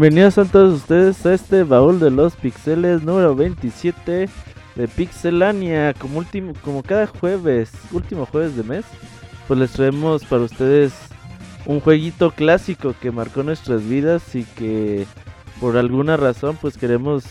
[0.00, 4.28] Bienvenidos a todos ustedes a este baúl de los pixeles número 27
[4.76, 5.92] de Pixelania.
[5.92, 8.84] Como, último, como cada jueves, último jueves de mes,
[9.48, 10.94] pues les traemos para ustedes
[11.66, 15.04] un jueguito clásico que marcó nuestras vidas y que
[15.58, 17.24] por alguna razón pues queremos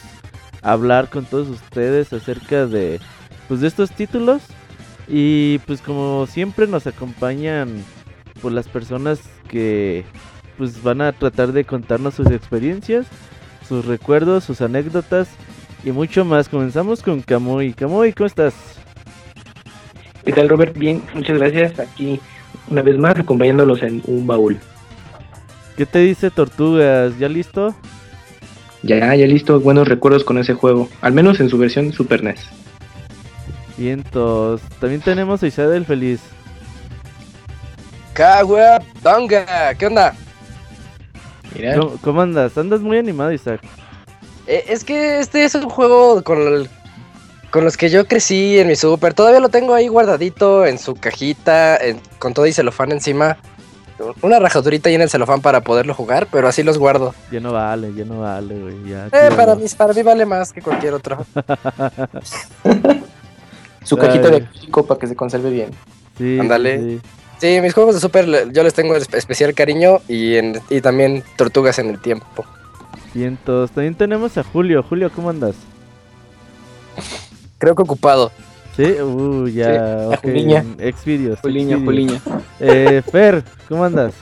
[0.61, 2.99] hablar con todos ustedes acerca de
[3.47, 4.41] pues de estos títulos
[5.07, 7.81] y pues como siempre nos acompañan
[8.41, 10.03] pues las personas que
[10.57, 13.05] pues van a tratar de contarnos sus experiencias,
[13.67, 15.29] sus recuerdos, sus anécdotas
[15.83, 16.49] y mucho más.
[16.49, 17.73] Comenzamos con Kamui.
[17.73, 18.53] Kamui, ¿cómo estás?
[20.25, 20.77] ¿Qué tal Robert?
[20.77, 21.79] Bien, muchas gracias.
[21.79, 22.19] Aquí
[22.69, 24.57] una vez más acompañándolos en un baúl.
[25.77, 27.17] ¿Qué te dice Tortugas?
[27.19, 27.75] ¿Ya listo?
[28.83, 29.59] Ya, ya listo.
[29.59, 30.89] Buenos recuerdos con ese juego.
[31.01, 32.41] Al menos en su versión Super NES.
[33.77, 34.61] Vientos.
[34.79, 36.21] También tenemos a Isabel Feliz.
[39.03, 40.15] Donga, ¿qué onda?
[41.77, 42.57] ¿Cómo, cómo andas?
[42.57, 43.61] Andas muy animado, Isaac.
[44.47, 46.69] Eh, es que este es un juego con, el-
[47.51, 49.13] con los que yo crecí en mi super.
[49.13, 53.37] Todavía lo tengo ahí guardadito en su cajita, en- con todo y celofán encima.
[54.21, 57.15] Una rajadurita ahí en el celofán para poderlo jugar, pero así los guardo.
[57.31, 58.75] Ya no vale, ya no vale, güey.
[58.87, 61.25] Ya, Eh, para, mí, para mí vale más que cualquier otro.
[63.83, 64.31] su cajita Ay.
[64.31, 65.71] de acrílico para que se conserve bien.
[66.17, 66.79] Sí, Ándale.
[66.79, 67.01] sí,
[67.39, 67.59] sí.
[67.61, 71.79] Mis juegos de super yo les tengo espe- especial cariño y, en- y también tortugas
[71.79, 72.45] en el tiempo.
[73.13, 73.71] Vientos.
[73.71, 74.83] También tenemos a Julio.
[74.83, 75.55] Julio, ¿cómo andas?
[77.57, 78.31] Creo que ocupado.
[78.75, 79.65] Sí, uh, ya.
[79.73, 80.65] Sí, ok, Juliña.
[80.77, 81.39] Exvideos.
[81.39, 81.77] Juliña.
[81.83, 82.21] Juliña.
[82.59, 84.13] Eh, Fer, ¿cómo andas?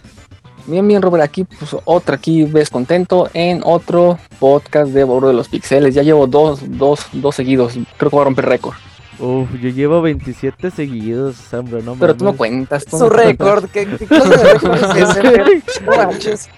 [0.68, 5.34] Bien, bien, Robert, aquí, pues otra, aquí ves contento en otro podcast de Borro de
[5.34, 5.94] los Pixeles.
[5.94, 7.74] Ya llevo dos, dos, dos seguidos.
[7.98, 8.76] Creo que voy a romper récord.
[9.18, 12.38] Uf, yo llevo 27 seguidos, hombre, no Pero tú no mames.
[12.38, 12.86] cuentas.
[12.86, 15.64] tú Su no récord, ¿qué, qué clase de récord es ese?
[15.86, 16.50] No manches.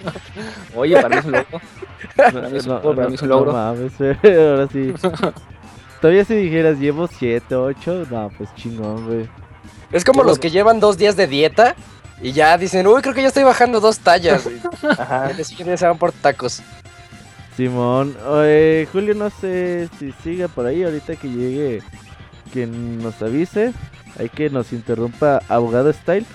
[0.76, 1.62] Oye, para mí es un logro.
[2.16, 3.52] Para mí es un logro, para mí es un logro.
[3.52, 4.94] no mames, ahora sí.
[6.02, 9.30] Todavía si dijeras llevo 7, 8, no, pues chingón, güey.
[9.92, 11.76] Es como los que llevan dos días de dieta
[12.22, 14.48] y ya dicen, uy, creo que ya estoy bajando dos tallas.
[14.98, 15.32] Ajá.
[15.38, 16.62] Y se van por tacos.
[17.56, 21.82] Simón, eh, Julio no sé si siga por ahí ahorita que llegue
[22.48, 23.74] quien nos avise,
[24.20, 26.26] hay que nos interrumpa abogado style.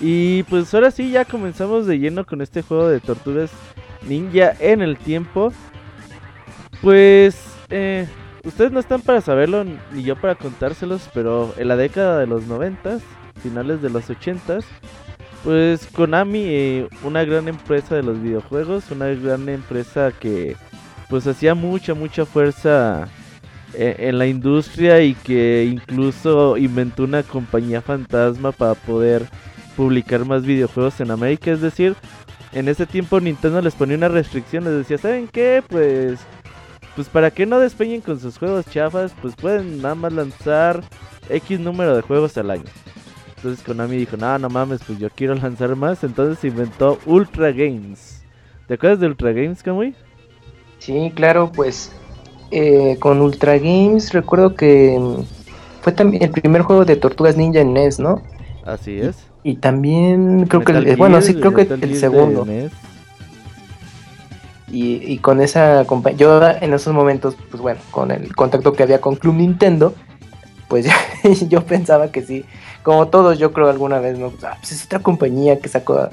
[0.00, 3.50] Y pues ahora sí ya comenzamos de lleno con este juego de tortugas
[4.06, 5.52] ninja en el tiempo.
[6.82, 7.36] Pues
[7.70, 8.06] eh,
[8.44, 12.46] ustedes no están para saberlo ni yo para contárselos, pero en la década de los
[12.46, 12.98] 90,
[13.42, 14.60] finales de los 80,
[15.42, 20.56] pues Konami, eh, una gran empresa de los videojuegos, una gran empresa que
[21.08, 23.08] pues hacía mucha, mucha fuerza
[23.74, 29.26] en la industria y que incluso inventó una compañía fantasma para poder
[29.76, 31.52] publicar más videojuegos en América.
[31.52, 31.94] Es decir,
[32.52, 35.62] en ese tiempo Nintendo les ponía una restricción, les decía, ¿saben qué?
[35.66, 36.18] Pues,
[36.96, 40.82] pues para que no despeñen con sus juegos chafas, pues pueden nada más lanzar
[41.28, 42.64] X número de juegos al año.
[43.36, 46.02] Entonces Konami dijo, no, no mames, pues yo quiero lanzar más.
[46.02, 48.24] Entonces inventó Ultra Games.
[48.66, 49.94] ¿Te acuerdas de Ultra Games, Kamui?
[50.78, 51.92] Sí, claro, pues
[52.50, 55.22] eh, con Ultra Games recuerdo que mm,
[55.82, 58.22] fue también el primer juego de Tortugas Ninja en NES, ¿no?
[58.64, 59.16] Así es.
[59.42, 62.44] Y también creo que, el, bueno, sí, creo que el segundo.
[62.44, 62.72] NES.
[64.70, 68.82] Y, y con esa compañía, yo en esos momentos, pues bueno, con el contacto que
[68.82, 69.94] había con Club Nintendo,
[70.68, 70.86] pues
[71.24, 72.44] yo, yo pensaba que sí,
[72.82, 74.30] como todos yo creo alguna vez, ¿no?
[74.30, 76.08] Pues, ah, pues es otra compañía que sacó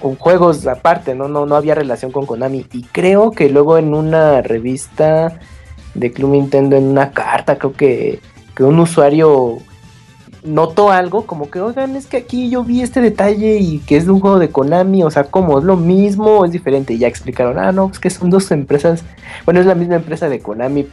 [0.00, 1.28] con juegos aparte, ¿no?
[1.28, 1.46] ¿no?
[1.46, 2.66] No había relación con Konami.
[2.72, 5.38] Y creo que luego en una revista
[5.94, 8.20] de Club Nintendo, en una carta, creo que,
[8.54, 9.58] que un usuario
[10.42, 14.06] notó algo, como que, oigan, es que aquí yo vi este detalle y que es
[14.06, 15.58] de un juego de Konami, o sea, ¿cómo?
[15.58, 16.94] ¿Es lo mismo es diferente?
[16.94, 19.04] Y ya explicaron, ah, no, es que son dos empresas,
[19.44, 20.86] bueno, es la misma empresa de Konami.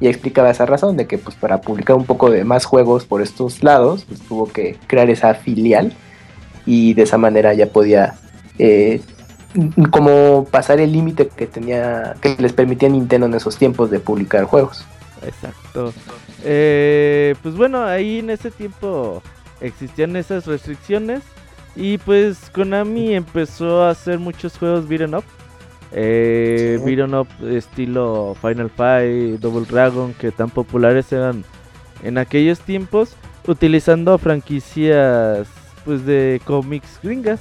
[0.00, 3.22] Y explicaba esa razón de que, pues, para publicar un poco de más juegos por
[3.22, 5.92] estos lados, pues tuvo que crear esa filial
[6.66, 8.14] y de esa manera ya podía,
[8.64, 9.00] eh,
[9.90, 14.44] como pasar el límite que tenía, que les permitía Nintendo en esos tiempos de publicar
[14.44, 14.84] juegos.
[15.26, 15.92] Exacto.
[16.44, 19.22] Eh, pues bueno, ahí en ese tiempo
[19.60, 21.22] existían esas restricciones.
[21.74, 25.24] Y pues Konami empezó a hacer muchos juegos beat'em up.
[25.92, 26.84] Eh, Sí.
[26.84, 31.44] beat'em up estilo Final Fight, Double Dragon, que tan populares eran
[32.02, 33.14] en aquellos tiempos,
[33.46, 35.48] utilizando franquicias
[35.84, 37.40] pues de cómics gringas.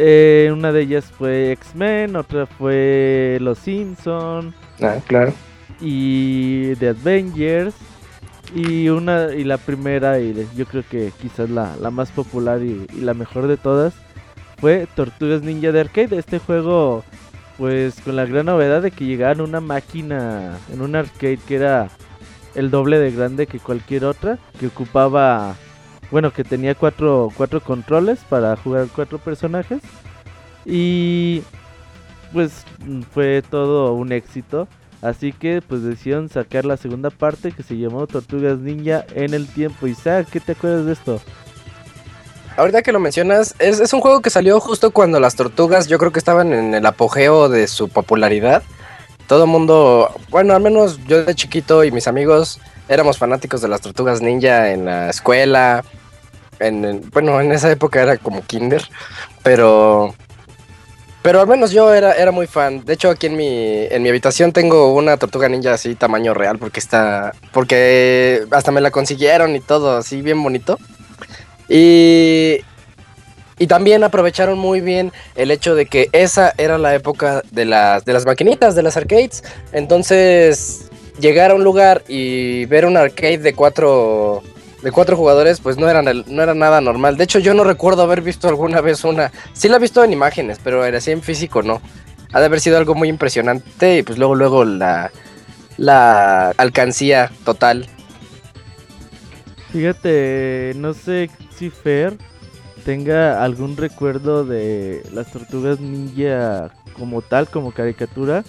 [0.00, 5.32] Eh, una de ellas fue X-Men, otra fue Los Simpson Ah, claro.
[5.80, 7.74] y The Avengers
[8.54, 12.86] y una y la primera y yo creo que quizás la, la más popular y,
[12.96, 13.92] y la mejor de todas
[14.60, 17.04] fue Tortugas Ninja de Arcade, este juego
[17.56, 21.88] pues con la gran novedad de que llegaban una máquina en un arcade que era
[22.54, 25.56] el doble de grande que cualquier otra, que ocupaba,
[26.10, 29.80] bueno, que tenía cuatro, cuatro controles para jugar cuatro personajes.
[30.64, 31.42] Y
[32.32, 32.64] pues
[33.12, 34.68] fue todo un éxito.
[35.00, 39.46] Así que pues decidieron sacar la segunda parte que se llamó Tortugas Ninja en el
[39.46, 39.86] tiempo.
[39.86, 41.20] Isaac, ¿qué te acuerdas de esto?
[42.56, 45.98] Ahorita que lo mencionas, es, es un juego que salió justo cuando las tortugas yo
[45.98, 48.64] creo que estaban en el apogeo de su popularidad.
[49.28, 52.58] Todo el mundo, bueno, al menos yo de chiquito y mis amigos
[52.88, 55.84] éramos fanáticos de las tortugas ninja en la escuela.
[56.60, 58.82] En, el- bueno, en esa época era como kinder,
[59.42, 60.14] pero
[61.22, 62.84] pero al menos yo era, era muy fan.
[62.84, 66.58] De hecho, aquí en mi, en mi habitación tengo una tortuga ninja así tamaño real
[66.58, 70.78] porque está porque hasta me la consiguieron y todo, así bien bonito.
[71.68, 72.60] Y
[73.58, 78.04] y también aprovecharon muy bien el hecho de que esa era la época de las,
[78.04, 79.42] de las maquinitas, de las arcades.
[79.72, 80.88] Entonces,
[81.18, 84.42] llegar a un lugar y ver un arcade de cuatro,
[84.82, 87.16] de cuatro jugadores, pues no era, no era nada normal.
[87.16, 89.32] De hecho, yo no recuerdo haber visto alguna vez una.
[89.52, 91.80] Sí la he visto en imágenes, pero era así en físico, no.
[92.32, 95.10] Ha de haber sido algo muy impresionante y pues luego, luego la,
[95.76, 97.88] la alcancía total.
[99.72, 102.16] Fíjate, no sé si Fer
[102.84, 108.44] tenga algún recuerdo de las tortugas ninja como tal, como caricatura,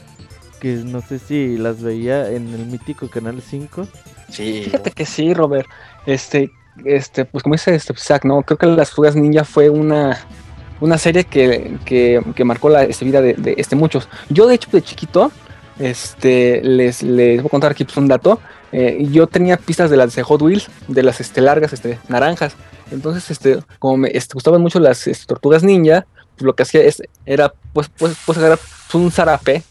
[0.59, 3.87] que no sé si las veía en el mítico Canal 5.
[4.29, 4.61] Sí.
[4.65, 5.67] Fíjate que sí, Robert.
[6.05, 6.51] Este,
[6.85, 8.41] este, pues como dice este Zack, ¿no?
[8.43, 10.17] Creo que Las Fugas Ninja fue una,
[10.79, 14.07] una serie que, que, que marcó la este, vida de, de, este, muchos.
[14.29, 15.31] Yo, de hecho, de chiquito,
[15.79, 18.39] este, les, les voy a contar aquí pues, un dato.
[18.71, 22.55] Eh, yo tenía pistas de las de Hot Wheels, de las este, largas, este, naranjas.
[22.91, 26.05] Entonces, este, como me este, gustaban mucho las este, tortugas ninja,
[26.35, 28.59] pues lo que hacía es, era pues, pues, pues agarrar
[28.93, 29.63] un zarape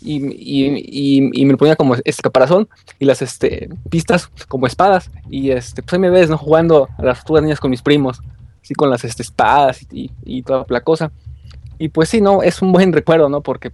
[0.00, 4.66] y, y, y, y, me lo ponía como este caparazón y las este, pistas como
[4.66, 5.10] espadas.
[5.30, 6.38] Y este, pues ahí me ves, ¿no?
[6.38, 8.20] Jugando a las tortugas niñas con mis primos,
[8.62, 11.10] así con las este, espadas y, toda la cosa.
[11.78, 13.40] Y pues sí, no, es un buen recuerdo, ¿no?
[13.40, 13.70] Porque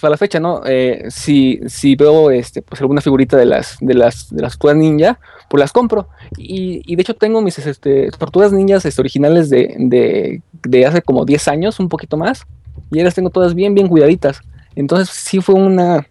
[0.00, 0.62] para la fecha, ¿no?
[0.64, 4.76] Eh, si, si veo este, pues alguna figurita de las, de las, de las tortugas
[4.76, 6.08] ninja, pues las compro.
[6.36, 11.02] Y, y de hecho tengo mis este, tortugas ninjas este, originales de, de, de hace
[11.02, 12.46] como 10 años, un poquito más.
[12.90, 14.42] Y las tengo todas bien, bien cuidaditas.
[14.74, 16.06] Entonces sí fue una,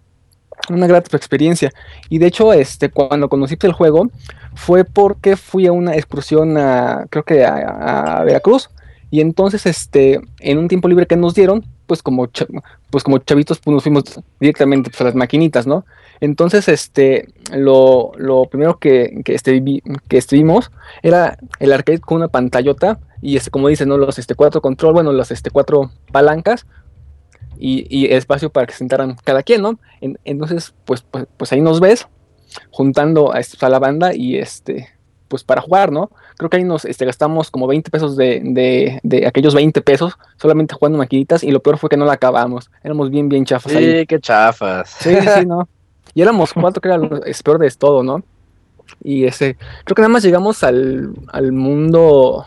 [0.69, 1.71] una grata experiencia.
[2.09, 4.09] Y de hecho, este, cuando conocí el juego,
[4.55, 8.69] fue porque fui a una excursión a, creo que a, Veracruz.
[9.09, 12.29] Y entonces, este, en un tiempo libre que nos dieron, pues como,
[12.89, 14.03] pues como chavitos, pues nos fuimos
[14.39, 15.85] directamente pues, a las maquinitas, ¿no?
[16.21, 19.61] Entonces, este, lo, lo primero que, que, este,
[20.07, 23.97] que estuvimos era el arcade con una pantallota y, este, como dicen, ¿no?
[23.97, 26.65] Los este, cuatro control, bueno, las este, cuatro palancas
[27.61, 29.79] y, y, espacio para que se sentaran cada quien, ¿no?
[30.01, 32.07] En, entonces, pues, pues, pues, ahí nos ves
[32.71, 34.89] juntando a, a, la banda y este,
[35.27, 36.09] pues para jugar, ¿no?
[36.37, 40.17] Creo que ahí nos este, gastamos como 20 pesos de, de, de, aquellos 20 pesos
[40.37, 42.71] solamente jugando maquinitas y lo peor fue que no la acabamos.
[42.83, 43.71] Éramos bien, bien chafas.
[43.71, 44.05] Sí, ahí.
[44.07, 44.89] qué chafas.
[44.99, 45.69] Sí, sí, ¿no?
[46.15, 48.23] Y éramos cuatro, que era lo es peor de todo, ¿no?
[49.03, 52.45] Y ese, creo que nada más llegamos al, al mundo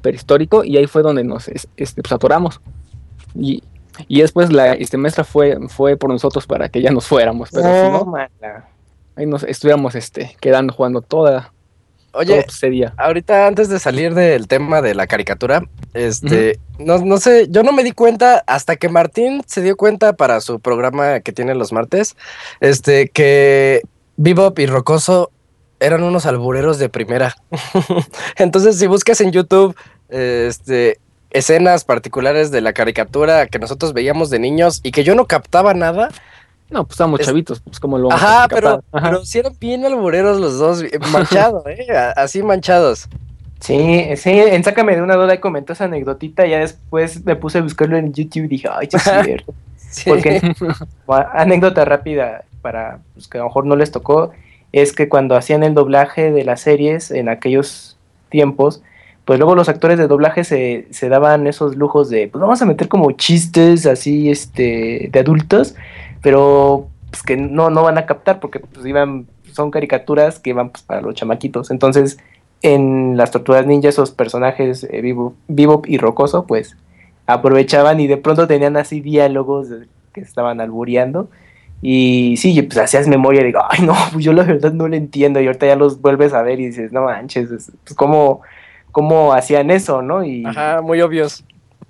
[0.00, 2.60] prehistórico y ahí fue donde nos este, pues, atoramos.
[3.34, 3.62] Y,
[4.08, 7.50] y después la este, maestra fue, fue por nosotros para que ya nos fuéramos.
[7.50, 8.68] Pero no, si no, mala.
[9.16, 11.52] ahí nos estuviéramos este, quedando jugando toda.
[12.14, 12.92] Oye, todo ese día.
[12.98, 15.62] ahorita antes de salir del tema de la caricatura,
[15.94, 16.84] este, uh -huh.
[16.84, 20.42] no, no sé, yo no me di cuenta hasta que Martín se dio cuenta para
[20.42, 22.16] su programa que tiene los martes,
[22.60, 23.80] este, que
[24.16, 25.30] Bebop y Rocoso
[25.80, 27.34] eran unos albureros de primera.
[28.36, 29.74] Entonces, si buscas en YouTube,
[30.08, 30.98] este,
[31.32, 35.74] escenas particulares de la caricatura que nosotros veíamos de niños y que yo no captaba
[35.74, 36.10] nada.
[36.70, 37.26] No, pues estábamos es...
[37.26, 39.10] chavitos, pues como lo vamos Ajá, a pero, Ajá.
[39.10, 41.86] pero sí eran bien albureros los dos, manchados, ¿eh?
[42.16, 43.08] Así manchados.
[43.60, 47.62] Sí, sí, en Sácame de una duda comentó esa anecdotita, ya después me puse a
[47.62, 49.54] buscarlo en YouTube y dije, ay, sí es cierto.
[49.76, 50.10] sí.
[50.10, 50.40] Porque,
[51.32, 54.32] anécdota rápida para los que a lo mejor no les tocó,
[54.72, 57.96] es que cuando hacían el doblaje de las series en aquellos
[58.30, 58.82] tiempos,
[59.24, 62.66] pues luego los actores de doblaje se, se daban esos lujos de, pues vamos a
[62.66, 65.74] meter como chistes así, este, de adultos,
[66.22, 70.70] pero pues que no, no van a captar porque pues iban, son caricaturas que van
[70.70, 71.70] pues, para los chamaquitos.
[71.70, 72.18] Entonces,
[72.62, 76.76] en las tortugas ninja, esos personajes eh, Bebop, Bebop y Rocoso, pues
[77.26, 79.68] aprovechaban y de pronto tenían así diálogos
[80.12, 81.28] que estaban albureando.
[81.80, 84.96] Y sí, pues hacías memoria y digo, ay no, pues yo la verdad no lo
[84.96, 85.40] entiendo.
[85.40, 88.42] Y ahorita ya los vuelves a ver y dices, no manches, pues cómo,
[88.92, 90.22] cómo hacían eso, ¿no?
[90.24, 91.44] Y, Ajá, muy obvios.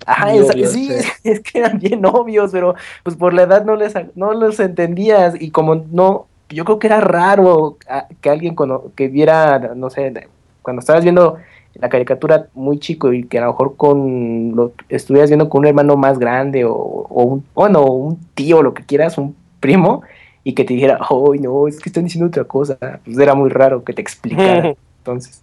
[0.05, 1.09] Ajá, Muy obvios, sí, sí.
[1.23, 5.39] es que eran bien obvios, pero pues por la edad no les no los entendías
[5.39, 7.77] y como no, yo creo que era raro
[8.19, 10.27] que alguien cono- que viera, no sé,
[10.61, 11.37] cuando estabas viendo
[11.75, 15.67] la caricatura muy chico y que a lo mejor con lo estuvieras viendo con un
[15.67, 20.03] hermano más grande o, o un, bueno, un tío, lo que quieras, un primo,
[20.43, 23.49] y que te dijera, oh, no, es que están diciendo otra cosa, pues era muy
[23.49, 24.75] raro que te explicara.
[24.99, 25.39] Entonces,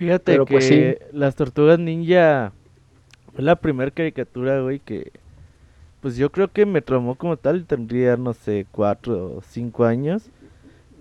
[0.00, 2.52] Fíjate Pero, que pues, las tortugas ninja
[3.34, 5.12] fue la primera caricatura, güey, que
[6.00, 10.30] pues yo creo que me traumó como tal, tendría, no sé, cuatro o cinco años.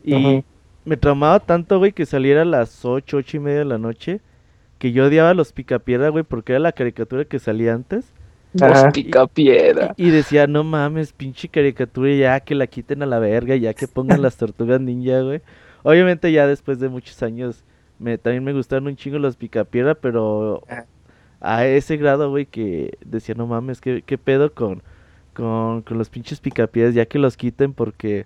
[0.03, 0.43] Y
[0.83, 4.19] me traumaba tanto, güey, que saliera a las ocho, ocho y media de la noche,
[4.79, 8.11] que yo odiaba a los picapiedra, güey, porque era la caricatura que salía antes.
[8.51, 9.93] Los picapiedra.
[9.95, 13.87] Y decía, no mames, pinche caricatura, ya que la quiten a la verga, ya que
[13.87, 15.39] pongan las tortugas ninja, güey.
[15.83, 17.63] Obviamente ya después de muchos años
[17.99, 20.85] me, también me gustaron un chingo los picapiedra, pero Ajá.
[21.41, 24.81] a ese grado, güey, que decía, no mames, ¿qué, qué pedo con,
[25.33, 28.25] con, con los pinches picapiedras, ya que los quiten, porque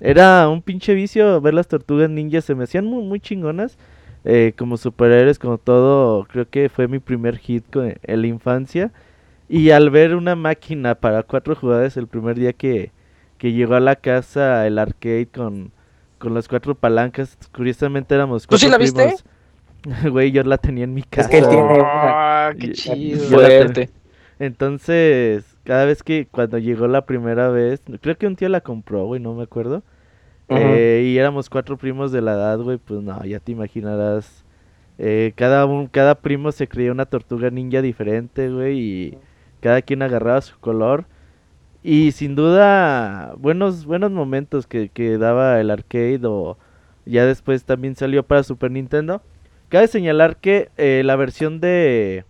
[0.00, 3.78] era un pinche vicio ver las tortugas ninja, se me hacían muy, muy chingonas,
[4.24, 8.92] eh, como superhéroes, como todo, creo que fue mi primer hit con, en la infancia.
[9.48, 12.92] Y al ver una máquina para cuatro jugadores el primer día que,
[13.38, 15.70] que llegó a la casa el arcade con,
[16.24, 19.02] con las cuatro palancas, curiosamente éramos ¿Tú sí cuatro la viste?
[19.02, 19.24] primos.
[20.12, 21.22] Güey, yo la tenía en mi casa.
[21.22, 21.84] Es que él tiene una.
[22.48, 23.22] Ah, qué chido.
[23.30, 23.90] Fuerte.
[24.38, 29.06] Entonces, cada vez que cuando llegó la primera vez, creo que un tío la compró,
[29.06, 29.84] güey, no me acuerdo.
[30.48, 34.44] Eh, y éramos cuatro primos de la edad, güey, pues no, ya te imaginarás.
[34.98, 39.18] eh, cada, un, cada primo se creía una tortuga ninja diferente, güey, y
[39.60, 41.06] cada quien agarraba su color.
[41.86, 46.56] Y sin duda, buenos, buenos momentos que, que daba el arcade o
[47.04, 49.20] ya después también salió para Super Nintendo.
[49.68, 52.24] Cabe señalar que eh, la versión de,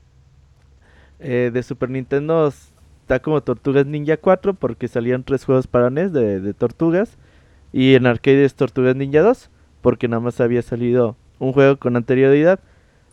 [1.21, 6.13] eh, de Super Nintendo está como Tortugas Ninja 4 porque salían tres juegos para NES
[6.13, 7.17] de, de tortugas.
[7.73, 9.51] Y en arcade es Tortugas Ninja 2
[9.83, 12.59] porque nada más había salido un juego con anterioridad.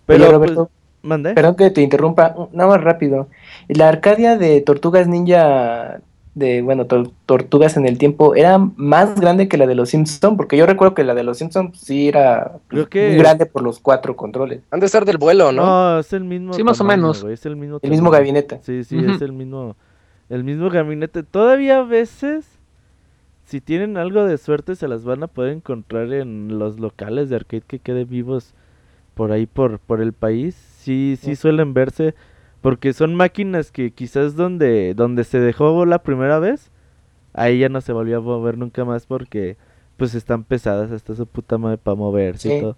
[0.08, 0.68] Pero, Oye, pues,
[1.04, 1.36] mande.
[1.36, 3.28] Perdón que te interrumpa, nada más rápido.
[3.68, 6.02] La Arcadia de Tortugas Ninja,
[6.34, 10.38] de, bueno, tor- Tortugas en el tiempo, era más grande que la de los Simpson,
[10.38, 13.62] porque yo recuerdo que la de los Simpson sí era Creo que- muy grande por
[13.64, 14.62] los cuatro controles.
[14.72, 15.66] Han de estar del vuelo, ¿no?
[15.66, 16.54] No, es el mismo.
[16.54, 17.22] Sí, más o menos.
[17.22, 17.80] güey, es el mismo.
[17.82, 18.60] El mismo gabinete.
[18.64, 19.76] Sí, sí, es el mismo.
[20.30, 21.24] El mismo gabinete.
[21.24, 22.46] Todavía a veces,
[23.46, 27.36] si tienen algo de suerte, se las van a poder encontrar en los locales de
[27.36, 28.54] arcade que queden vivos
[29.16, 30.56] por ahí por, por el país.
[30.80, 32.16] Sí, sí suelen verse.
[32.62, 36.70] Porque son máquinas que quizás donde, donde se dejó la primera vez,
[37.34, 39.58] ahí ya no se volvió a mover nunca más porque
[39.98, 42.60] pues están pesadas hasta su puta madre para moverse y Sí.
[42.62, 42.77] todo.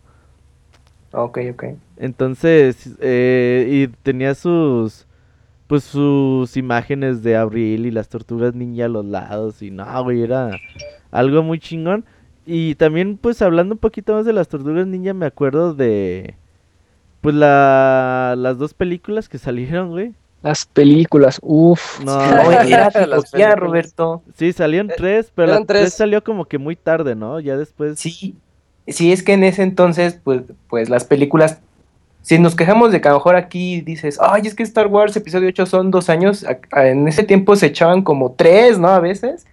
[1.13, 1.63] Ok, ok.
[1.97, 5.05] Entonces, eh, y tenía sus,
[5.67, 10.23] pues sus imágenes de Abril y las tortugas ninja a los lados y no, güey,
[10.23, 10.59] era
[11.11, 12.03] algo muy chingón.
[12.45, 16.35] Y también, pues hablando un poquito más de las tortugas ninja, me acuerdo de,
[17.23, 20.11] pues la, las dos películas que salieron, güey.
[20.41, 22.01] Las películas, uff.
[22.03, 22.17] No,
[22.59, 23.55] películas.
[23.55, 24.21] Roberto.
[24.35, 25.93] sí, salieron Eh, tres, pero la tres tres.
[25.93, 27.39] salió como que muy tarde, ¿no?
[27.39, 27.97] Ya después...
[27.97, 28.35] Sí,
[28.87, 31.59] sí, es que en ese entonces, pues, pues las películas,
[32.23, 35.15] si nos quejamos de que a lo mejor aquí dices, ay, es que Star Wars
[35.15, 38.89] episodio 8 son dos años, a- a- en ese tiempo se echaban como tres, ¿no?
[38.89, 39.45] A veces,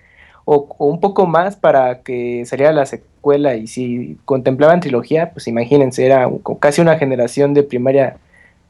[0.53, 6.05] o, un poco más para que saliera la secuela, y si contemplaban trilogía, pues imagínense,
[6.05, 6.29] era
[6.59, 8.17] casi una generación de primaria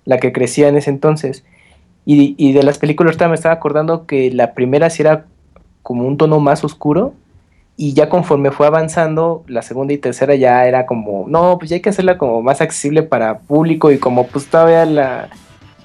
[0.05, 1.43] la que crecía en ese entonces.
[2.05, 5.25] Y, de las películas me estaba acordando que la primera sí era
[5.83, 7.15] como un tono más oscuro,
[7.79, 11.77] y ya conforme fue avanzando, la segunda y tercera ya era como, no, pues ya
[11.77, 15.31] hay que hacerla como más accesible para público y como pues todavía la,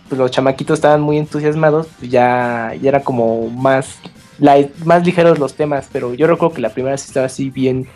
[0.10, 3.98] pues, los chamaquitos estaban muy entusiasmados, pues ya, ya era como más,
[4.39, 7.88] light- más ligeros los temas, pero yo recuerdo que la primera sí estaba así bien,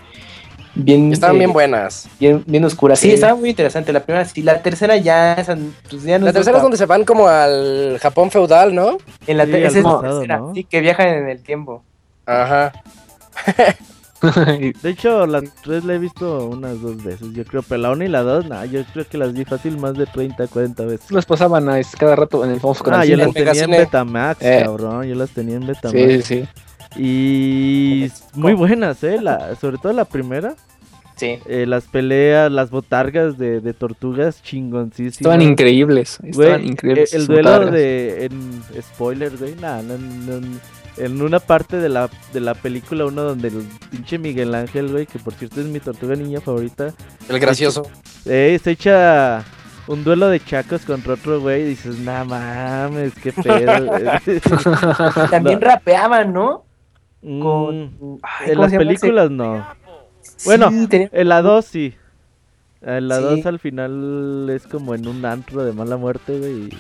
[0.76, 2.08] bien, Estaban eh, bien buenas.
[2.20, 2.96] bien, bien oscura.
[2.96, 3.14] Sí, Sí.
[3.16, 5.58] estaba muy interesante la primera, sí, la tercera ya, esa,
[5.90, 8.98] pues ya no La es tercera es donde se van como al Japón feudal, ¿no?
[9.28, 10.54] en la Sí, te- al esa es la pasado, tercera, ¿no?
[10.54, 11.84] sí, que viajan en el tiempo.
[12.26, 12.72] Ajá.
[14.84, 18.04] De hecho, la 3 la he visto unas dos veces, yo creo, pero la 1
[18.04, 21.12] y la 2, nah, yo creo que las vi fácil más de 30, 40 veces.
[21.12, 23.72] Las pasaban a, cada rato en el famoso canal Ah, yo las tenía en.
[23.72, 24.62] Betamax, Eh.
[24.66, 25.98] cabrón, yo las tenía en Betamax.
[25.98, 26.48] Sí, sí.
[26.98, 30.56] Y muy buenas, eh, la, sobre todo la primera,
[31.16, 31.38] Sí.
[31.48, 35.18] eh, las peleas, las botargas de, de tortugas chingoncísimas.
[35.18, 36.18] Estaban increíbles.
[36.22, 37.14] Güey, Estaban increíbles.
[37.14, 37.74] eh, el duelo botargas.
[37.74, 40.58] de, en spoiler, güey, nah, no, no, no.
[41.00, 45.06] En una parte de la, de la película, uno donde el pinche Miguel Ángel, güey,
[45.06, 46.94] que por cierto es mi tortuga niña favorita,
[47.28, 47.84] El gracioso.
[48.26, 49.44] eh, se echa
[49.88, 53.90] un duelo de chacos contra otro güey y dices, nah mames, qué pedo.
[55.32, 56.64] También rapeaban, ¿no?
[57.22, 58.20] Mm, Con...
[58.22, 58.86] Ay, en ¿cómo las se ese?
[58.86, 59.66] películas no.
[60.22, 61.96] Sí, Bueno, tenía- En la 2 sí.
[62.82, 63.24] En la Sí.
[63.24, 66.52] 2 al final es como en un antro de mala muerte, güey.
[66.52, 66.78] y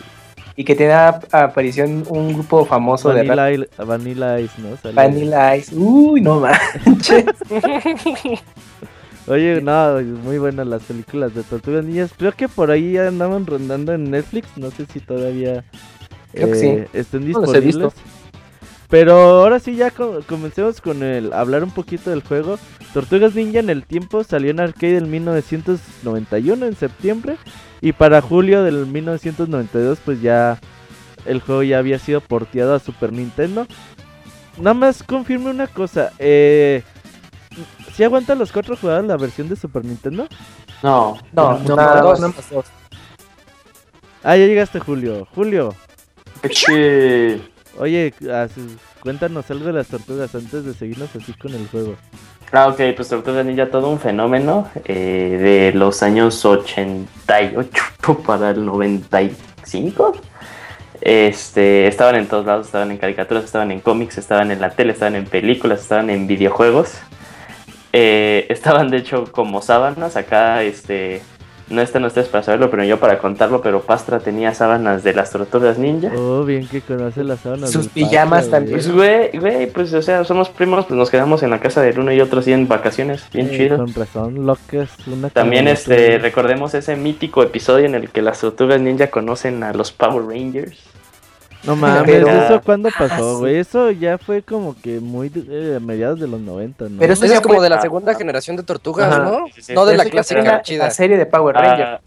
[0.59, 3.37] Y que tenía ap- aparición un grupo famoso de rap.
[3.87, 4.91] Vanilla, Ice- ¿no?
[4.93, 5.73] Vanilla Ice.
[5.73, 7.23] Uy, no manches.
[9.27, 12.11] Oye, no, muy buenas las películas de Tortugas Niñas.
[12.17, 14.49] Creo que por ahí andaban rondando en Netflix.
[14.57, 15.63] No sé si todavía
[16.33, 17.63] Creo que eh, estén No disponibles.
[17.65, 17.93] visto.
[18.89, 22.57] Pero ahora sí, ya co- comencemos con el hablar un poquito del juego.
[22.93, 27.37] Tortugas Ninja en el tiempo salió en arcade en 1991, en septiembre.
[27.81, 30.59] Y para julio del 1992, pues ya
[31.25, 33.65] el juego ya había sido porteado a Super Nintendo.
[34.57, 36.11] Nada más confirme una cosa.
[36.19, 36.83] Eh,
[37.95, 40.27] ¿Sí aguanta los cuatro jugadores la versión de Super Nintendo?
[40.83, 42.19] No, no, No, nada dos, más.
[42.21, 42.65] nada más dos.
[44.23, 45.27] Ah, ya llegaste, Julio.
[45.33, 45.73] Julio,
[47.77, 48.13] oye,
[49.01, 51.95] cuéntanos algo de las tortugas antes de seguirnos así con el juego.
[52.51, 58.65] Ah, ok, pues Tortugas Ninja todo un fenómeno eh, de los años 88 para el
[58.65, 60.13] 95.
[60.99, 64.93] Este, estaban en todos lados, estaban en caricaturas, estaban en cómics, estaban en la tele,
[64.93, 66.95] estaban en películas, estaban en videojuegos.
[67.93, 71.21] Eh, estaban de hecho como sábanas, acá este,
[71.69, 75.31] no están ustedes para saberlo, pero yo para contarlo, pero Pastra tenía sábanas de las
[75.31, 76.11] Tortugas Ninja.
[76.15, 77.71] Oh, bien que conoce las sábanas.
[77.71, 78.77] Sus pijamas también.
[78.77, 81.99] Pues güey, güey, pues o sea, somos primos, pues nos quedamos en la casa del
[81.99, 83.77] uno y otro así en vacaciones, bien Eh, chido.
[83.77, 84.89] Con razón, locas.
[85.07, 89.73] Una También este recordemos ese mítico episodio en el que las tortugas ninja conocen a
[89.73, 90.77] los Power Rangers.
[91.63, 93.39] No mames, Pero- ¿eso cuándo Ah, pasó, sí.
[93.41, 93.55] güey?
[93.57, 96.99] Eso ya fue como que muy eh, a mediados de los 90, ¿no?
[96.99, 99.23] Pero eso ya es como fue- de la segunda generación de tortugas, Ajá.
[99.23, 99.45] ¿no?
[99.53, 99.73] Sí, sí.
[99.73, 100.85] No de la Eso clásica la, chida.
[100.85, 102.01] la serie de Power Ah, Rangers.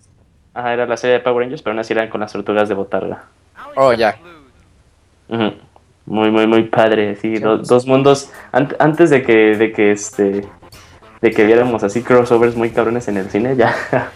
[0.55, 2.75] ajá, era la serie de Power Rangers, pero aún así eran con las tortugas de
[2.75, 3.25] botarga.
[3.77, 4.17] Oh, ya.
[5.29, 5.53] Ujú.
[6.07, 8.31] Muy, muy, muy padre, sí, do- dos mundos.
[8.53, 10.45] Ant- antes de que, de que este,
[11.21, 13.75] de que viéramos así crossovers muy cabrones en el cine, ya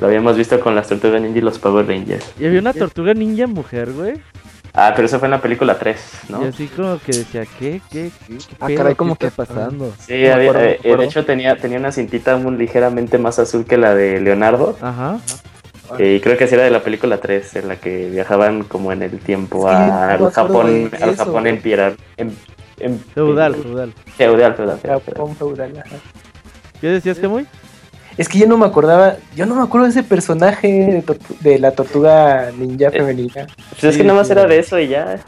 [0.00, 2.32] lo habíamos visto con las tortugas ninja y los Power Rangers.
[2.38, 4.20] Y había una tortuga ninja mujer, güey.
[4.74, 6.42] Ah, pero eso fue en la película 3, ¿no?
[6.42, 7.82] Y así como que decía, ¿qué?
[7.90, 8.10] ¿Qué?
[8.26, 8.78] ¿Qué, qué Ah, pedo?
[8.78, 9.92] caray, ¿Qué ¿cómo está que- pasando?
[9.98, 13.66] Sí, había- acuerdo, me eh, de hecho tenía, tenía una cintita muy ligeramente más azul
[13.66, 14.78] que la de Leonardo.
[14.80, 15.18] Ajá.
[15.98, 19.02] Y creo que sí era de la película 3, en la que viajaban como en
[19.02, 22.30] el tiempo que a- al Japón, de al eso, Japón empirar, em-
[22.80, 23.92] em- Feudal, feudal.
[24.16, 25.00] feudal, feudal, feudal, feudal.
[25.04, 25.84] Japón feudal.
[26.80, 27.46] ¿Qué decías, Camuy?
[28.16, 31.02] Es que yo no me acordaba, yo no me acuerdo de ese personaje
[31.40, 33.46] de, la tortuga ninja femenina.
[33.70, 35.18] Pues es que nada más sí, era de eso y ya.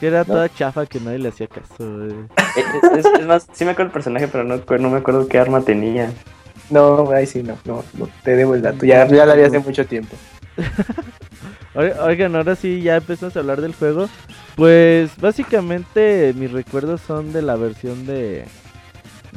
[0.00, 2.10] Que era toda chafa que nadie le hacía caso, güey.
[2.56, 5.60] Eh, Es, es más, sí me acuerdo el personaje, pero no, me acuerdo qué arma
[5.62, 6.10] tenía.
[6.70, 9.58] No, ahí sí, no, no, no te debo el dato, ya, ya la vi hace
[9.58, 10.14] mucho tiempo.
[11.74, 14.08] Oi- Oigan, ahora sí, ya empezamos a hablar del juego.
[14.56, 18.44] Pues básicamente mis recuerdos son de la versión de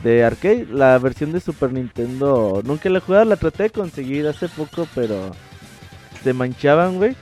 [0.03, 2.61] de arcade, la versión de Super Nintendo.
[2.65, 5.31] Nunca la he jugado, la traté de conseguir hace poco, pero
[6.23, 7.15] se manchaban, güey.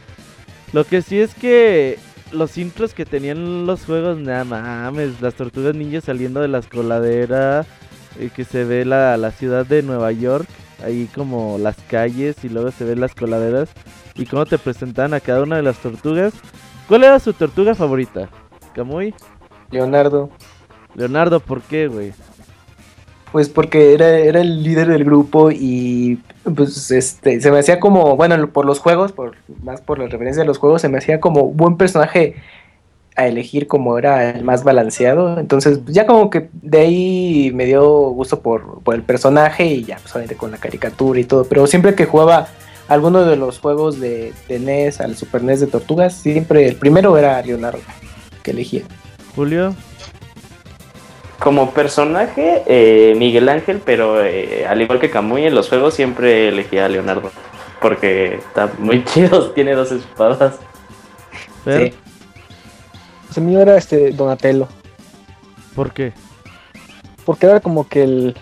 [0.74, 1.98] Lo que sí es que
[2.32, 7.66] los intros que tenían los juegos, nada mames, las tortugas ninjas saliendo de la coladera,
[8.20, 10.48] y que se ve la, la ciudad de Nueva York,
[10.84, 13.70] ahí como las calles y luego se ven las coladeras
[14.16, 16.34] y cómo te presentaban a cada una de las tortugas.
[16.88, 18.30] ¿Cuál era su tortuga favorita?
[18.74, 19.14] Camuy,
[19.72, 20.30] Leonardo,
[20.96, 22.14] Leonardo, ¿por qué, güey?
[23.32, 26.20] Pues porque era, era el líder del grupo y
[26.56, 30.44] pues este se me hacía como, bueno, por los juegos, por más por la referencia
[30.44, 32.36] de los juegos, se me hacía como buen personaje
[33.16, 35.40] a elegir como era el más balanceado.
[35.40, 39.84] Entonces, pues, ya como que de ahí me dio gusto por, por el personaje y
[39.84, 41.44] ya, pues con la caricatura y todo.
[41.44, 42.48] Pero siempre que jugaba
[42.88, 47.18] alguno de los juegos de, de NES al Super NES de Tortugas, siempre el primero
[47.18, 47.80] era Leonardo
[48.42, 48.84] que elegía.
[49.36, 49.76] Julio,
[51.40, 56.50] Como personaje, eh, Miguel Ángel, pero eh, al igual que Camuy en los juegos siempre
[56.50, 57.32] elegía a Leonardo.
[57.82, 60.56] Porque está muy chido, tiene dos espadas.
[61.66, 61.94] Sí.
[63.28, 64.68] Pues el mío era este Donatello.
[65.76, 66.12] ¿por qué?
[67.26, 68.36] Porque era como que el.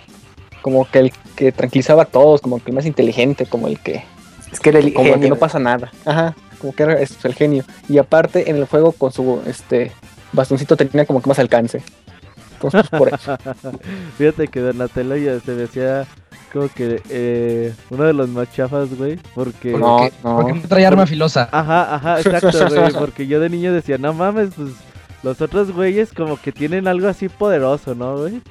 [0.64, 4.04] Como que el que tranquilizaba a todos, como que el más inteligente, como el que.
[4.52, 5.30] Es que era el Como el que genio.
[5.30, 5.92] no pasa nada.
[6.04, 6.36] Ajá.
[6.60, 7.64] Como que era este, el genio.
[7.88, 9.92] Y aparte, en el juego con su este
[10.34, 11.84] bastoncito tenía como que más alcance.
[12.62, 13.38] Entonces, por eso.
[14.18, 16.06] Fíjate que Donatello ya se me hacía
[16.54, 19.72] como que eh, uno de los más chafas, güey, porque...
[19.72, 20.36] No, Porque- no.
[20.38, 21.50] Porque no trae arma filosa.
[21.52, 24.70] Ajá, ajá, exacto, güey, porque yo de niño decía, no mames, pues
[25.24, 28.42] los otros güeyes como que tienen algo así poderoso, ¿no, güey?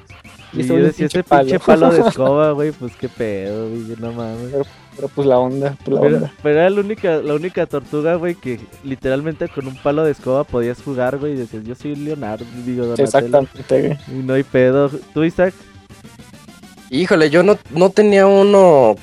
[0.53, 3.97] Y este yo decía, ese pinche pinche palo de escoba, güey, pues qué pedo, güey,
[3.99, 4.53] no mames.
[4.97, 6.33] Pero pues la onda, pues la Pero, onda.
[6.43, 10.45] pero era la única, la única tortuga, güey, que literalmente con un palo de escoba
[10.45, 13.05] podías jugar, güey, y decías, yo soy Leonardo, digo, Donatello.
[13.05, 13.99] Exactamente, güey.
[14.21, 14.91] Y no hay pedo.
[15.13, 15.53] ¿Tú, Isaac?
[16.91, 18.95] Híjole, yo no, no tenía uno,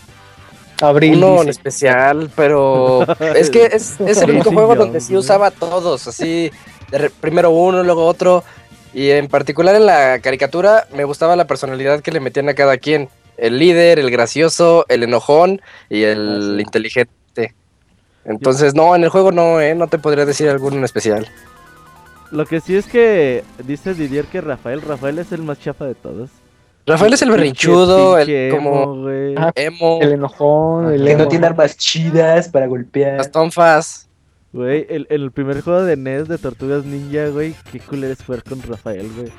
[0.82, 1.16] Abril.
[1.18, 3.04] uno en especial, pero
[3.36, 6.50] es que es, es el único Sí, juego yo, donde sí usaba todos, así,
[7.20, 8.44] primero uno, luego otro.
[8.94, 12.78] Y en particular en la caricatura me gustaba la personalidad que le metían a cada
[12.78, 13.10] quien.
[13.38, 16.62] El líder, el gracioso, el enojón y el Ah, sí.
[16.62, 17.56] inteligente.
[18.26, 21.28] Entonces, no, en el juego no, eh, no te podría decir alguno en especial.
[22.32, 25.96] Lo que sí es que dice Didier que Rafael, Rafael es el más chafa de
[25.96, 26.30] todos.
[26.86, 29.36] Rafael es el berrinchudo, el como emo.
[29.40, 33.18] Ah, emo, El enojón, el Que no tiene armas chidas para golpear.
[33.18, 34.10] las tonfas.
[34.52, 38.44] Güey, el, el primer juego de NES de Tortugas Ninja, güey, qué culero es jugar
[38.44, 39.32] con Rafael, güey.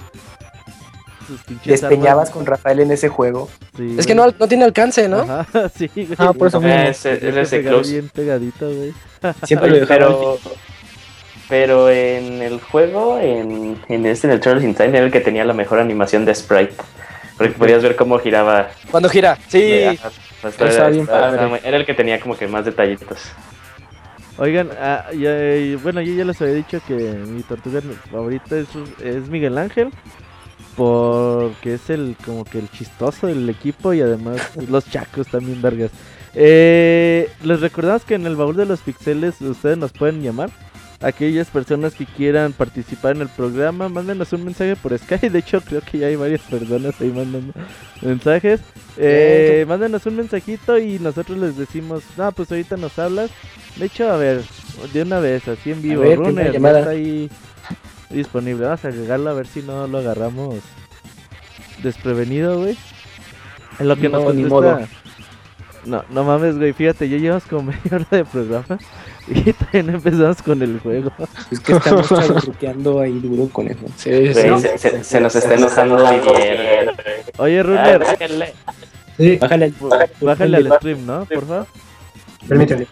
[1.65, 3.49] Despeñabas armas, con Rafael en ese juego.
[3.77, 5.21] sí, Es que no, no tiene alcance, ¿no?
[5.21, 6.09] Ajá, sí, güey.
[6.19, 6.81] Ah, por eso Eh, mismo.
[6.91, 8.93] ese- él es bien pegadito, güey.
[9.45, 10.39] Siempre lo pero,
[11.49, 15.21] pero en el juego, en, en este, en el Turtles in Time, era el que
[15.21, 16.75] tenía la mejor animación de sprite.
[17.37, 18.69] Porque podías ver cómo giraba.
[18.91, 19.99] Cuando gira, sí.
[20.41, 21.09] Pues, era, bien
[21.65, 23.19] el que tenía como que más detallitos.
[24.37, 28.67] Oigan, ah, ya- y bueno, yo ya les había dicho que mi tortuga favorita es,
[29.03, 29.91] es Miguel Ángel.
[30.77, 35.91] Porque es el como que el chistoso del equipo y además los chacos también vergas.
[36.35, 40.51] Eh, les recordamos que en el baúl de los pixeles ustedes nos pueden llamar.
[41.01, 45.29] Aquellas personas que quieran participar en el programa, mándenos un mensaje por Skype.
[45.31, 47.53] De hecho, creo que ya hay varias personas ahí mandando
[48.01, 48.61] mensajes.
[48.97, 53.31] Eh, mándenos un mensajito y nosotros les decimos, no, pues ahorita nos hablas.
[53.77, 54.43] De hecho, a ver,
[54.93, 56.05] de una vez, así en vivo.
[56.05, 57.29] Runner, ahí
[58.15, 58.65] disponible.
[58.65, 60.57] Vamos a agregarlo a ver si no lo agarramos
[61.83, 62.77] desprevenido, güey.
[63.79, 64.77] En lo que nos No, ni contesta.
[64.77, 64.89] modo.
[65.87, 66.73] No, no mames, güey.
[66.73, 68.79] Fíjate, ya llevamos como media hora de programa
[69.29, 71.13] y todavía no empezamos con el juego.
[71.51, 73.81] Es que estamos chaburruqueando ahí duro con eso.
[73.97, 74.43] Sí, Güey, sí.
[74.61, 76.95] se, se- se nos está enojando Didier.
[77.39, 78.55] Oye, Ah, Runner, bájale.
[79.17, 79.75] Sí, Bájale al-
[80.21, 81.25] bájale al stream, ¿no?
[81.27, 81.67] Por favor.
[82.49, 82.87] permíteme.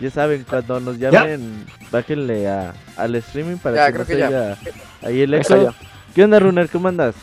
[0.00, 4.12] Ya saben, cuando nos llamen, bájenle a, al streaming para Ya, que creo no que
[4.12, 4.26] se ya.
[4.28, 4.56] oiga
[5.02, 5.74] ahí el eco.
[6.14, 6.68] ¿Qué onda, Runner?
[6.68, 7.14] ¿Cómo andas?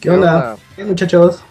[0.00, 0.56] ¿Qué onda?
[0.76, 1.42] Bien, muchachos?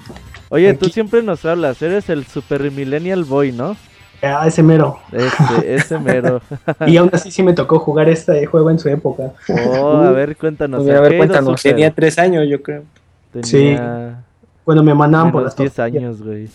[0.49, 3.75] Oye, tú siempre nos hablas, eres el Super Millennial Boy, ¿no?
[4.21, 4.99] Ah, ese mero.
[5.11, 6.41] Ese, ese mero.
[6.87, 9.33] Y aún así sí me tocó jugar este juego en su época.
[9.49, 10.83] Oh, a ver, cuéntanos.
[10.83, 11.61] Pues, a ver, ¿qué cuéntanos.
[11.61, 11.73] Super?
[11.73, 12.83] Tenía tres años, yo creo.
[13.31, 14.23] Tenía
[14.63, 16.01] Cuando me mandaban por las 10 tortillas.
[16.01, 16.49] años, güey.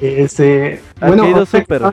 [0.00, 1.82] Este, Arcade bueno, o Super.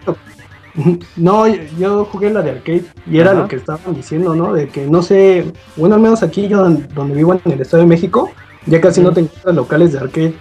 [1.18, 3.42] No, yo- yo jugué la de arcade y era Ajá.
[3.42, 4.54] lo que estaban diciendo, ¿no?
[4.54, 5.46] De que no sé,
[5.76, 8.32] bueno, al menos aquí yo don- donde vivo en el Estado de México,
[8.66, 10.34] ya casi no te encuentras locales de arcade.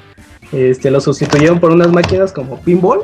[0.52, 3.00] Este, lo sustituyeron por unas máquinas como pinball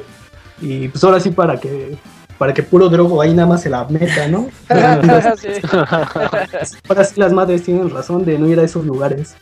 [0.60, 1.96] y pues ahora sí para que
[2.38, 4.48] para que puro drogo ahí nada más se la meta, ¿no?
[5.38, 5.48] Sí.
[6.88, 9.34] Ahora sí las madres tienen razón de no ir a esos lugares.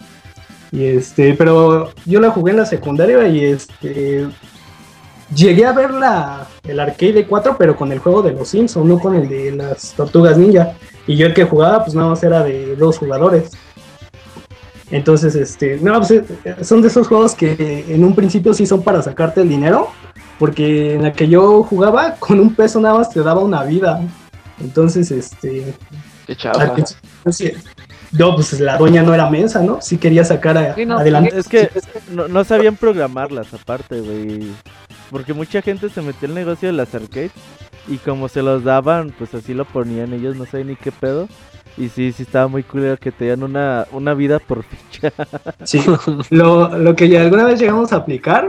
[0.70, 4.26] Y este, pero yo la jugué en la secundaria y este
[5.34, 8.86] llegué a ver la, el arcade de 4, pero con el juego de los Simpsons,
[8.86, 10.72] no con el de las tortugas ninja.
[11.06, 13.50] Y yo el que jugaba, pues nada más era de dos jugadores.
[14.90, 16.24] Entonces, este, no, pues, eh,
[16.62, 19.88] son de esos juegos que en un principio sí son para sacarte el dinero,
[20.38, 24.00] porque en la que yo jugaba, con un peso nada más te daba una vida.
[24.60, 25.74] Entonces, este,
[26.26, 26.74] Qué al chafa.
[26.74, 27.52] principio, sí,
[28.12, 29.80] no, pues la doña no era mensa, ¿no?
[29.80, 31.38] Sí quería sacar a- Sí, no, adelante.
[31.38, 31.70] Es que
[32.10, 34.50] no, no sabían programarlas aparte, güey.
[35.12, 37.30] Porque mucha gente se metió al negocio de las arcades
[37.86, 41.28] y como se los daban, pues así lo ponían ellos, no sé ni qué pedo.
[41.76, 45.12] Y sí, sí estaba muy culero que te dieran una, una vida por ficha.
[45.64, 45.80] Sí,
[46.30, 48.48] lo, lo que ya alguna vez llegamos a aplicar,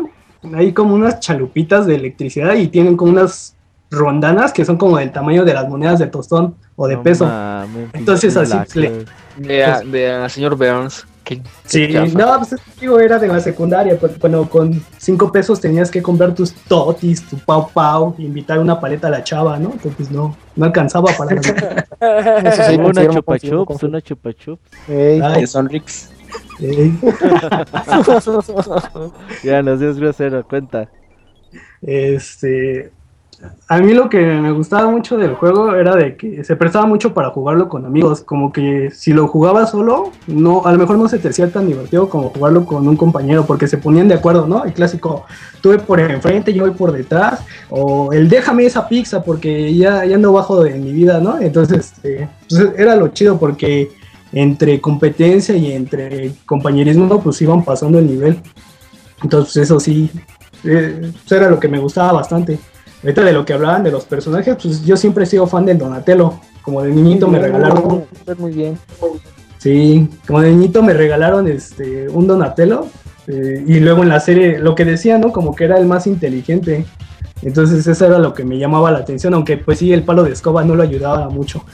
[0.56, 3.56] hay como unas chalupitas de electricidad y tienen como unas
[3.91, 7.26] rondanas que son como del tamaño de las monedas de tostón o de No peso.
[7.26, 9.06] mames, Entonces, así le-.
[9.38, 11.06] De, a- de a señor Burns.
[11.23, 12.17] Qué- Sí, chafa.
[12.17, 15.89] no, pues es que, digo, era de la secundaria, pues, cuando con cinco pesos tenías
[15.89, 19.67] que comprar tus totis, tu pau pau, invitar una paleta a la chava, ¿no?
[19.71, 21.36] Entonces pues, no, no alcanzaba para
[22.01, 24.62] la Eso sí, una chupa chups, una chupa chups.
[24.89, 25.21] Ey.
[25.23, 26.09] Ay, son Ricks.
[26.59, 26.91] eh,
[29.43, 30.89] Ya, no seas grosero, cuenta.
[31.81, 32.91] Este,
[33.67, 37.13] a mí lo que me gustaba mucho del juego era de que se prestaba mucho
[37.13, 41.08] para jugarlo con amigos, como que si lo jugabas solo, no, a lo mejor no
[41.10, 44.47] se te hacía tan divertido como jugarlo con un compañero, porque se ponían de acuerdo,
[44.47, 44.63] ¿no?
[44.63, 45.25] El clásico,
[45.62, 50.15] tuve por enfrente, yo voy por detrás, o el déjame esa pizza porque ya, ya
[50.15, 51.39] ando bajo de mi vida, ¿no?
[51.39, 53.89] Entonces, este, pues, era lo chido porque
[54.32, 58.41] entre competencia y entre compañerismo, pues iban pasando el nivel.
[59.21, 60.10] Entonces, eso sí,
[60.63, 62.60] eh, eso era lo que me gustaba bastante.
[63.04, 65.78] Ahorita de lo que hablaban de los personajes, pues yo siempre he sido fan del
[65.78, 66.39] Donatello.
[66.62, 68.06] Como de niñito me regalaron.
[68.38, 68.80] Muy bien.
[69.58, 72.86] Sí, como de niñito me regalaron este un Donatello.
[73.28, 75.32] eh, y luego en la serie, lo que decía, ¿no?
[75.32, 76.86] Como que era el más inteligente.
[77.42, 80.32] Entonces eso era lo que me llamaba la atención, aunque pues sí, el palo de
[80.32, 81.63] escoba no lo ayudaba mucho.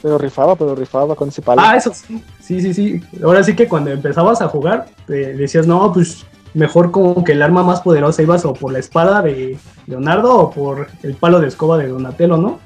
[0.00, 1.60] Pero rifaba, pero rifaba con ese palo.
[1.64, 3.02] Ah, eso sí, sí, sí, sí.
[3.20, 7.42] Ahora sí que cuando empezabas a jugar, eh, decías, no, pues mejor como que el
[7.42, 11.48] arma más poderosa ibas o por la espada de Leonardo o por el palo de
[11.48, 12.60] escoba de Donatello, ¿no?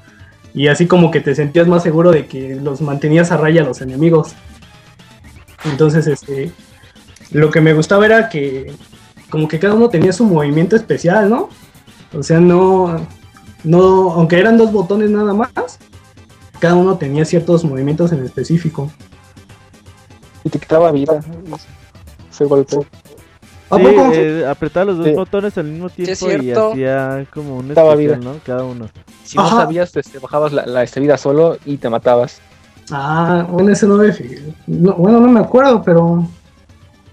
[0.53, 3.65] Y así como que te sentías más seguro de que los mantenías a raya a
[3.65, 4.33] los enemigos.
[5.65, 6.51] Entonces, este,
[7.31, 8.73] lo que me gustaba era que
[9.29, 11.49] como que cada uno tenía su movimiento especial, ¿no?
[12.13, 13.07] O sea, no,
[13.63, 15.79] no, aunque eran dos botones nada más,
[16.59, 18.91] cada uno tenía ciertos movimientos en específico.
[20.43, 21.19] Y te quitaba vida.
[22.29, 22.77] Ese golpe.
[23.73, 24.11] ¿A Sí, poco?
[24.13, 25.13] eh, apretaba los dos Sí.
[25.13, 28.31] botones al mismo tiempo y hacía como un Daba especial, vida.
[28.33, 28.39] ¿no?
[28.45, 28.87] Cada uno.
[29.23, 32.39] Si no sabías, este, bajabas la, la este, vida solo y te matabas.
[32.91, 34.13] Ah, bueno, ese no me
[34.67, 36.27] no, bueno, no me acuerdo, pero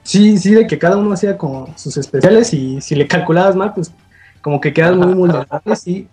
[0.03, 3.73] sí, sí, de que cada uno hacía como sus especiales y si le calculabas mal,
[3.75, 3.92] pues
[4.42, 6.09] como que quedas muy vulnerable, sí.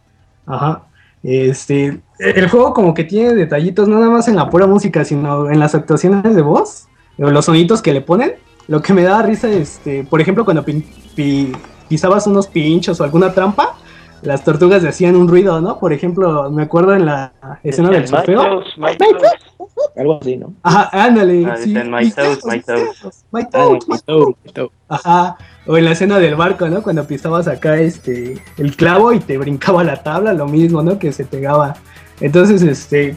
[0.45, 0.83] Ajá.
[1.23, 5.49] Este, el juego como que tiene detallitos, no nada más en la pura música, sino
[5.49, 8.33] en las actuaciones de voz, o los sonidos que le ponen.
[8.67, 10.83] Lo que me da risa, este, por ejemplo, cuando pin-
[11.15, 11.51] pi-
[11.87, 13.75] pisabas unos pinchos o alguna trampa,
[14.23, 15.79] las tortugas hacían un ruido, ¿no?
[15.79, 17.31] Por ejemplo, me acuerdo en la
[17.63, 18.61] escena del sorteo.
[19.95, 20.53] Algo así, ¿no?
[20.63, 21.45] Ajá, ándale.
[21.45, 23.25] Ah, sí, dicen, "My toes, my toes".
[23.31, 24.71] my Ah, toes, my my toe, my toe.
[24.89, 25.37] Ajá.
[25.65, 26.81] O en la escena del barco, ¿no?
[26.81, 30.97] Cuando pisabas acá este el clavo y te brincaba la tabla, lo mismo, ¿no?
[30.99, 31.75] Que se pegaba.
[32.19, 33.15] Entonces, este,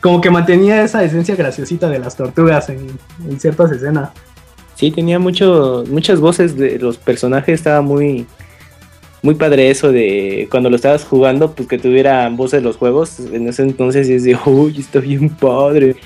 [0.00, 2.86] como que mantenía esa esencia graciosita de las tortugas en,
[3.28, 4.10] en ciertas escenas.
[4.74, 8.26] Sí, tenía mucho, muchas voces de los personajes, estaba muy,
[9.22, 13.20] muy padre eso de cuando lo estabas jugando, pues que tuvieran voces los juegos.
[13.20, 15.96] En ese entonces es de, uy, está bien padre.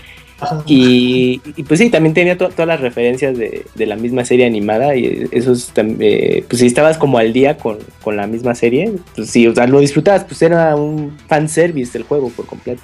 [0.67, 4.45] Y, y, pues sí, también tenía to- todas las referencias de, de la misma serie
[4.45, 8.55] animada y eso es eh, pues si estabas como al día con, con la misma
[8.55, 12.83] serie, pues sí, o sea, lo disfrutabas, pues era un fanservice del juego por completo.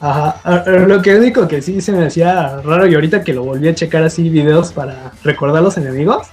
[0.00, 0.40] Ajá.
[0.44, 3.44] Ah, ah, Lo que único que sí se me hacía raro y ahorita que lo
[3.44, 6.28] volví a checar así videos para recordar los enemigos.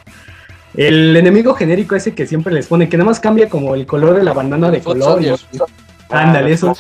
[0.76, 4.16] El enemigo genérico ese que siempre les pone, que nada más cambia como el color
[4.16, 5.14] de la bandana de Foot color.
[5.14, 5.40] Soldier.
[6.10, 6.76] Ándale, eso.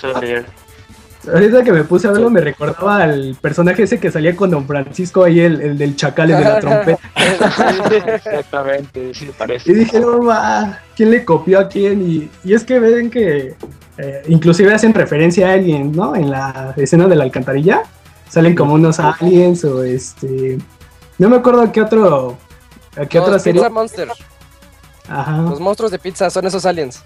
[1.31, 4.67] Ahorita que me puse a verlo me recordaba al personaje ese que salía con Don
[4.67, 6.99] Francisco ahí, el, el del chacal, de la trompeta.
[8.15, 9.71] Exactamente, sí, parece.
[9.71, 12.07] Y dije, no, ma, ¿quién le copió a quién?
[12.07, 13.55] Y, y es que ven que
[13.97, 16.15] eh, inclusive hacen referencia a alguien, ¿no?
[16.15, 17.83] En la escena de la alcantarilla.
[18.29, 20.57] Salen como unos aliens o este...
[21.17, 22.37] No me acuerdo a qué otro...
[22.97, 23.61] A qué otra serie.
[23.61, 24.07] Pizza Monster.
[25.07, 25.37] Ajá.
[25.37, 27.03] Los monstruos de pizza son esos aliens.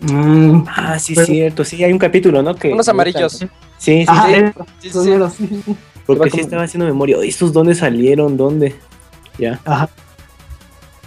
[0.00, 2.54] Mm, Ah, sí, Pero- cierto, sí, hay un capítulo, ¿no?
[2.54, 3.32] Que Unos amarillos.
[3.32, 3.48] Sí,
[3.78, 5.74] sí, ajá, sí, eh,
[6.06, 7.18] porque sí estaba haciendo memoria.
[7.18, 8.36] "Oye, ¿Estos dónde salieron?
[8.36, 8.76] ¿Dónde?
[9.38, 9.58] Ya.
[9.64, 9.88] Ajá.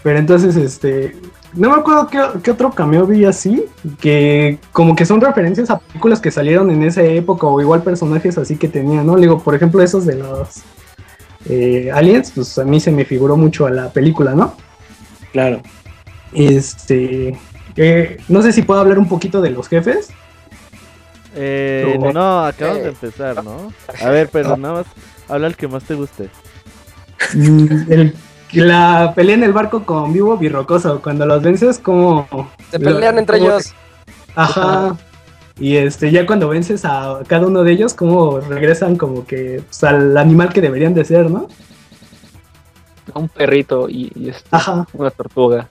[0.03, 1.15] Pero entonces, este.
[1.53, 3.65] No me acuerdo qué, qué otro cameo vi así.
[3.99, 7.47] Que como que son referencias a películas que salieron en esa época.
[7.47, 9.15] O igual personajes así que tenía, ¿no?
[9.15, 10.61] Le Digo, por ejemplo, esos de los
[11.49, 12.31] eh, aliens.
[12.33, 14.55] Pues a mí se me figuró mucho a la película, ¿no?
[15.33, 15.61] Claro.
[16.33, 17.37] Este.
[17.75, 20.09] eh, no sé si puedo hablar un poquito de los jefes.
[21.35, 22.11] Eh, No.
[22.11, 22.83] no, acabamos Eh.
[22.83, 23.71] de empezar, ¿no?
[24.01, 24.85] A ver, pero nada más
[25.29, 26.29] habla el que más te guste.
[27.33, 28.15] Mm, el-
[28.65, 31.01] la pelea en el barco con Vivo Birrocoso.
[31.01, 32.27] Cuando los vences, como.
[32.69, 33.73] Se pelean entre como- ellos.
[34.35, 34.95] Ajá.
[35.59, 39.83] Y este, ya cuando vences a cada uno de ellos, como regresan como que pues,
[39.83, 41.47] al animal que deberían de ser, ¿no?
[43.13, 45.67] Un perrito y, y este, Ajá, una tortuga.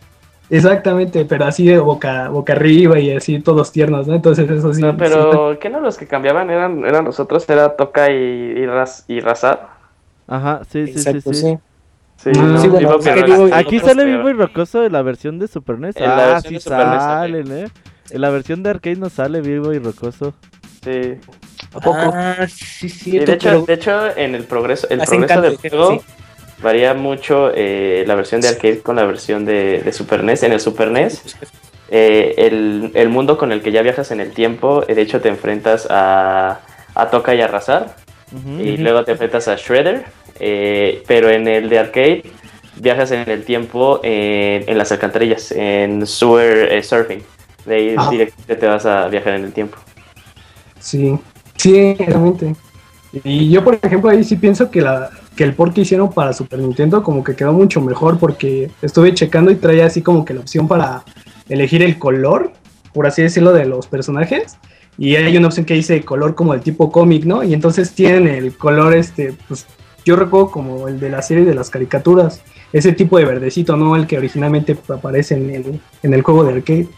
[0.50, 4.14] exactamente, pero así de boca, boca arriba y así todos tiernos, ¿no?
[4.14, 4.82] Entonces eso sí.
[4.82, 7.48] No, sí, pero ¿qué no los que cambiaban eran, eran nosotros?
[7.48, 9.70] Era Toca y, y, Raz- y Razar.
[10.28, 11.46] Ajá, sí, sí, Exacto, sí, sí.
[11.52, 11.58] sí.
[12.22, 14.80] Sí, Ah, no, sí, bueno, Vivo es que Pirra- Vivo- Aquí sale vivo y rocoso
[14.82, 15.96] de la versión de Super NES.
[15.96, 17.68] En la ah, versión sí de Super NES salen, eh.
[18.10, 20.34] En la versión de arcade no sale vivo y rocoso.
[20.84, 21.14] Sí.
[21.72, 22.10] ¿A poco?
[22.14, 23.18] Ah, sí, sí.
[23.18, 26.00] De hecho, de hecho, en el progreso, el progreso del juego sí.
[26.62, 30.42] varía mucho eh, la versión de arcade con la versión de, de Super NES.
[30.42, 31.36] En el Super NES,
[31.90, 35.20] eh, el, el mundo con el que ya viajas en el tiempo, eh, de hecho
[35.20, 36.60] te enfrentas a,
[36.94, 37.94] a Toca y a Razar,
[38.32, 38.60] Ujú.
[38.60, 40.04] y luego te enfrentas a Shredder,
[40.40, 42.22] eh, pero en el de arcade
[42.76, 47.22] viajas en el tiempo en, en las alcantarillas, en Sewer eh, Surfing.
[47.66, 48.10] De ahí Ajá.
[48.10, 49.76] directamente te vas a viajar en el tiempo.
[50.78, 51.18] Sí,
[51.56, 52.54] sí, realmente.
[53.24, 56.32] Y yo, por ejemplo, ahí sí pienso que, la, que el port que hicieron para
[56.32, 60.32] Super Nintendo como que quedó mucho mejor porque estuve checando y traía así como que
[60.32, 61.02] la opción para
[61.48, 62.52] elegir el color,
[62.94, 64.56] por así decirlo, de los personajes.
[64.96, 67.42] Y hay una opción que dice color como el tipo cómic, ¿no?
[67.42, 69.66] Y entonces tienen el color, este, pues
[70.10, 72.42] yo recuerdo como el de la serie de las caricaturas,
[72.72, 76.52] ese tipo de verdecito, no el que originalmente aparece en el, en el juego de
[76.54, 76.88] arcade.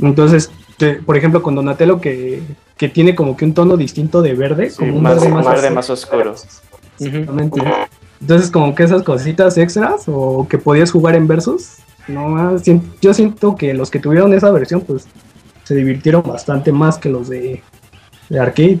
[0.00, 2.42] Entonces, te- por ejemplo, con Donatello que,
[2.76, 5.46] que tiene como que un tono distinto de verde, Sí, como un más, verde más,
[5.46, 5.74] verde azul.
[5.74, 6.34] más oscuro.
[7.00, 7.62] Exactamente.
[8.20, 11.76] Entonces, como que esas cositas extras o que podías jugar en versus,
[12.08, 12.56] no,
[13.00, 15.06] yo siento que los que tuvieron esa versión, pues
[15.64, 17.62] se divirtieron bastante más que los de,
[18.28, 18.78] de arcade.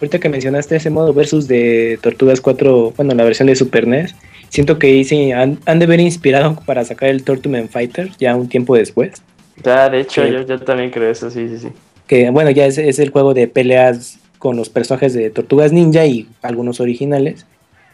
[0.00, 4.14] Ahorita que mencionaste ese modo versus de Tortugas 4, bueno, la versión de Super NES,
[4.48, 8.48] siento que sí han, han de haber inspirado para sacar el Tortuman Fighter ya un
[8.48, 9.22] tiempo después.
[9.62, 11.68] Ya, de hecho, yo, yo también creo eso, sí, sí, sí.
[12.06, 16.04] Que bueno, ya es, es el juego de peleas con los personajes de Tortugas Ninja
[16.04, 17.46] y algunos originales.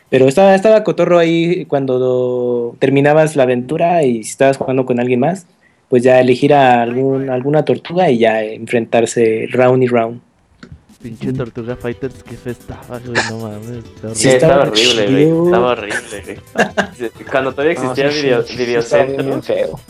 [0.08, 5.20] Pero estaba, estaba cotorro ahí cuando terminabas la aventura y si estabas jugando con alguien
[5.20, 5.46] más,
[5.88, 10.20] pues ya elegir a algún, alguna tortuga y ya enfrentarse round y round.
[11.02, 13.84] Pinche Tortuga Fighters, qué fe estaba, güey, no mames.
[14.12, 15.44] Sí, estaba horrible, güey.
[15.46, 16.38] Estaba horrible,
[16.98, 17.10] güey.
[17.30, 19.80] Cuando todavía existía No, sí, video, sí, video estaba bien, Centro, bien feo.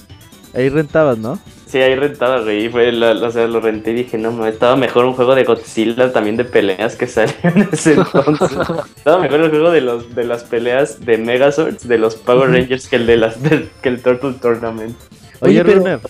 [0.54, 1.38] Ahí rentabas, ¿no?
[1.66, 2.66] Sí, ahí rentaba, güey.
[2.66, 5.34] y Fue la- o sea, lo renté y dije, no, mames, estaba mejor un juego
[5.34, 8.50] de Godzilla también de peleas que salió en ese entonces.
[8.96, 12.86] estaba mejor el juego de los de las peleas de Megazords, de los Power Rangers
[12.88, 14.96] que el de las del- que el Turtle Tournament.
[15.40, 16.00] Oye, Oye, pero- Runner.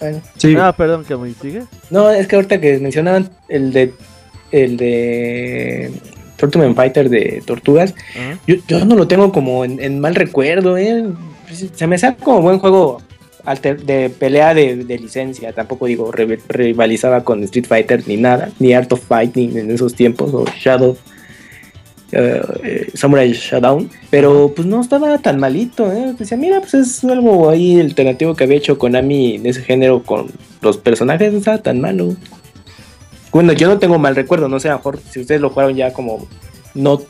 [0.00, 1.62] Bueno, Sí, Ah, perdón, que me sigue.
[1.90, 3.94] No, es que ahorita que mencionaban el de
[4.52, 5.90] el de
[6.36, 7.94] Tortuman Fighter de Tortugas,
[8.46, 11.04] yo, yo no lo tengo como en, en mal recuerdo, ¿eh?
[11.74, 13.00] Se me saca como buen juego
[13.44, 15.52] alter- de pelea de, de licencia.
[15.52, 19.94] Tampoco digo re- rivalizaba con Street Fighter ni nada, ni Art of Fighting en esos
[19.94, 20.96] tiempos, o Shadow.
[22.12, 26.14] eh, Samurai Showdown, pero pues no estaba tan malito, ¿eh?
[26.18, 30.26] Decía, mira, pues es algo ahí alternativo que había hecho Konami en ese género con
[30.60, 32.14] los personajes, no estaba tan malo.
[33.32, 35.74] Bueno, yo no tengo mal recuerdo, no sé, a lo mejor si ustedes lo jugaron
[35.74, 36.26] ya como
[36.74, 37.00] no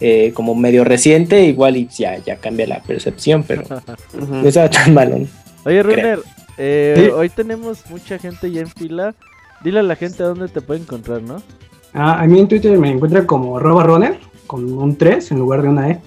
[0.00, 3.62] eh, como medio reciente, igual y ya, ya cambia la percepción, pero
[4.12, 5.18] no estaba tan malo.
[5.18, 5.26] ¿no?
[5.64, 5.82] Oye.
[5.82, 6.18] Runner,
[6.58, 7.10] eh, Sí.
[7.14, 9.14] hoy tenemos mucha gente ya en fila.
[9.62, 11.40] Dile a la gente a dónde te puede encontrar, ¿no?
[11.94, 15.62] Ah, a mí en Twitter me encuentran como arroba runner con un 3 en lugar
[15.62, 16.00] de una E.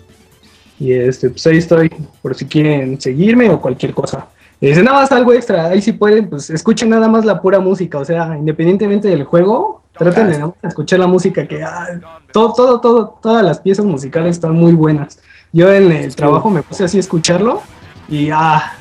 [0.78, 1.90] Y este, pues ahí estoy
[2.22, 4.28] por si quieren seguirme o cualquier cosa.
[4.62, 7.60] Y dice nada más algo extra, ahí si pueden, pues escuchen nada más la pura
[7.60, 11.88] música, o sea, independientemente del juego, traten de nada más escuchar la música que ah,
[12.32, 15.20] todo, todo, todo, todas las piezas musicales están muy buenas.
[15.52, 17.62] Yo en el trabajo me puse así a escucharlo
[18.08, 18.74] y ah,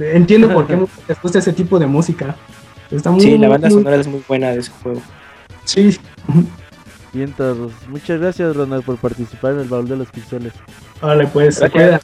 [0.00, 0.76] entiendo por qué
[1.08, 2.34] les gusta ese tipo de música.
[2.90, 5.00] Está muy, Sí, la banda muy- sonora es muy buena de ese juego.
[5.64, 5.98] Sí,
[7.12, 7.72] Bien, todos.
[7.88, 10.54] Muchas gracias, Ronald, por participar en el baúl de los pixeles.
[11.02, 12.00] vale, pues, se Gracias.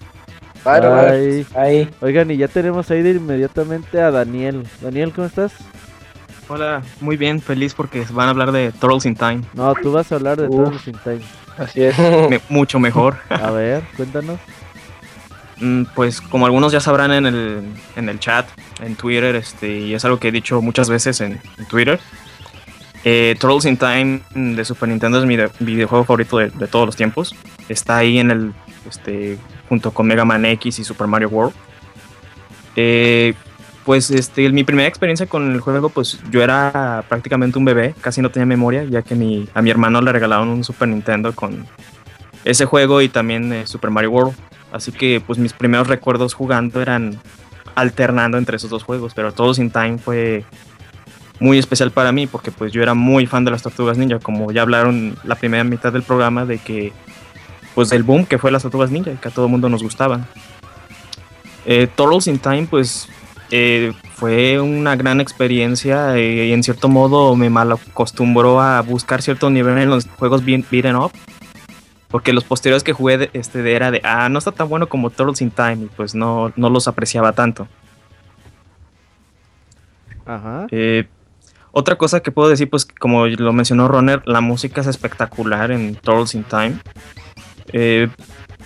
[0.65, 1.47] Bye.
[1.55, 4.65] Ahí, Oigan, y ya tenemos ahí de inmediatamente a Daniel.
[4.81, 5.53] Daniel, ¿cómo estás?
[6.49, 9.43] Hola, muy bien, feliz porque van a hablar de Turtles in Time.
[9.55, 10.57] No, tú vas a hablar de Uf.
[10.71, 11.21] Turtles in Time.
[11.59, 11.99] así es.
[11.99, 13.17] Me- mucho mejor.
[13.31, 14.39] A ver, cuéntanos.
[15.61, 17.63] Mm, Pues como algunos ya sabrán en el,
[17.97, 18.47] en el chat,
[18.81, 21.99] en Twitter, este, y es algo que he dicho muchas veces en, en Twitter,
[23.05, 26.87] eh, Turtles in Time de Super Nintendo es mi de- videojuego favorito de, de todos
[26.87, 27.35] los tiempos.
[27.69, 28.53] Está ahí en el,
[28.89, 29.37] este,
[29.69, 31.55] junto con Mega Man X y Super Mario World.
[32.77, 33.35] Eh,
[33.85, 38.21] pues este, mi primera experiencia con el juego, pues yo era prácticamente un bebé, casi
[38.21, 41.67] no tenía memoria, ya que mi, a mi hermano le regalaron un Super Nintendo con
[42.45, 44.35] ese juego y también eh, Super Mario World.
[44.73, 47.19] Así que pues mis primeros recuerdos jugando eran
[47.75, 50.45] alternando entre esos dos juegos, pero Todos in Time fue
[51.41, 54.53] muy especial para mí porque pues yo era muy fan de las Tortugas Ninja, como
[54.53, 56.93] ya hablaron la primera mitad del programa de que
[57.79, 60.27] pues del boom que fue las Tortugas Ninja que a todo el mundo nos gustaban.
[61.65, 63.09] Eh, Turtles in Time pues
[63.53, 69.23] eh, fue una gran experiencia eh, y en cierto modo me mal acostumbró a buscar
[69.23, 71.13] cierto nivel en los juegos beat- beaten up
[72.09, 74.89] porque los posteriores que jugué de- este, de- era de, ah, no está tan bueno
[74.89, 77.69] como Turtles in Time, y pues no, no los apreciaba tanto.
[80.27, 80.67] Ajá.
[80.73, 81.07] Eh,
[81.71, 85.95] otra cosa que puedo decir, pues como lo mencionó Roner, la música es espectacular en
[85.97, 86.79] Turtles in Time.
[87.73, 88.09] Eh,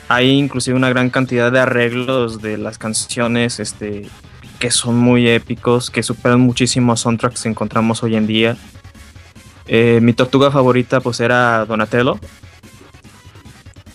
[0.08, 4.08] hay inclusive una gran cantidad de arreglos de las canciones este,
[4.58, 8.56] que son muy épicos, que superan muchísimos soundtracks que encontramos hoy en día.
[9.66, 12.18] Eh, mi tortuga favorita pues era Donatello.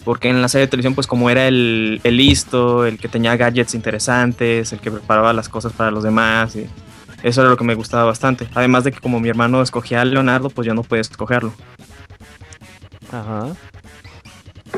[0.03, 3.35] Porque en la serie de televisión, pues como era el, el listo, el que tenía
[3.35, 6.55] gadgets interesantes, el que preparaba las cosas para los demás,
[7.23, 8.47] eso era lo que me gustaba bastante.
[8.53, 11.53] Además de que como mi hermano escogía a Leonardo, pues yo no podía escogerlo.
[13.11, 13.53] Ajá.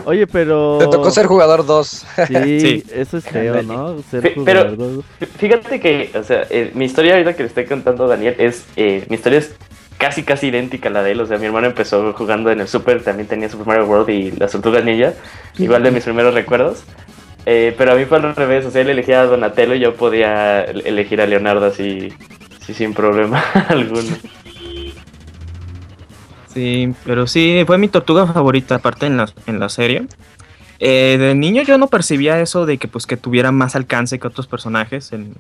[0.06, 0.78] Oye, pero.
[0.80, 1.88] Te tocó ser jugador 2.
[2.28, 2.84] Sí, Sí.
[2.93, 3.62] eso es feo.
[3.64, 3.97] ¿no?
[4.10, 5.04] Ser pero- dos.
[5.38, 8.66] Fíjate que, o sea, eh, mi historia ahorita que le estoy contando a Daniel es,
[8.76, 9.56] eh, mi historia es
[9.97, 12.68] casi casi idéntica a la de él, o sea, mi hermano empezó jugando en el
[12.70, 15.14] Super, también tenía Super Mario World y las Tortugas Ninja,
[15.58, 16.84] igual de mis primeros recuerdos,
[17.45, 19.95] Eh, pero a mí fue al revés, o sea, él elegía a Donatello y yo
[19.95, 22.14] podía el- elegir a Leonardo así,
[22.66, 24.16] sí, sin problema alguno.
[26.54, 30.08] Sí, pero sí, fue mi tortuga favorita, aparte en la, en la serie.
[30.80, 34.28] Eh, de niño yo no percibía eso de que pues que tuviera más alcance que
[34.28, 35.36] otros personajes en-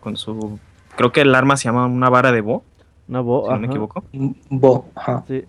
[0.00, 0.58] con su...
[0.96, 2.64] Creo que el arma se llama una vara de Bo,
[3.08, 3.46] Una voz.
[3.46, 4.04] si no me equivoco.
[4.12, 5.24] Bo, ajá.
[5.28, 5.44] Sí.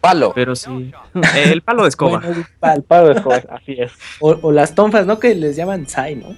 [0.00, 0.32] Palo.
[0.34, 2.18] Pero sí, eh, el palo de escoba.
[2.18, 3.92] Bueno, el pal- Palo de escoba, así es.
[4.20, 5.18] O, o las tonfas, ¿no?
[5.18, 6.28] Que les llaman Sai, ¿no?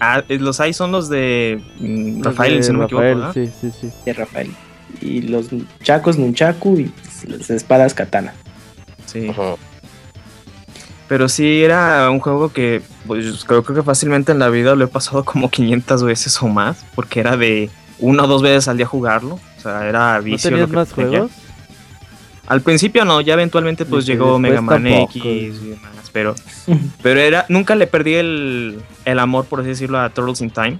[0.00, 3.04] Ah, los ahí son los de mm, Los Rafael, de si no me equivoco.
[3.04, 3.32] ¿verdad?
[3.32, 3.90] Sí, sí, sí.
[4.04, 4.50] De Rafael.
[5.00, 5.46] Y los
[5.82, 6.92] chacos Nunchaku y
[7.26, 8.34] las espadas Katana.
[9.06, 9.30] Sí.
[11.08, 14.84] Pero sí, era un juego que pues, creo, creo que fácilmente en la vida lo
[14.84, 18.76] he pasado como 500 veces o más, porque era de una o dos veces al
[18.76, 19.38] día jugarlo.
[19.58, 20.50] O sea, era ¿No vicio.
[20.50, 21.08] tenías lo que más tenía.
[21.10, 21.32] juegos?
[22.46, 25.12] Al principio no, ya eventualmente pues llegó Mega Man tampoco.
[25.14, 26.34] X y demás, pero,
[27.02, 30.78] pero era, nunca le perdí el, el amor, por así decirlo, a Turtles in Time.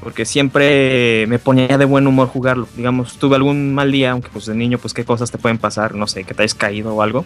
[0.00, 2.68] Porque siempre me ponía de buen humor jugarlo.
[2.76, 5.94] Digamos, tuve algún mal día, aunque pues de niño, pues qué cosas te pueden pasar,
[5.94, 7.24] no sé, que te hayas caído o algo.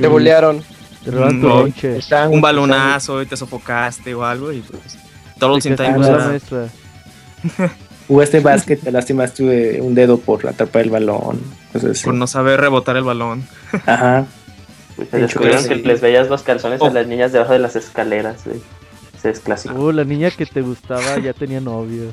[0.00, 0.62] Te bulearon.
[1.04, 2.30] Te roban tu No.
[2.30, 4.98] Un balonazo y te sofocaste o algo y pues...
[5.38, 7.72] Te pues, la era-.
[8.08, 11.40] Jugaste básquet, te lastimaste un dedo por atrapar el balón.
[11.74, 12.04] Así.
[12.04, 13.46] por no saber rebotar el balón.
[13.86, 14.26] Ajá.
[14.96, 15.68] Pues, descubrieron sí.
[15.68, 16.86] que les veías los calzones Oh.
[16.86, 18.60] a las niñas debajo de las escaleras, güey.
[19.18, 19.74] Ese es clásico.
[19.74, 22.12] Uh, la niña que te gustaba ya tenía novio.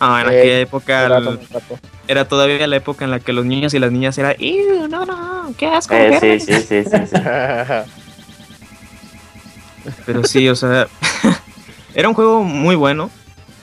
[0.00, 1.78] Ah, en Eh, aquella época el- un rato.
[2.08, 5.06] era todavía la época en la que los niños y las niñas era "Ew, no,
[5.06, 5.94] no, qué asco.
[5.94, 7.16] Eh, qué sí, sí, sí, sí, sí.
[10.06, 10.88] Pero sí, o sea,
[11.94, 13.10] era un juego muy bueno.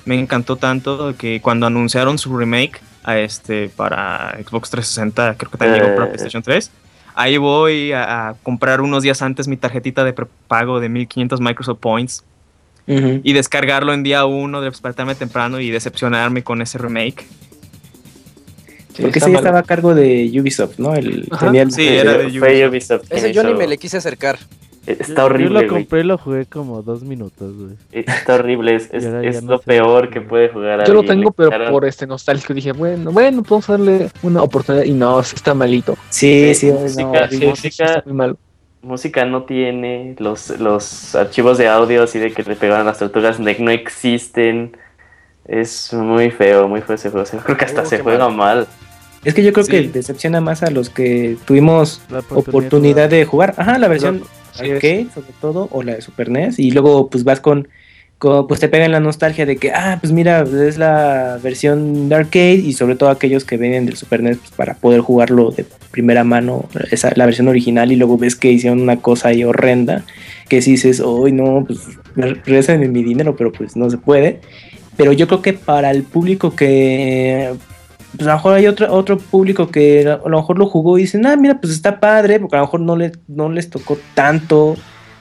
[0.06, 5.58] Me encantó tanto que cuando anunciaron su remake a este para Xbox 360, creo que
[5.58, 6.12] también llegó para Eh.
[6.12, 6.72] PlayStation 3.
[7.16, 11.80] Ahí voy a, a comprar unos días antes mi tarjetita de prepago de 1500 Microsoft
[11.80, 12.24] Points
[12.88, 17.26] y descargarlo en día uno, despertarme temprano y decepcionarme con ese remake.
[18.94, 19.36] Sí, Porque mal.
[19.36, 20.94] estaba a cargo de Ubisoft, ¿no?
[20.96, 23.08] El, Ajá, tenía el- sí, era de Fue Ubisoft.
[23.08, 24.40] quien Ese yo ni me le quise acercar.
[24.88, 27.76] Está Yo- horrible, Yo lo compré y lo jugué como dos minutos, güey.
[27.92, 31.86] Está horrible, es, es, no lo peor que puede jugar Yo lo tengo, pero por
[31.86, 34.84] este nostálgico dije, bueno, bueno, podemos darle una oportunidad.
[34.86, 35.96] Y no, está malito.
[36.10, 37.38] Sí, sí, no, música, sí.
[37.38, 38.38] Sí, música, sí, está muy malo.
[38.82, 43.40] música no tiene, los, los archivos de audio así de que le pegaban las tortugas
[43.40, 44.76] no, no existen.
[45.46, 47.24] Es muy feo, muy feo ese juego.
[47.24, 48.68] O sea, creo que hasta Oh, se juega mal.
[49.24, 49.72] Es que yo creo Sí.
[49.72, 53.54] que decepciona más a los que tuvimos La oportunidad de jugar.
[53.58, 54.24] Ajá, la versión.
[54.58, 57.68] Arcade, sobre todo, o la de Super NES, y luego pues vas con,
[58.18, 62.16] con- pues te pegan la nostalgia de que, ah, pues mira, es la versión de
[62.16, 65.66] arcade, y sobre todo aquellos que vienen del Super NES pues, para poder jugarlo de
[65.92, 70.04] primera mano, esa, la versión original, y luego ves que hicieron una cosa ahí horrenda,
[70.50, 71.80] que si dices, hoy no, pues
[72.16, 74.42] regresen mi dinero, pero pues no se puede.
[74.98, 77.54] Pero yo creo que para el público que
[78.18, 81.02] pues a lo mejor hay otro, otro público que a lo mejor lo jugó y
[81.02, 83.98] dicen, ah, mira, pues está padre, porque a lo mejor no, le, no les tocó
[84.14, 84.76] tanto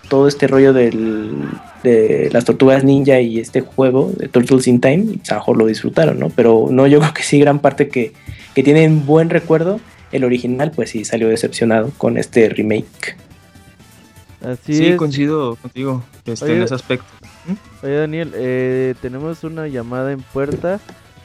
[0.09, 1.36] todo este rollo del,
[1.84, 5.57] de las tortugas ninja y este juego de Turtles in Time, y a lo mejor
[5.57, 6.30] lo disfrutaron, ¿no?
[6.30, 8.12] Pero no, yo creo que sí, gran parte que,
[8.55, 9.80] que tienen buen recuerdo,
[10.11, 13.16] el original, pues sí, salió decepcionado con este remake.
[14.43, 14.97] Así Sí, es.
[14.97, 17.07] coincido contigo este, Oye, en ese aspecto.
[17.82, 20.80] Oye, Daniel, eh, tenemos una llamada en puerta.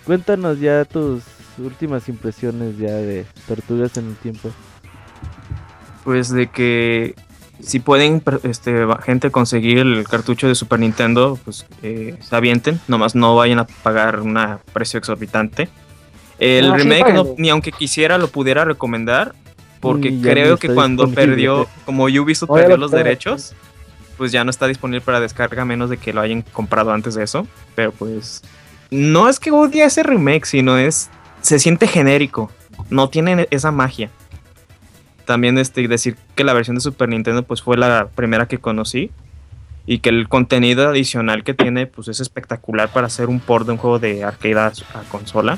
[0.06, 1.24] Cuéntanos ya tus
[1.58, 4.52] últimas impresiones ya de Tortugas en el Tiempo.
[6.04, 7.16] Pues de que
[7.62, 13.16] si pueden este, gente conseguir el cartucho de Super Nintendo, pues eh, se avienten, nomás
[13.16, 14.38] no vayan a pagar un
[14.74, 15.70] precio exorbitante.
[16.38, 19.34] El No, sí, remake, no- ni aunque quisiera, lo pudiera recomendar,
[19.80, 23.54] porque creo que cuando perdió, como Ubisoft ya perdió lo los derechos,
[24.18, 27.16] pues ya no está disponible para descarga, a menos de que lo hayan comprado antes
[27.16, 27.48] de eso.
[27.74, 28.42] Pero pues,
[28.92, 31.10] no es que odie ese remake, sino es,
[31.46, 32.52] se siente genérico,
[32.90, 34.10] no tiene esa magia
[35.26, 39.12] también este, decir que la versión de Super Nintendo pues fue la primera que conocí
[39.86, 43.74] y que el contenido adicional que tiene pues es espectacular para hacer un port de
[43.74, 45.58] un juego de arcade a, a consola.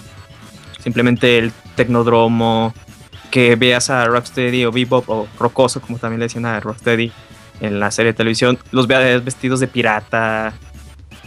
[0.79, 2.73] Simplemente el Tecnodromo,
[3.29, 7.11] que veas a Rocksteady o Bebop o Rocoso como también le decían a Rocksteady
[7.59, 10.53] en la serie de televisión, los veas vestidos de pirata,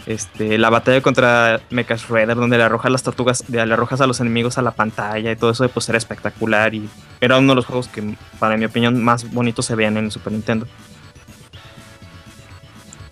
[0.05, 4.19] Este, la batalla contra Mecha Shredder, donde le arrojas las tortugas, le arrojas a los
[4.19, 6.89] enemigos a la pantalla y todo eso, pues era espectacular y
[7.19, 10.11] era uno de los juegos que, para mi opinión, más bonitos se veían en el
[10.11, 10.65] Super Nintendo.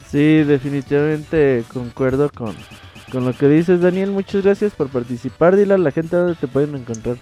[0.10, 2.56] Sí, definitivamente concuerdo con,
[3.12, 4.10] con lo que dices, Daniel.
[4.10, 5.56] Muchas gracias por participar.
[5.56, 7.18] Dile a la gente dónde te pueden encontrar.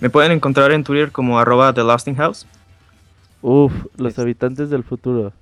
[0.00, 2.46] Me pueden encontrar en Twitter como arroba The Lasting House.
[3.42, 5.34] Uf, los habitantes del futuro.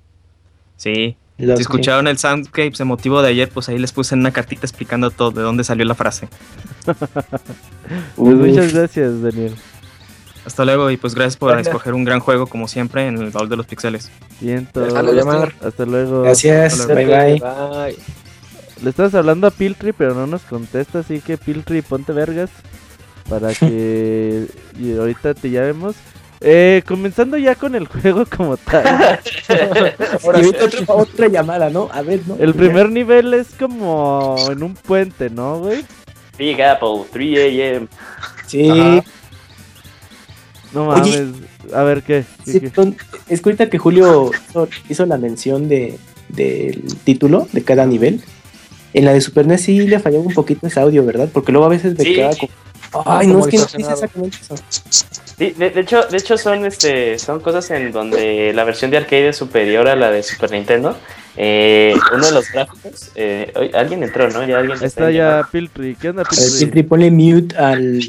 [0.75, 1.15] Sí.
[1.37, 5.11] Los Si escucharon el Soundscapes emotivo de ayer, pues ahí les puse una cartita explicando
[5.11, 6.27] todo, de dónde salió la frase.
[8.15, 9.55] Pues muchas gracias, Daniel.
[10.45, 11.67] Hasta luego y pues gracias por Gracias.
[11.67, 14.09] escoger un gran juego como siempre en el baúl de los pixeles.
[14.39, 14.81] Siento.
[14.81, 15.53] Déjalo llamar.
[15.61, 16.21] Hasta luego.
[16.23, 17.45] Gracias, Hasta bye luego.
[17.45, 17.93] bye.
[17.93, 17.97] Bye.
[18.83, 22.49] Le estás hablando a Piltry, pero no nos contesta, así que Piltry, ponte vergas
[23.29, 24.47] para que
[24.79, 25.95] y ahorita te llamemos.
[26.39, 29.19] Eh, comenzando ya con el juego como tal.
[30.23, 31.89] Otra, otra llamada, ¿no?
[31.91, 32.35] A ver, ¿no?
[32.39, 35.83] El primer nivel es como en un puente, ¿no, güey?
[36.37, 37.87] Big Apple, 3 a.m.
[38.45, 39.03] Sí, Ajá.
[40.73, 40.99] No Oye.
[41.23, 41.73] mames.
[41.73, 42.23] A ver, ¿qué?
[42.45, 42.69] ¿Qué- sí, qué?
[42.69, 42.95] ton-
[43.27, 45.97] es que ahorita que Julio hizo, hizo la mención de,
[46.29, 48.21] del título de cada nivel.
[48.93, 51.29] En la de Super NES sí le fallaba un poquito ese audio, ¿verdad?
[51.33, 52.13] Porque luego a veces me Sí.
[52.15, 52.51] quedaba como...
[53.05, 54.55] Ay, no, es que no dice exactamente eso.
[55.37, 58.97] Sí, de, de hecho, de hecho son este son cosas en donde la versión de
[58.97, 60.97] arcade es superior a la de Super Nintendo.
[61.35, 64.43] Eh, uno de los gráficos, eh, oye, alguien entró, ¿no?
[64.47, 65.95] Ya alguien Ahí está ya Piltry.
[65.95, 66.59] ¿Qué onda, A Piltry?
[66.59, 67.99] Piltry, ponle mute al...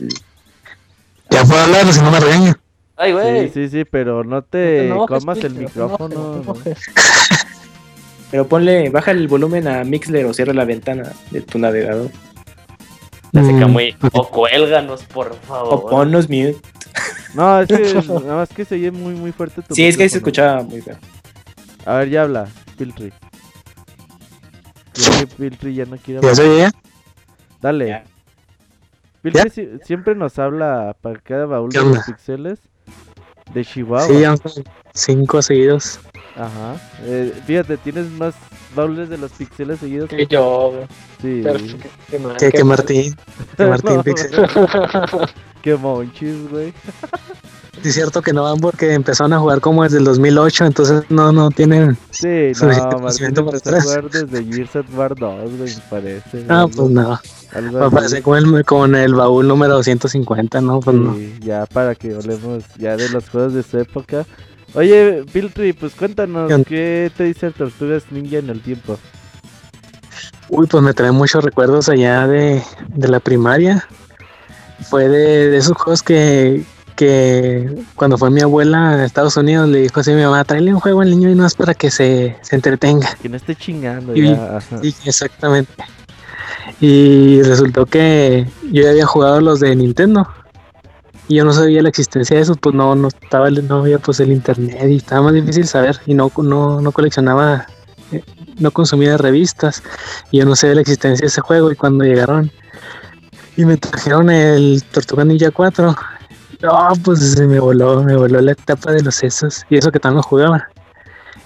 [1.30, 2.58] Ya puedo hablar, si no me regaña.
[2.96, 3.50] Ay, Sí, güey.
[3.50, 6.36] sí, sí, pero no No te te enojes, comas el Piltry, no te micrófono.
[6.36, 6.54] no ¿no?
[6.54, 6.74] te.
[8.30, 12.10] Pero ponle, baja el volumen a Mixler o cierra la ventana de tu navegador.
[13.32, 13.96] Ya se Mm, Camuy.
[14.12, 15.90] O cuélganos, por O favor.
[15.90, 16.56] ponnos mute.
[17.34, 20.04] No, es que nada más que se oye muy, muy fuerte tu Sí, es que
[20.04, 20.96] ahí se escuchaba muy feo.
[21.84, 23.12] A ver, ya habla, Piltry.
[24.94, 26.34] Que Piltry ya no quiere ¿Ya hablar.
[26.36, 26.70] se oye?
[27.60, 27.88] Dale.
[27.88, 28.04] Ya.
[29.22, 32.58] Piltry si- siempre nos habla para cada baúl ¿Qué de los pixeles
[33.52, 34.06] de Chihuahua.
[34.06, 34.64] Sí, ya son
[34.94, 36.00] cinco seguidos.
[36.38, 36.76] Ajá.
[37.02, 38.34] Eh, fíjate, tienes más
[38.74, 40.08] baúles de los pixeles seguidos.
[40.08, 40.86] Que yo, güey.
[41.20, 41.42] Sí.
[41.42, 41.88] Perfecto.
[42.10, 42.64] Qué mal, Que, qué.
[42.64, 43.16] Martín.
[43.56, 44.30] Que Martín No, Pixel.
[45.62, 46.72] Qué monchis, güey.
[47.80, 51.02] Sí, es cierto que no van porque empezaron a jugar como desde el 2008, entonces
[51.10, 51.96] no, no tienen.
[52.10, 56.44] Sí, Suficiente no, Martín empezó a jugar desde Gears of War 2, güey, me parece.
[56.48, 57.20] Ah, algo- pues no.
[57.80, 60.80] Me parece con el, con el baúl número 150, ¿no?
[60.80, 61.14] Pues no.
[61.14, 64.26] Sí, ya para que hablemos ya de los juegos de su época.
[64.74, 68.98] Oye, Piltry, pues cuéntanos, ¿Qué te dice Tortugas Ninja en el tiempo?
[70.50, 73.86] Uy, pues me trae muchos recuerdos allá de, de la primaria.
[74.88, 76.64] Fue de, de esos juegos que,
[76.96, 80.72] que cuando fue mi abuela a Estados Unidos le dijo así a mi mamá, tráele
[80.72, 83.08] un juego al niño y no es para que se, se entretenga.
[83.20, 84.60] Que no esté chingando Y- ya.
[84.82, 85.72] Sí, exactamente.
[86.80, 90.28] Y resultó que yo ya había jugado los de Nintendo.
[91.28, 94.18] Y yo no sabía la existencia de esos, pues no, no estaba, no había pues
[94.20, 96.00] el internet y estaba más difícil saber.
[96.06, 97.66] Y no, no, no coleccionaba,
[98.12, 98.22] eh,
[98.58, 99.82] no consumía revistas.
[100.30, 101.70] Y yo no sabía la existencia de ese juego.
[101.70, 102.50] Y cuando llegaron
[103.56, 105.94] y me trajeron el Tortuga Ninja 4,
[106.62, 109.66] no, pues se me voló, me voló la etapa de los sesos.
[109.68, 110.66] Y eso que tan lo.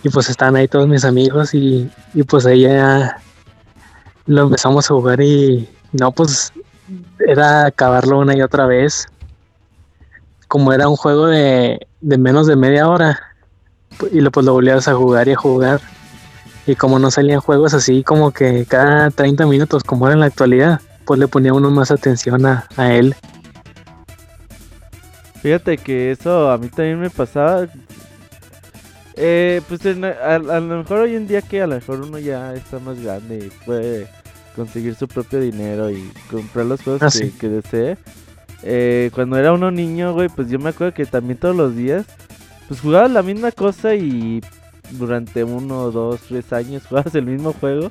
[0.04, 3.16] Y pues estaban ahí todos mis amigos y, y pues ahí ya
[4.26, 6.52] lo empezamos a jugar y no, pues
[7.26, 9.06] era acabarlo una y otra vez.
[10.52, 13.18] Como era un juego de, de menos de media hora
[14.10, 15.80] y lo, pues lo volvías a jugar y a jugar.
[16.66, 20.26] Y como no salían juegos así como que cada 30 minutos como era en la
[20.26, 23.16] actualidad, pues le ponía uno más atención a, a él.
[25.40, 27.66] Fíjate que eso a mí también me pasaba.
[29.16, 32.18] Eh, pues en- a, a lo mejor hoy en día que a lo mejor uno
[32.18, 34.06] ya está más grande y puede
[34.54, 37.30] conseguir su propio dinero y comprar los juegos Ah, que, sí.
[37.40, 37.96] que desee.
[38.62, 42.06] Eh, cuando era uno niño, güey, pues yo me acuerdo que también todos los días,
[42.68, 44.40] pues jugabas la misma cosa y
[44.92, 47.90] durante uno, dos, tres años jugabas el mismo juego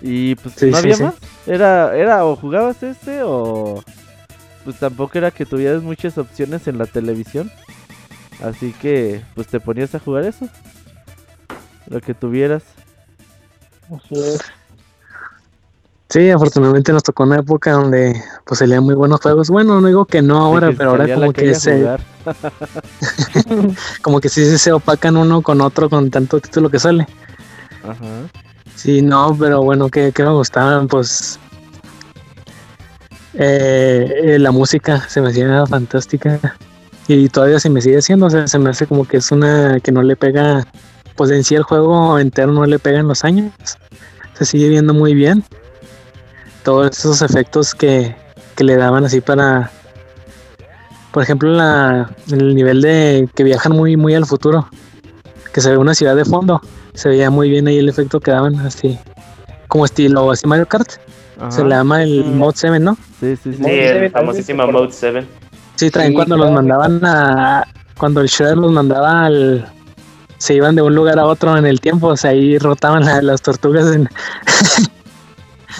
[0.00, 1.02] y pues Sí, no sí, había sí.
[1.04, 1.14] más.
[1.46, 3.82] Era, era o jugabas este o
[4.64, 7.50] pues tampoco era que tuvieras muchas opciones en la televisión.
[8.42, 10.48] Así que pues te ponías a jugar eso.
[11.88, 12.62] Lo que tuvieras.
[13.94, 14.40] Así es.
[16.12, 19.48] Sí, afortunadamente nos tocó una época donde pues salían muy buenos juegos.
[19.48, 21.88] Bueno, no digo que no ahora, que pero ahora como que se,
[24.02, 27.06] como que sí se opacan uno con otro con tanto título que sale.
[27.82, 28.28] Ajá.
[28.76, 31.40] Sí, no, pero bueno, que, que me gustaban, pues.
[33.32, 36.38] eh, eh, la música se me hacía fantástica
[37.08, 39.80] y todavía se me sigue haciendo, o sea, se me hace como que es una
[39.80, 40.66] que no le pega,
[41.16, 43.50] pues en sí el juego entero no le pega en los años,
[44.34, 45.42] se sigue viendo muy bien.
[46.64, 48.14] Todos esos efectos que,
[48.56, 49.70] que le daban así para,
[51.12, 54.68] por ejemplo, la, el nivel de que viajan muy, muy al futuro,
[55.52, 56.60] que se ve una ciudad de fondo,
[56.94, 58.98] se veía muy bien ahí el efecto que daban así,
[59.68, 60.88] como estilo así Mario Kart.
[61.48, 62.38] Se le llama el Mm.
[62.38, 62.96] Mode 7, ¿no?
[63.18, 63.64] Sí, sí, sí.
[63.64, 65.26] Sí, el también, Mode 7.
[65.74, 67.66] Sí, también Sí, cuando los mandaban a.
[67.98, 69.66] Cuando el Shredder los mandaba al.
[70.38, 73.22] Se iban de un lugar a otro en el tiempo, o sea, ahí rotaban la-
[73.22, 74.08] las tortugas en.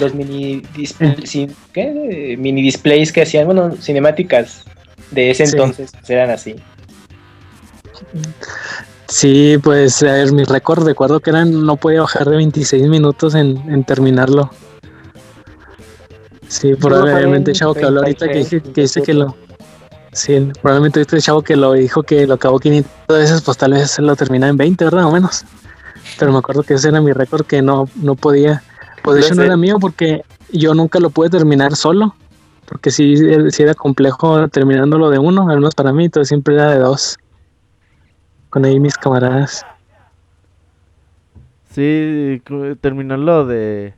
[0.01, 2.37] Los mini, display- ¿qué?
[2.39, 4.65] mini displays que hacían, bueno, cinemáticas
[5.11, 6.57] de ese entonces pues, eran así.
[9.09, 11.65] Sí, pues a ver, mi récord recuerdo que eran.
[11.67, 14.51] No podía bajar de 26 minutos en, en terminarlo.
[16.49, 19.37] Sí, probablemente el chavo que habló ahorita que, dije- que dice que lo.
[20.13, 23.99] Sí, probablemente este chavo que lo dijo que lo acabó 500 veces, pues tal vez
[23.99, 25.05] lo terminaba en 20, ¿verdad?
[25.07, 25.45] O menos.
[26.19, 28.63] Pero me acuerdo que ese era mi récord que no, no podía.
[29.03, 30.23] Pues de hecho no era mío porque
[30.53, 32.15] yo nunca lo pude terminar solo.
[32.67, 36.55] Porque sí, eh, sí era complejo terminándolo de uno, al menos para mí, entonces siempre
[36.55, 37.19] era de dos.
[38.49, 39.67] Con ahí mis camaradas.
[41.71, 42.43] Sí,
[42.81, 43.95] terminarlo de,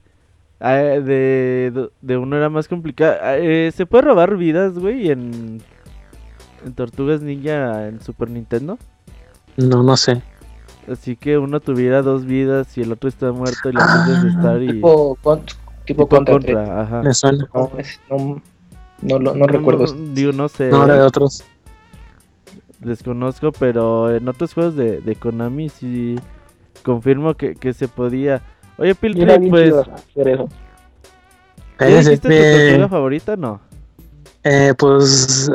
[0.61, 1.91] ah, de.
[2.01, 3.17] de uno era más complicado.
[3.21, 5.61] Ah, eh, ¿Se puede robar vidas, güey, en.
[6.65, 8.79] En Tortugas Ninja en Super Nintendo?
[9.57, 10.23] No, no sé.
[10.91, 14.24] Así que uno tuviera dos vidas y el otro está muerto y la Ah, puedes
[14.35, 14.66] estar y.
[14.68, 15.55] Tipo, con- tipo,
[15.85, 17.03] tipo contra, contra, ajá.
[17.03, 17.49] Me suena.
[17.55, 18.43] No, es- no,
[19.03, 19.87] no, lo- no recuerdo.
[20.12, 20.68] digo, no sé.
[20.68, 21.43] No, era de otros.
[22.80, 26.16] Desconozco, pero en otros juegos de, de Konami sí
[26.82, 28.43] confirmo que, que se podía.
[28.76, 29.74] Oye, Piltri, pues.
[30.14, 30.22] ¿ya
[31.87, 33.37] Eh, dijiste tu este, tortuga favorita?
[33.37, 33.61] No.
[34.43, 35.51] eh, pues.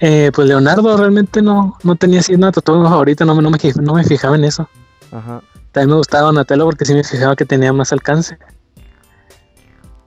[0.00, 3.58] Eh, pues Leonardo realmente no, no tenía así una tortuga favorita, no, me- no, me,
[3.82, 4.68] no me fijaba en eso.
[5.12, 5.42] Ajá.
[5.72, 8.38] También me gustaba Donatello porque sí me fijaba que tenía más alcance.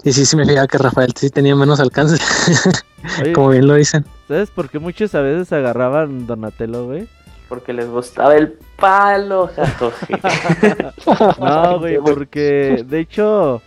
[0.03, 2.17] Y sí, sí me fijaba que Rafael sí tenía menos alcance,
[3.21, 4.03] Oye, como bien lo dicen.
[4.27, 7.07] ¿sabes por qué muchos a veces agarraban Donatello, güey?
[7.47, 9.49] Porque les gustaba el palo.
[11.39, 13.61] No, güey, porque de hecho,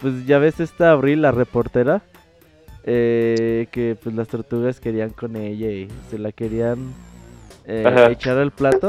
[0.00, 2.02] pues ya ves esta Abril, la reportera,
[2.84, 6.92] eh, que pues las tortugas querían con ella y se la querían
[7.66, 8.88] eh, echar al plato.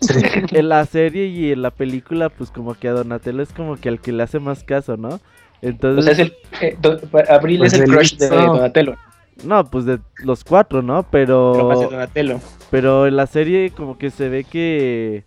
[0.00, 0.14] Sí.
[0.52, 3.88] En la serie y en la película, pues como que a Donatello es como que
[3.90, 5.20] al que le hace más caso, ¿no?
[5.62, 8.28] Entonces, sea, es el, eh, Do- Abril Pues es el el crush de.
[8.28, 8.96] Donatello.
[9.44, 11.02] no, pues de los cuatro, ¿no?
[11.10, 12.40] Pero más de Pero, Donatello.
[12.70, 15.24] pero en la serie como que se ve que...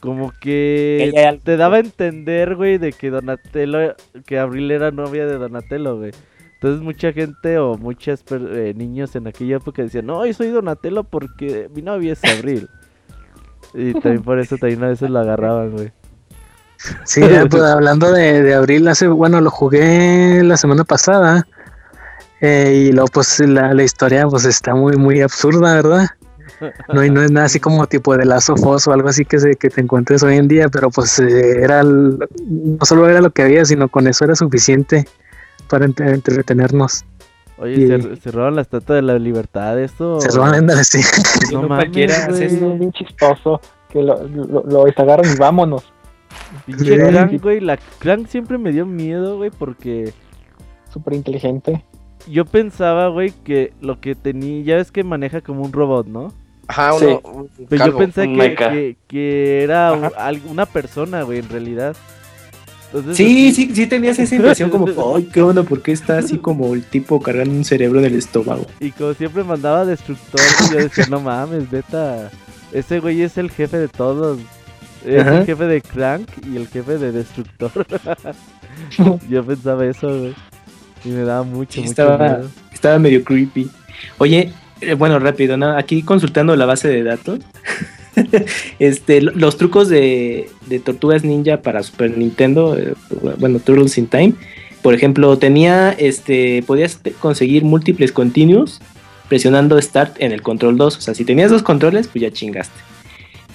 [0.00, 5.38] Como que te daba a entender, güey, de que Donatello, que Abril era novia de
[5.38, 6.12] Donatello, güey.
[6.60, 8.24] Entonces mucha gente o muchos
[8.74, 12.68] niños en aquella época decían, no, yo soy Donatello porque mi novia es Abril.
[13.74, 15.92] Y también por eso también a veces lo agarraban, güey.
[17.04, 21.46] Sí, ya, pues hablando de, de abril, hace, bueno, lo jugué la semana pasada.
[22.40, 26.06] eh, y luego, pues la, la historia, pues está muy, muy absurda, ¿verdad?
[26.92, 29.38] No, y no es nada así como tipo de Lazo Fos o algo así que,
[29.38, 33.20] se, que te encuentres hoy en día, pero pues eh, era, el- no solo era
[33.20, 35.06] lo que había, sino con eso era suficiente
[35.68, 37.04] para entre- entretenernos.
[37.58, 40.20] Oye, Y- ¿se, se roban la estatua de la libertad esto?
[40.20, 41.00] Se roban, ándale, sí.
[41.52, 43.60] No No mames, cualquiera hace bien chistoso.
[43.90, 45.82] Que lo, lo, lo agarran y vámonos.
[46.66, 46.96] Pinche Sí.
[47.12, 47.60] Crank, güey.
[47.60, 50.12] La Crank siempre me dio miedo, güey, porque
[50.92, 51.84] Súper inteligente.
[52.28, 56.32] yo pensaba, güey, que lo que tenía, ya ves que maneja como un robot, ¿no?
[56.68, 57.06] Ajá, Sí.
[57.06, 57.20] uno.
[57.24, 57.98] un Pero yo calvo.
[57.98, 60.32] pensé un que, que, que era Ajá.
[60.50, 61.96] una persona, güey, en realidad.
[62.92, 64.86] Entonces, Sí, sí, sí tenías esa impresión como,
[65.16, 68.14] ay, qué onda, ¿por qué está así como el tipo cargando un cerebro en el
[68.14, 68.66] estómago?
[68.80, 72.30] Y como siempre mandaba destructor, y yo decía, no mames, beta.
[72.72, 74.38] Ese güey es el jefe de todos.
[75.04, 75.38] Es Ajá.
[75.38, 77.70] el jefe de Crank y el jefe de Destructor.
[79.28, 80.34] yo pensaba eso, güey.
[81.04, 82.50] Y me daba mucho, Sí, mucho estaba- miedo.
[82.72, 83.70] Estaba medio creepy.
[84.18, 85.76] Oye, eh, bueno, rápido, ¿no?
[85.76, 87.40] Aquí consultando la base de datos.
[88.78, 90.50] este, lo- los trucos de,
[90.84, 92.94] Tortugas Ninja para Super Nintendo, eh,
[93.38, 94.34] bueno, Turtles in Time.
[94.82, 98.80] Por ejemplo, tenía, este, podías conseguir múltiples continuos
[99.28, 100.96] presionando Start en el control 2.
[100.96, 102.80] O sea, si tenías dos controles, pues ya chingaste.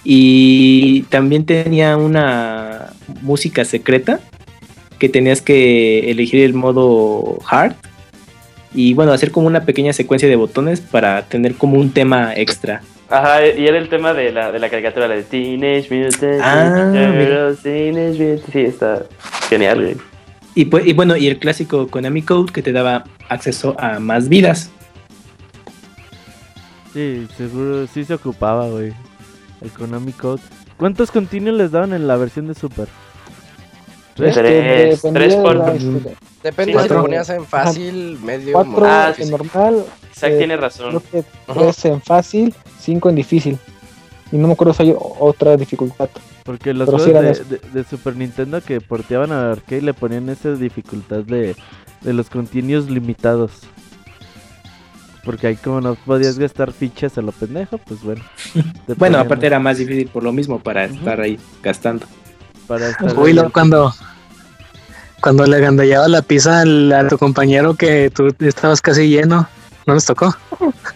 [0.04, 4.20] Y también tenía una música secreta
[5.00, 7.74] que tenías que elegir el modo hard
[8.76, 12.82] y bueno, hacer como una pequeña secuencia de botones para tener como un tema extra.
[13.10, 16.90] Ajá, y era el tema de la, de la caricatura, la de Teenage Mutant Ah,
[17.62, 18.52] Teenage Mutant.
[18.52, 19.04] Sí, está
[19.50, 19.98] genial, güey.
[20.56, 24.30] Y, pues, y bueno, y el clásico Konami Code que te daba acceso a más
[24.30, 24.70] vidas.
[26.94, 28.94] Sí, seguro, sí se ocupaba, güey.
[29.62, 30.42] El Konami Code.
[30.78, 32.88] ¿Cuántos continuos les daban en la versión de Super?
[34.16, 34.36] ¿Tres?
[34.36, 37.02] Tres, tres de por- la, Depende Sí, si cuatro.
[37.02, 39.86] ponías en fácil, medio, cuatro Ah, en normal,
[40.16, 40.90] Isaac eh, tiene razón.
[40.90, 41.60] creo que Ajá.
[41.62, 43.58] tres en fácil, cinco en difícil.
[44.32, 46.10] Y no me acuerdo si hay otra dificultad.
[46.44, 50.28] Porque los sí juegos de, de- de Super Nintendo que porteaban al arcade le ponían
[50.30, 51.56] esa dificultad de,
[52.02, 53.52] de los continuos limitados.
[55.24, 58.22] Porque ahí como no podías gastar fichas a lo pendejo, pues bueno.
[58.98, 62.06] Bueno, aparte era más difícil por lo mismo para estar ahí gastando.
[62.74, 63.94] Para estar Uy, lo, cuando,
[65.22, 69.48] cuando le gandallaba la pizza al- a tu compañero que tú estabas casi lleno,
[69.86, 70.36] ¿no nos tocó?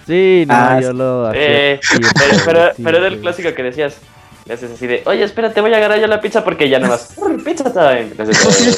[0.06, 3.98] Sí, no, Ah, yo lo Eh, pero, pero, pero era el clásico que decías.
[4.46, 6.94] Le haces así de, oye, espérate, voy a agarrar yo la pizza porque ya nada
[6.94, 7.14] más.
[7.46, 8.12] Pizza time.
[8.18, 8.76] Eh,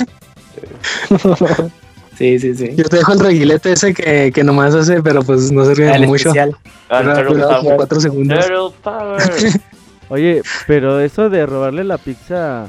[2.18, 2.72] Sí, sí, sí.
[2.76, 5.96] Yo te dejo el reguilete ese que, que nomás hace, pero pues no sirve Ah,
[5.96, 6.28] el mucho.
[6.28, 6.54] especial.
[6.90, 7.02] ah,
[7.64, 8.02] Power.
[8.02, 8.74] segundos.
[8.84, 9.22] Power.
[10.10, 12.68] Oye, pero eso de robarle la pizza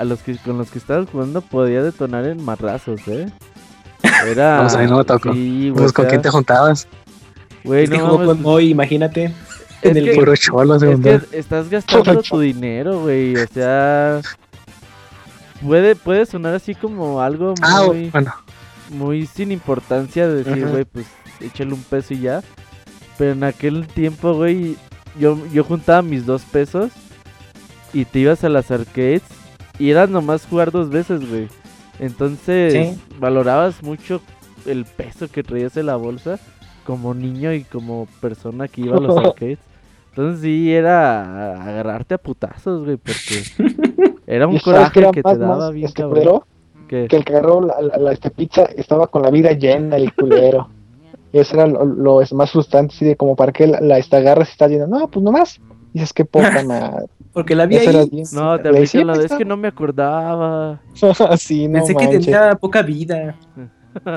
[0.00, 3.26] a los que con los que estabas jugando podía detonar en marrazos, ¿eh?
[4.26, 4.56] Era.
[4.58, 5.32] Vamos, a mí no me tocó.
[5.34, 6.88] Sí, Pues, o ¿Con quién te juntabas?
[7.64, 9.34] güey, no jugó mames, con Moy, imagínate.
[9.82, 11.20] en el que- Puro cholo, Es segundo.
[11.30, 13.36] que estás gastando tu dinero, güey.
[13.36, 14.20] O sea.
[15.64, 18.32] Puede, puede sonar así como algo Ah, muy, bueno.
[18.88, 21.06] muy sin importancia de decir, güey, pues
[21.40, 22.40] échale un peso y ya.
[23.18, 24.76] Pero en aquel tiempo, güey,
[25.18, 26.90] yo, yo juntaba mis dos pesos
[27.92, 29.20] y te ibas a las arcades
[29.80, 31.48] y era nomás jugar dos veces, güey.
[31.98, 33.00] Entonces Sí.
[33.18, 34.20] valorabas mucho
[34.66, 36.38] el peso que traías en la bolsa
[36.84, 39.58] como niño y como persona que iba a los arcades.
[40.10, 43.42] Entonces sí era agarrarte a putazos, güey, porque
[44.26, 46.40] era un ¿Y sabes coraje qué era que más, te daba bien este, cabrón.
[46.88, 47.06] ¿Qué?
[47.08, 50.12] Que el que agarró la, la- la- esta pizza estaba con la vida llena, el
[50.14, 50.68] culero.
[51.32, 53.98] y eso era lo, lo es más frustrante, así de como para que la, la
[53.98, 54.86] esta agarras y está llena.
[54.88, 55.60] No, pues nomás.
[55.92, 57.06] Dices que poca madre.
[57.32, 58.08] Porque la vi Eso era ahí.
[58.10, 58.26] bien.
[58.32, 60.80] No, te de pues, es que no me acordaba.
[61.38, 63.36] sí, no Pensé que tenía poca vida.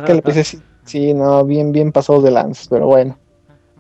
[0.06, 3.18] Que le pensé, sí, sí, no, bien, bien pasados de lanzas, pero bueno,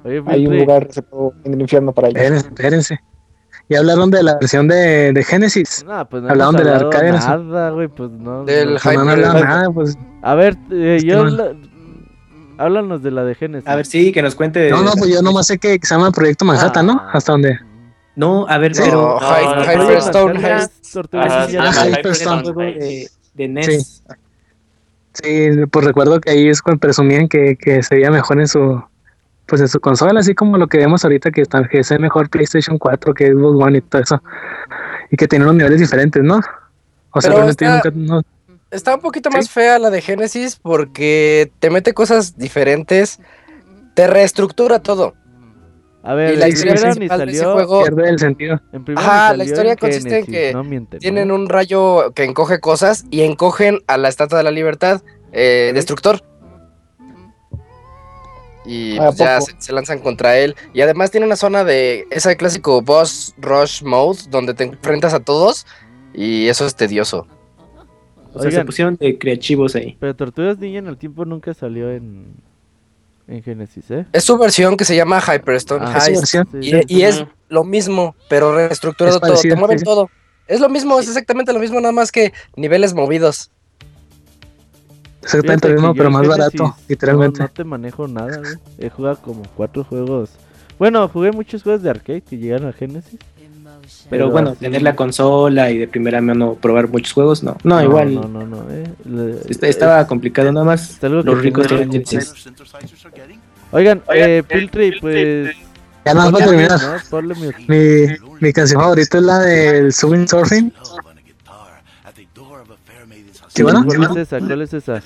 [0.03, 2.21] Oye, hay un lugar reservado en el infierno para ellos.
[2.21, 2.99] Espérense, espérense.
[3.69, 5.85] Y hablaron de la versión de, de Genesis.
[5.87, 7.17] No, pues no hemos de la arcade, ¿no?
[7.19, 8.43] nada, güey, pues no.
[8.43, 8.79] Del no.
[8.83, 9.97] Pues no Hyper- hablado nada, pues.
[10.21, 11.53] A ver, eh, Es que yo no- la-
[12.57, 13.67] háblanos de la de Genesis.
[13.67, 14.69] A ver, sí, que nos cuente.
[14.69, 17.01] No, no, pues yo nomás sé que se llama Proyecto Manhattan, ¿no?
[17.03, 17.11] Ah.
[17.13, 17.59] Hasta donde.
[18.15, 19.17] No, a ver, pero.
[19.19, 21.57] Hyperstone Ah, sí,
[21.89, 22.53] Hyperstone
[23.33, 24.03] de, NES.
[25.13, 28.83] Sí, pues recuerdo que ahí es cuando presumían que, que se veía mejor en su
[29.45, 31.99] pues en su consola, así como lo que vemos ahorita que, está, que es el
[31.99, 34.23] mejor PlayStation 4, que es Xbox One y todo eso.
[35.11, 36.39] Y que tiene unos niveles diferentes, ¿no?
[37.11, 38.13] O sea, Pero realmente está- nunca...
[38.15, 38.21] No,
[38.71, 43.19] Está un poquito más fea la de Genesis porque te mete cosas diferentes,
[43.93, 45.13] te reestructura todo.
[46.05, 47.53] A ver, Y la historia primera ni principal de ese salió.
[47.53, 48.61] juego pierde el sentido.
[48.73, 51.35] En primera Ajá, ni la salió historia en consiste en que no mienten, tienen ¿no?
[51.35, 55.01] un rayo que encoge cosas y encogen a la Estatua de la Libertad,
[55.31, 56.21] eh, Destructor.
[58.65, 60.55] Y ¿A pues, ya se, se lanzan contra él.
[60.73, 65.19] Y además tiene una zona de ese clásico boss rush mode donde te enfrentas a
[65.19, 65.65] todos
[66.13, 67.27] y eso es tedioso.
[68.33, 69.95] O sea, se pusieron de creativos ahí.
[69.99, 72.35] Pero Tortugas Ninja en el tiempo nunca salió en.
[73.27, 74.05] En Genesis, ¿eh?
[74.11, 76.21] Es su versión que se llama Hyperstone Ah, es su Heist.
[76.21, 76.47] versión.
[76.61, 76.71] Sí.
[76.89, 79.29] Y, y es lo mismo, pero reestructurado Es todo.
[79.31, 79.85] parecido, Te mueven sí.
[79.85, 80.09] todo.
[80.47, 83.49] Es lo mismo, es exactamente lo mismo, nada más que niveles movidos.
[85.21, 87.39] Exactamente lo mismo, pero más Genesis barato, literalmente.
[87.39, 88.55] No, no te manejo nada, güey.
[88.77, 90.31] He jugado como cuatro juegos.
[90.77, 93.19] Bueno, jugué muchos juegos de arcade que llegaron a Genesis.
[94.09, 97.57] Pero bueno, así- tener la consola y de primera mano probar muchos juegos, no.
[97.63, 98.13] No, igual.
[98.15, 98.83] No, no, no, eh.
[99.05, 101.01] Le- est- Estaba complicado nada más.
[101.01, 102.05] Los ricos tiene tienen.
[102.05, 102.49] Genesis.
[103.71, 105.55] Oigan, eh, Piltry, pues.
[106.05, 106.51] Ya nada más para
[107.09, 107.67] ponle terminar.
[107.67, 110.73] Mi, mi canción favorita es la del Subway Surfing.
[113.47, 113.83] ¿Sí, bueno?
[113.85, 114.39] ¿Cuál es esa?
[114.39, 115.01] ¿Cuál es esa?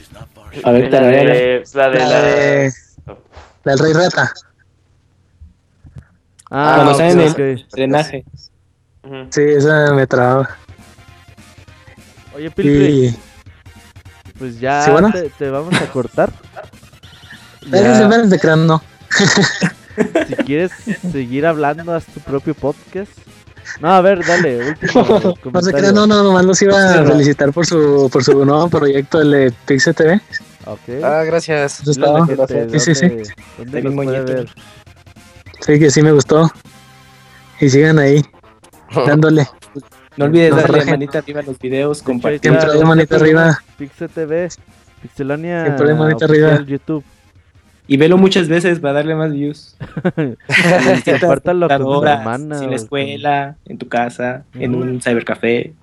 [0.64, 2.22] A ver, La de, la de La la.
[2.22, 2.74] de.
[3.64, 4.34] La del Rey Rata.
[6.50, 8.24] Ah, Cuando salen el drenaje.
[9.30, 10.50] Sí, esa me traba.
[12.36, 13.18] Oye, Piltry, Y.
[14.38, 15.12] pues ya ¿Sí, bueno?
[15.12, 16.32] te, te vamos a cortar.
[17.62, 18.82] Espérense, Ya, espérense, crean, no.
[20.28, 20.72] si quieres
[21.12, 23.12] seguir hablando, haz tu propio podcast.
[23.82, 25.78] No, a ver, dale, último No se comentario.
[25.78, 29.32] crean, no, no, nomás los iba a felicitar por su, por su nuevo proyecto, el
[29.32, 30.22] de Pixel TV.
[30.66, 31.04] Ok.
[31.04, 31.82] Ah, gracias.
[31.84, 33.32] Gente, Sí, sí, sí.
[33.58, 34.46] ¿dónde-.
[35.62, 36.50] Sí, que sí me gustó.
[37.60, 38.24] Y sigan ahí,
[39.08, 39.48] dándole.
[40.16, 42.40] No olvides darle manita arriba a los videos, De compartir.
[42.42, 43.60] Siempre manita ¿dónde arriba.
[43.78, 44.50] Pixel TV,
[45.02, 46.66] Pixelania Siempre manita oficial arriba.
[46.66, 47.04] YouTube.
[47.90, 49.78] Y velo muchas veces para darle más views.
[51.06, 52.56] Compártalo con tu hermana.
[52.56, 55.74] En la con- escuela, en tu casa, en un cybercafé.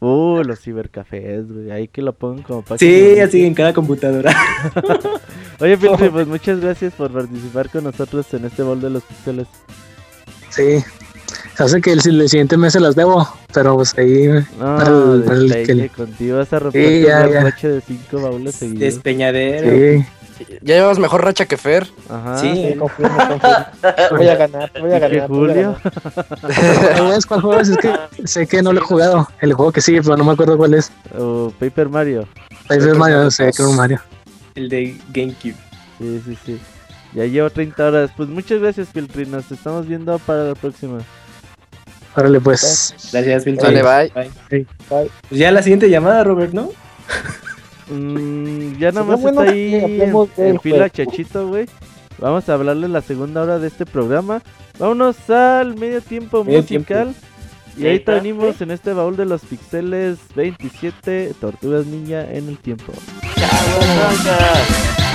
[0.00, 1.72] Uh, los cibercafés, güey.
[1.72, 2.78] Ahí que lo pongan como página.
[2.78, 4.32] Sí, de así en cada computadora.
[5.60, 9.48] Oye, Piltri, pues muchas gracias por participar con nosotros en este bol de los pixeles.
[10.50, 10.84] Sí.
[11.58, 14.28] Se hace que el, el siguiente mes se las debo, pero pues ahí.
[14.28, 17.40] No, para el- para el que- contigo vas a romper Sí, ya, ya.
[17.42, 18.78] noche de cinco baúles seguidos.
[18.78, 19.68] Despeñadero.
[19.98, 20.06] Sí.
[20.62, 21.88] Ya llevas mejor racha que Fer.
[22.08, 22.38] Ajá.
[22.38, 22.76] Sí.
[22.78, 23.66] confirmo, confirmo.
[24.16, 25.10] Voy a ganar, voy a ¿Y que ganar.
[25.10, 25.76] voy a Julio?
[25.82, 26.96] ganar.
[26.96, 27.68] ¿Sabes cuál juego es?
[27.70, 27.92] Es que
[28.24, 29.26] sé que no lo he jugado.
[29.40, 30.92] El juego que sí, pero no me acuerdo cuál es.
[31.18, 32.28] O Paper Mario.
[32.70, 34.00] Es Mario, sé que es Mario.
[34.54, 35.56] El de GameCube.
[35.98, 36.60] Sí, sí, sí.
[37.14, 38.10] Ya llevo 30 horas.
[38.16, 39.26] Pues muchas gracias, Piltri.
[39.26, 40.98] Nos estamos viendo para la próxima.
[42.16, 42.94] Órale, pues.
[43.12, 43.44] Gracias.
[43.44, 44.12] Dale, bye.
[44.50, 44.66] Bye.
[44.88, 46.70] Pues ya la siguiente llamada, Robert, ¿no?
[47.90, 50.88] Mm, ya nada Sería más bueno está ahí en, en fila juego.
[50.88, 51.66] Chachito, güey.
[52.18, 54.42] Vamos a hablarle la segunda hora de este programa.
[54.78, 57.14] Vámonos al medio tiempo Medio musical.
[57.76, 58.14] Y ¿está?
[58.14, 62.92] venimos en este baúl de los pixeles 27 Tortugas Ninja en el tiempo.
[63.36, 65.07] Ya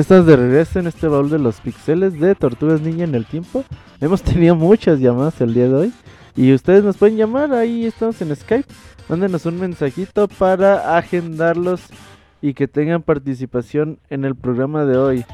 [0.00, 3.64] estás de regreso en este baúl de los pixeles de Tortugas Ninja en el tiempo.
[4.00, 5.92] Hemos tenido muchas llamadas el día de hoy.
[6.36, 8.72] Y ustedes nos pueden llamar, ahí estamos en Skype.
[9.08, 11.82] Mándenos un mensajito para agendarlos
[12.40, 15.24] y que tengan participación en el programa de hoy.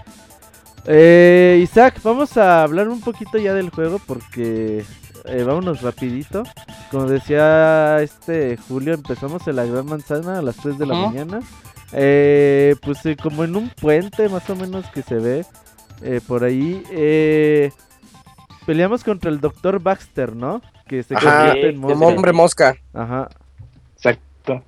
[0.87, 4.85] Eh, Isaac, vamos a hablar un poquito ya del juego porque
[5.29, 6.43] eh, vámonos rapidito.
[6.91, 11.41] Como decía este Julio, empezamos en la Gran Manzana a las 3 de la mañana.
[11.93, 15.45] Eh, pues eh, como en un puente más o menos que se ve
[16.03, 16.83] eh, por ahí.
[16.91, 17.71] eh,
[18.67, 19.79] peleamos contra el Dr.
[19.81, 20.61] Baxter, ¿no?
[20.89, 22.09] Que se Ajá, convierte en como monstruo.
[22.17, 22.77] hombre mosca.
[22.93, 23.29] Ajá.
[23.97, 24.63] Exacto.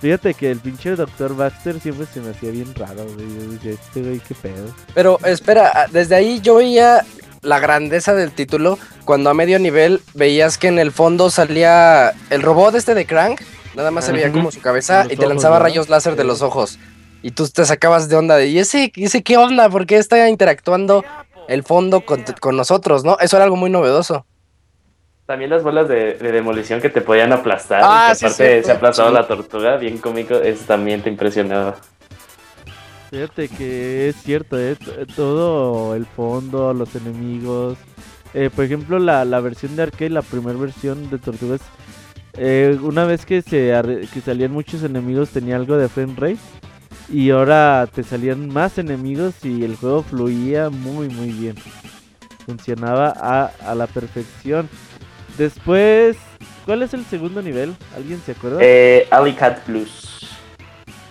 [0.00, 1.34] Fíjate que el pinche Dr.
[1.34, 3.26] Baxter siempre se me hacía bien raro, güey.
[3.34, 4.66] Yo decía, este güey, qué pedo.
[4.94, 7.00] Pero espera, ah, desde ahí yo veía
[7.44, 12.42] la grandeza del título cuando a medio nivel veías que en el fondo salía el
[12.42, 13.40] robot este de Crank,
[13.76, 16.78] nada más se veía como su cabeza y te lanzaba rayos láser de los ojos.
[17.22, 19.68] Y tú te sacabas de onda de, ¿y ese, y ese qué onda?
[19.70, 21.04] ¿Por qué está interactuando
[21.48, 23.16] el fondo con, con nosotros, no?
[23.20, 24.26] Eso era algo muy novedoso.
[25.26, 27.80] También las bolas de, de demolición que te podían aplastar.
[27.82, 29.14] Ah, y que sí, aparte se aplastaba Sí.
[29.14, 30.34] la tortuga, bien cómico.
[30.34, 31.76] Eso también te impresionaba.
[33.14, 34.76] Fíjate que es cierto, ¿eh?
[35.14, 37.78] Todo el fondo, los enemigos.
[38.34, 41.60] Eh, por ejemplo, la, la versión de arcade, la primera versión de Tortugas,
[42.36, 43.72] eh, una vez que, se
[44.12, 46.38] que salían muchos enemigos tenía algo de frame rate.
[47.08, 51.54] Y ahora te salían más enemigos y el juego fluía muy muy bien.
[52.44, 54.68] Funcionaba a, a la perfección.
[55.38, 56.16] Después,
[56.64, 57.76] ¿cuál es el segundo nivel?
[57.94, 58.58] ¿Alguien se acuerda?
[58.60, 59.06] Eh,
[59.68, 60.03] Blues.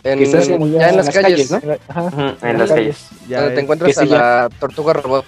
[0.04, 1.62] En, Que estás como ya en las calles, ¿no?
[1.88, 2.01] Ajá.
[2.04, 3.08] Ujú, en En las las calles.
[3.30, 5.26] Ya donde te encuentras a sí, la tortuga robot.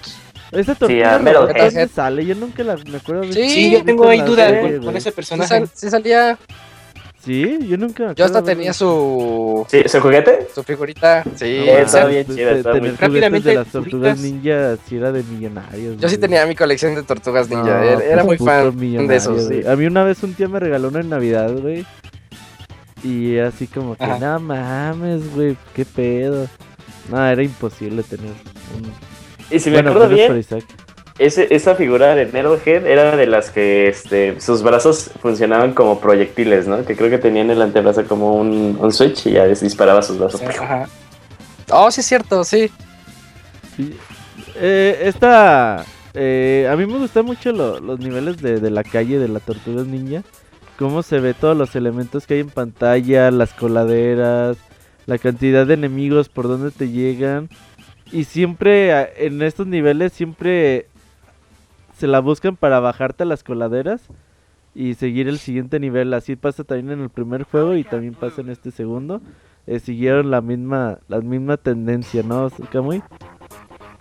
[0.51, 1.63] Esa Sí, tortuga a robot, Metalhead.
[1.73, 2.25] ¿dónde sale?
[2.25, 5.09] Yo nunca la, me acuerdo de Sí, Sí, yo tengo ahí duda con, con ese
[5.11, 5.47] Sí, personaje.
[5.49, 6.37] sal- sí salía.
[7.23, 8.09] Sí, yo nunca.
[8.09, 9.81] me Yo hasta tenía su, ¿Sí?
[9.87, 10.47] ¿Su juguete?
[10.53, 11.23] su figurita.
[11.35, 15.97] Sí, mames, bien chida, muy- Rápidamente, de las tortugas ninja sí era de millonarios.
[15.97, 17.63] yo sí tenía mi colección de tortugas ninja.
[17.63, 19.47] No, era, pues, muy fan de esos.
[19.47, 19.61] sí.
[19.67, 21.83] A mí una vez un tío me regaló una en Navidad, güey.
[23.03, 24.17] Y así como que, Ajá.
[24.19, 26.47] no mames, güey, qué pedo.
[27.09, 28.91] No, era imposible tener un...
[29.55, 30.43] Y si me bueno, acuerdo bien,
[31.17, 36.67] ese, esa figura de Metalhead era de las que este, sus brazos funcionaban como proyectiles,
[36.67, 36.83] ¿no?
[36.83, 40.17] Que creo que tenía en el antebrazo como un, un switch y ya disparaba sus
[40.17, 40.41] brazos.
[40.41, 40.89] Ajá.
[41.71, 42.69] Oh, sí, es cierto, sí.
[43.77, 43.95] Sí.
[44.55, 45.85] Eh, esta...
[46.13, 49.39] eh, a mí me gustan mucho lo- los niveles de, de la calle de la
[49.39, 50.21] Tortugas Ninja.
[50.77, 54.57] Cómo se ve todos los elementos que hay en pantalla, las coladeras,
[55.05, 57.49] la cantidad de enemigos, por dónde te llegan.
[58.11, 60.87] Y siempre en estos niveles siempre
[61.97, 64.01] se la buscan para bajarte a las coladeras
[64.73, 66.13] y seguir el siguiente nivel.
[66.13, 69.21] Así pasa también en el primer juego y también pasa en este segundo.
[69.67, 73.01] Eh, siguieron la misma la misma tendencia, ¿no, Kamui?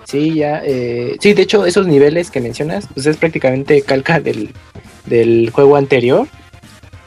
[0.05, 0.63] Sí, ya.
[0.65, 4.51] eh, sí, de hecho, esos niveles que mencionas, pues es prácticamente calca del,
[5.07, 6.27] del juego anterior.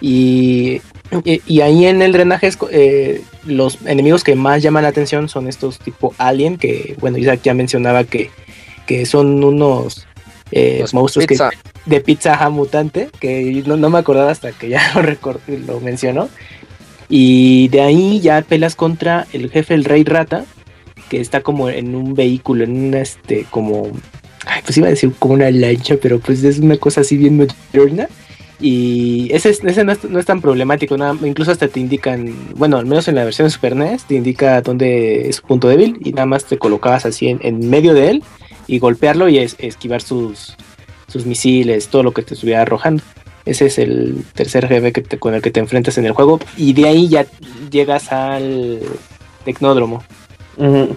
[0.01, 0.81] Y,
[1.23, 5.29] y, y ahí en el drenaje, es eh, los enemigos que más llaman la atención
[5.29, 8.29] son estos tipo Alien, que, bueno, Isaac ya mencionaba que,
[8.85, 10.07] que son unos
[10.51, 11.37] eh, monstruos que-
[11.85, 14.81] de pizza mutante, que no, no me acordaba hasta que ya
[15.67, 16.29] lo, mencionó.
[17.09, 20.45] Y de ahí ya pelas contra el jefe, el rey rata,
[21.09, 23.89] que está como en un vehículo, en una, este, como,
[24.45, 27.37] ay, pues iba a decir como una lancha, pero pues es una cosa así bien
[27.37, 28.09] moderna.
[28.59, 32.33] Y ese, es- ese no, es, no es tan problemático, nada, incluso hasta te indican,
[32.55, 35.67] bueno, al menos en la versión de Super NES, te indica dónde es su punto
[35.67, 38.23] débil y nada más te colocabas así en, en medio de él
[38.65, 40.55] y golpearlo y es, esquivar sus,
[41.07, 43.03] sus misiles, todo lo que te estuviera arrojando.
[43.45, 46.39] Ese es el tercer jefe que te- con el que te enfrentas en el juego
[46.57, 47.25] y de ahí ya
[47.71, 48.79] llegas al
[49.45, 50.03] tecnódromo.
[50.57, 50.95] Ujú.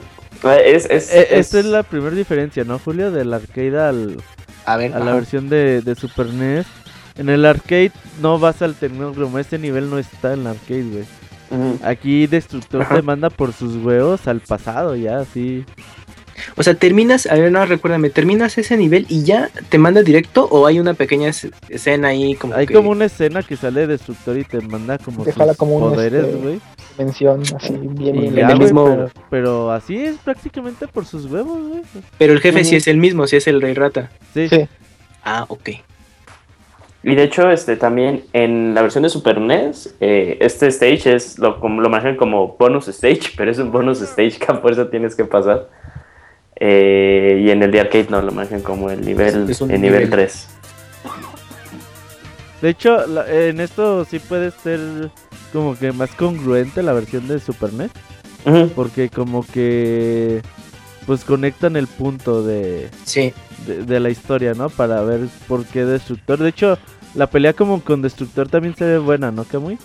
[0.65, 3.11] Es, es, Eh, es- Esta es la primera diferencia, ¿no, Julio?
[3.13, 4.17] Del arcade al,
[4.65, 6.67] A ver, a la versión de, de Super NES.
[7.17, 11.05] En el arcade no vas al tecnódromo, este nivel no está en el arcade, güey.
[11.83, 12.97] Aquí Destructor Ajá.
[12.97, 15.65] te manda por sus huevos al pasado, ya, así.
[16.57, 20.47] O sea, terminas, a ver, no, recuérdame, terminas ese nivel y ya te manda directo
[20.51, 23.87] o hay una pequeña es- escena ahí como Hay que- como una escena que sale
[23.87, 26.61] Destructor y te manda como Te sus jala como un, poderes, este, güey.
[26.97, 28.35] Mención así, bien, Y bien.
[28.37, 31.83] ya, el güey, mismo- pero, pero así es prácticamente por sus huevos, güey.
[32.17, 34.11] Pero el jefe sí es el mismo, sí es el rey rata.
[34.33, 34.67] Sí, Sí.
[35.25, 35.71] Ah, ok.
[37.03, 41.39] Y de hecho, este también en la versión de Super NES, eh, este stage es
[41.39, 44.91] lo, como- lo manejan como bonus stage, pero es un bonus stage que a fuerza
[44.91, 45.69] tienes que pasar.
[46.57, 49.81] Eh, y en el de arcade no, lo manejan como el nivel, Es el nivel
[49.81, 50.11] nivel.
[50.11, 50.49] 3.
[52.61, 54.81] De hecho, la- en esto sí puede ser
[55.55, 57.91] como que más congruente la versión de Super NES.
[58.75, 60.41] Porque como que
[61.07, 63.33] pues conectan el punto de, Sí.
[63.67, 64.69] De, de la historia, ¿no?
[64.71, 66.39] Para ver por qué Destructor.
[66.39, 66.79] De hecho,
[67.15, 69.79] la pelea como con Destructor también se ve buena, ¿no, Kamui?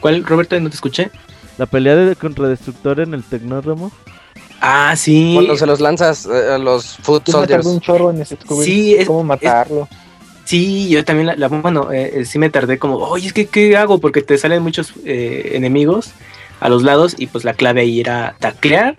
[0.00, 0.58] ¿Cuál, Roberto?
[0.60, 1.10] No te escuché.
[1.58, 3.90] La pelea de, contra Destructor en el Tecnódromo.
[4.60, 5.32] Ah, sí.
[5.34, 7.66] Cuando se los lanzas eh, a los tardé Soldiers.
[7.66, 9.88] un chorro en descubrir Sí, es- cómo matarlo.
[10.44, 13.46] Sí, yo también, la, la- bueno, eh, eh, sí me tardé como, oye, es que,
[13.46, 13.98] ¿qué hago?
[13.98, 16.10] Porque te salen muchos eh, enemigos
[16.60, 18.94] a los lados y pues la clave ahí era taclear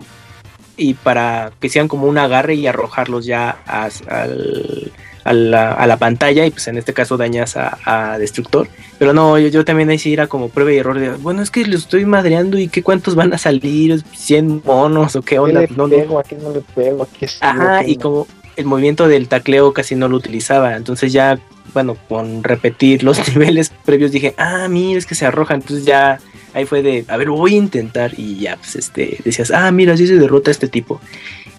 [0.78, 4.92] y para que sean como un agarre y arrojarlos ya a, al-
[5.24, 8.68] a la, a la pantalla y pues en este caso dañas a, a Destructor.
[8.98, 11.50] Pero no, yo, yo también ahí sí era como prueba y error de, bueno, es
[11.50, 15.38] que lo estoy madreando y qué cuántos van a salir, 100 monos o qué ¿Qué
[15.38, 15.60] onda.
[15.60, 16.18] le Pues, no, no, pego?
[16.18, 17.02] ¿A qué no le pego?
[17.02, 17.36] ¿A qué sí?
[17.40, 18.02] Ajá, ¿A qué y no?
[18.02, 18.26] como
[18.56, 21.38] el movimiento del tacleo casi no lo utilizaba, entonces ya,
[21.74, 26.18] bueno, con repetir los niveles previos dije, ah, mira, es que se arroja, entonces ya
[26.54, 29.94] ahí fue de, a ver, voy a intentar y ya, pues este, decías, ah, mira,
[29.94, 31.00] así se derrota a este tipo.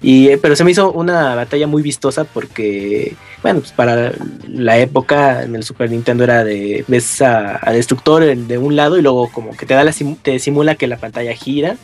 [0.02, 4.14] Y, eh, pero se me hizo una batalla muy vistosa porque, bueno, pues para
[4.48, 9.02] la época en el Super Nintendo era de ves a, Destructor de un lado y
[9.02, 11.76] luego como que te da la simu- te simula que la pantalla gira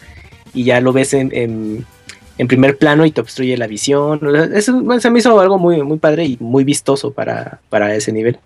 [0.53, 1.86] y ya lo ves en, en-
[2.47, 4.22] primer plano y te obstruye la visión.
[4.53, 8.39] Eso se me hizo algo muy, muy padre y muy vistoso para, para ese nivel.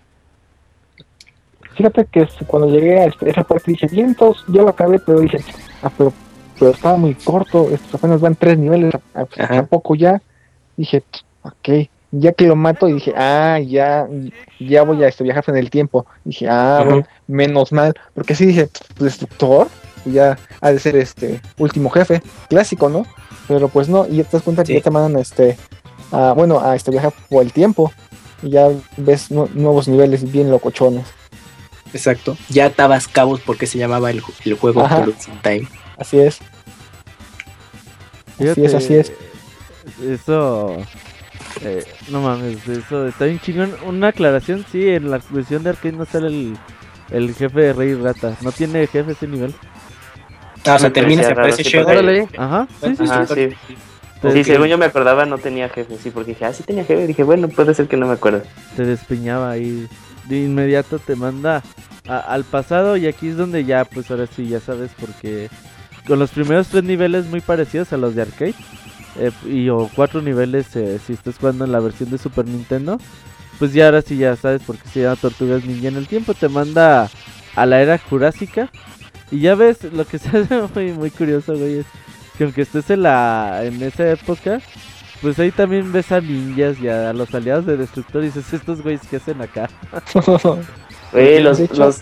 [1.80, 5.20] Fíjate que cuando llegué a este- esa parte dije, bien, todos, ya lo acabé, pero
[5.20, 5.38] dije,
[5.82, 6.12] ah, pero,
[6.58, 10.20] pero estaba muy corto, estos apenas van tres niveles, ¿a, a- poco ya?
[10.76, 11.02] Dije,
[11.42, 14.06] ok, ya que lo mato, y dije, ah, ya,
[14.58, 16.04] ya voy a este, viajar en el tiempo.
[16.22, 18.68] Dije, ah, bueno, menos mal, porque sí dije,
[18.98, 19.68] pues, destructor,
[20.04, 22.20] pues ya ha de ser este último jefe,
[22.50, 23.06] clásico, ¿no?
[23.48, 25.56] Pero pues no, y ya te das cuenta que ya te mandan este,
[26.12, 27.90] a, bueno, a este viajar por el tiempo,
[28.42, 28.68] y ya
[28.98, 31.06] ves nu- nuevos niveles bien locochones.
[31.92, 32.36] Exacto.
[32.48, 34.86] Ya atabas cabos porque se llamaba el, el juego
[35.28, 35.68] in Time.
[35.96, 36.38] Así es.
[38.38, 39.12] Así es, así es.
[40.02, 40.76] Eso.
[41.62, 43.74] eh, no mames, eso está bien chingón.
[43.86, 46.58] Una aclaración: sí, en la versión de arcade no sale el,
[47.10, 48.36] el jefe de Rey Rata.
[48.40, 49.54] No tiene jefe ese nivel.
[50.66, 52.28] Ah, o sea, parecía y aparece Shadow.
[52.36, 53.48] Ajá, sí, sí, Ajá, sí.
[53.66, 53.76] sí.
[54.32, 57.06] Sí, según yo me acordaba, no tenía jefe, sí, porque dije, ah, sí tenía jefe.
[57.06, 58.42] Dije, bueno, puede ser que no me acuerdo.
[58.76, 59.88] te despeñaba ahí.
[60.30, 61.62] De inmediato te manda
[62.06, 62.96] al pasado.
[62.96, 65.50] Y aquí es donde ya, pues ahora sí, ya sabes, porque
[66.06, 68.54] con los primeros tres niveles muy parecidos a los de arcade.
[69.16, 72.98] eh, y o cuatro niveles eh, si estás jugando en la versión de Super Nintendo.
[73.58, 76.32] Pues ya ahora sí ya sabes por qué se llama Tortugas Ninja en el tiempo.
[76.34, 77.10] Te manda
[77.56, 78.70] a la era jurásica.
[79.30, 81.86] Y ya ves, lo que se hace muy, muy curioso, güey, es
[82.38, 84.60] que aunque estés en, la, en esa época,
[85.20, 88.82] pues ahí también ves a ninjas y a los aliados de Destructor y dices, estos
[88.82, 89.68] güeyes que hacen acá.
[91.12, 91.98] Güey, los, los,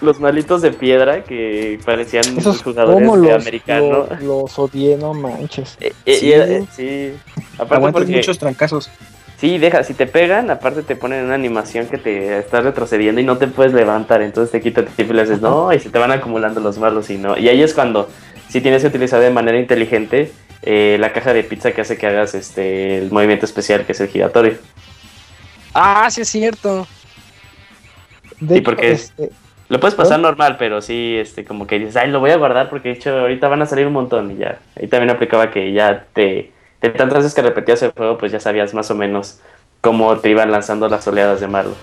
[0.00, 4.06] los malitos de piedra que parecían Esos jugadores de los, americano.
[4.20, 5.76] lo- los odié, no manches.
[5.80, 6.32] Eh, eh, Sí.
[6.32, 7.12] era- eh, sí.
[7.58, 8.90] Aparte porque, muchos trancazos.
[9.38, 13.24] sí, deja, si te pegan, aparte te ponen una animación que te está retrocediendo y
[13.24, 15.88] no te puedes levantar, entonces te quita el tiempo y le haces, no, y se
[15.90, 17.38] te van acumulando los malos y no.
[17.38, 18.08] Y ahí es cuando,
[18.48, 20.32] si tienes que utilizar de manera inteligente
[20.66, 24.00] eh, la caja de pizza que hace que hagas este el movimiento especial que es
[24.00, 24.58] el giratorio.
[25.72, 26.86] Ah, sí es cierto.
[28.40, 29.30] De Sí, porque es- este,
[29.68, 32.70] Lo puedes pasar normal, pero sí, este, como que dices, ay, lo voy a guardar
[32.70, 34.60] porque de hecho ahorita van a salir un montón y ya.
[34.80, 38.38] Ahí también aplicaba que ya te, de tantas veces que repetías el juego, pues ya
[38.38, 39.40] sabías más o menos
[39.80, 41.74] cómo te iban lanzando las oleadas de malo.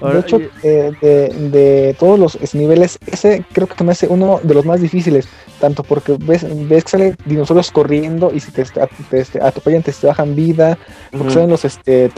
[0.00, 4.06] Ahora, de hecho, eh, de, de todos los es- niveles, ese creo que me hace
[4.06, 5.28] uno de los más difíciles.
[5.64, 9.92] Tanto porque ves, ves que salen dinosaurios corriendo y si te, te, te atropellan te,
[9.92, 10.76] te bajan vida.
[11.10, 12.12] Porque salen los este,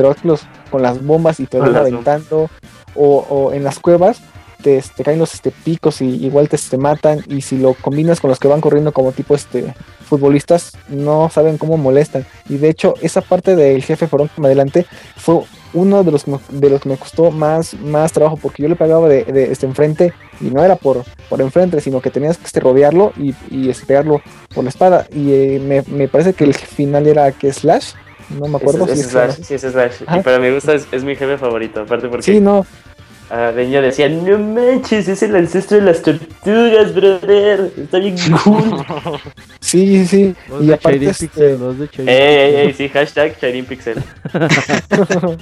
[0.69, 2.51] con las bombas y te van aventando.
[2.97, 4.21] O, o en las cuevas
[4.63, 7.23] te, te caen los este, picos y igual te, te matan.
[7.29, 9.77] Y si lo combinas con los que van corriendo como tipo este
[10.07, 12.25] futbolistas, no saben cómo molestan.
[12.49, 15.43] Y de hecho, esa parte del jefe Forón que me adelante fue
[15.75, 18.69] uno de los que me, de los que me costó más, más trabajo porque yo
[18.69, 22.39] le pegaba de, de este enfrente y no era por, por enfrente, sino que tenías
[22.39, 24.23] que este, rodearlo y, y este, pegarlo
[24.55, 25.07] por la espada.
[25.13, 27.93] Y eh, me, me parece que el final era que Slash,
[28.31, 30.03] no me acuerdo si es Slash, sí, ese Slash.
[30.03, 32.65] Y para mi gusto es, es mi jefe favorito, aparte porque Sí, no,
[33.31, 37.73] ah, de niño decía, no manches, es el ancestro de las tortugas, brother.
[37.77, 38.85] Está bien cool.
[39.61, 42.89] sí, sí, voz Y de aparte, este, Pixel, voz de Chairin ey, ey, ey, sí,
[42.89, 43.37] hashtag
[43.67, 44.03] Pixel.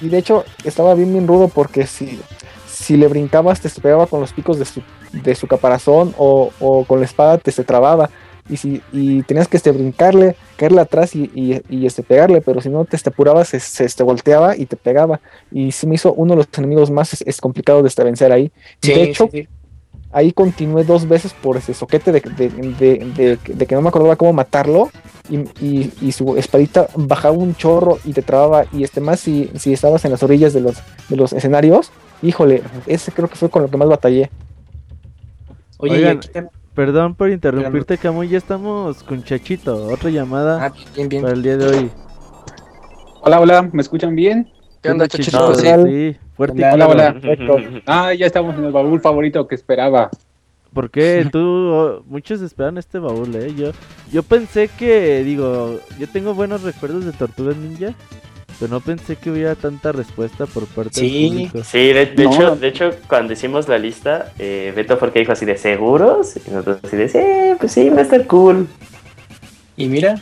[0.00, 2.20] y de hecho estaba bien bien rudo porque si,
[2.66, 6.84] si le brincabas te pegaba con los picos de su, de su caparazón o, o
[6.84, 8.10] con la espada te se trababa
[8.48, 12.60] y si y tenías que este, brincarle, caerle atrás y, y, y, este, pegarle, pero
[12.60, 15.20] si no te este, apurabas se, se este, volteaba y te pegaba
[15.50, 18.32] y se me hizo uno de los enemigos más es, es complicado de este, vencer
[18.32, 18.50] ahí.
[18.82, 19.48] Sí, de hecho, sí, sí.
[20.12, 23.88] ahí continué dos veces por ese soquete de, de, de- de- de que no me
[23.90, 24.90] acordaba cómo matarlo
[25.28, 29.50] y, y- y su espadita bajaba un chorro y te trababa y este más si,
[29.56, 30.76] si estabas en las orillas de los,
[31.10, 31.90] de los escenarios,
[32.22, 34.30] híjole, ese creo que fue con lo que más batallé.
[35.80, 36.48] Oye, y aquí tam-
[36.78, 39.86] Perdón por interrumpirte, Camuy, ya estamos con Chachito.
[39.86, 41.22] Otra llamada Ah, bien, bien.
[41.22, 41.90] para el día de hoy.
[43.20, 44.48] Hola, hola, ¿me escuchan bien?
[44.80, 45.40] ¿Qué onda, Chachito?
[45.40, 45.66] No, Sí.
[45.66, 46.92] Sí, fuerte y Hola, claro.
[46.92, 47.12] hola.
[47.14, 47.56] Perfecto.
[47.84, 50.08] Ah, ya estamos en el baúl favorito que esperaba.
[50.72, 51.28] ¿Por qué?
[51.32, 53.52] Tú, oh, muchos esperan este baúl, ¿eh?
[53.56, 53.72] Yo,
[54.12, 57.92] yo pensé que, digo, yo tengo buenos recuerdos de Tortugas Ninja,
[58.58, 61.22] pero no pensé que hubiera tanta respuesta por parte Sí.
[61.22, 61.64] del público.
[61.70, 62.32] Sí, de, de No.
[62.32, 65.56] hecho, de hecho, cuando hicimos la lista, eh, Beto fue el que dijo así de
[65.56, 67.18] seguros, y nosotros así de, sí,
[67.58, 68.66] pues sí, va a estar cool.
[69.76, 70.16] Y mira,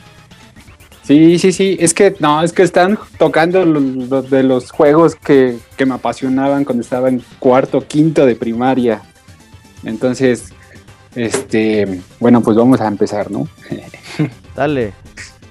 [1.02, 5.14] Sí, sí, sí, es que no, es que están tocando los, los de los juegos
[5.14, 9.02] que, que me apasionaban cuando estaba en cuarto, quinto de primaria.
[9.84, 10.52] Entonces,
[11.14, 13.46] este, bueno, pues vamos a empezar, ¿no?
[14.56, 14.94] Dale.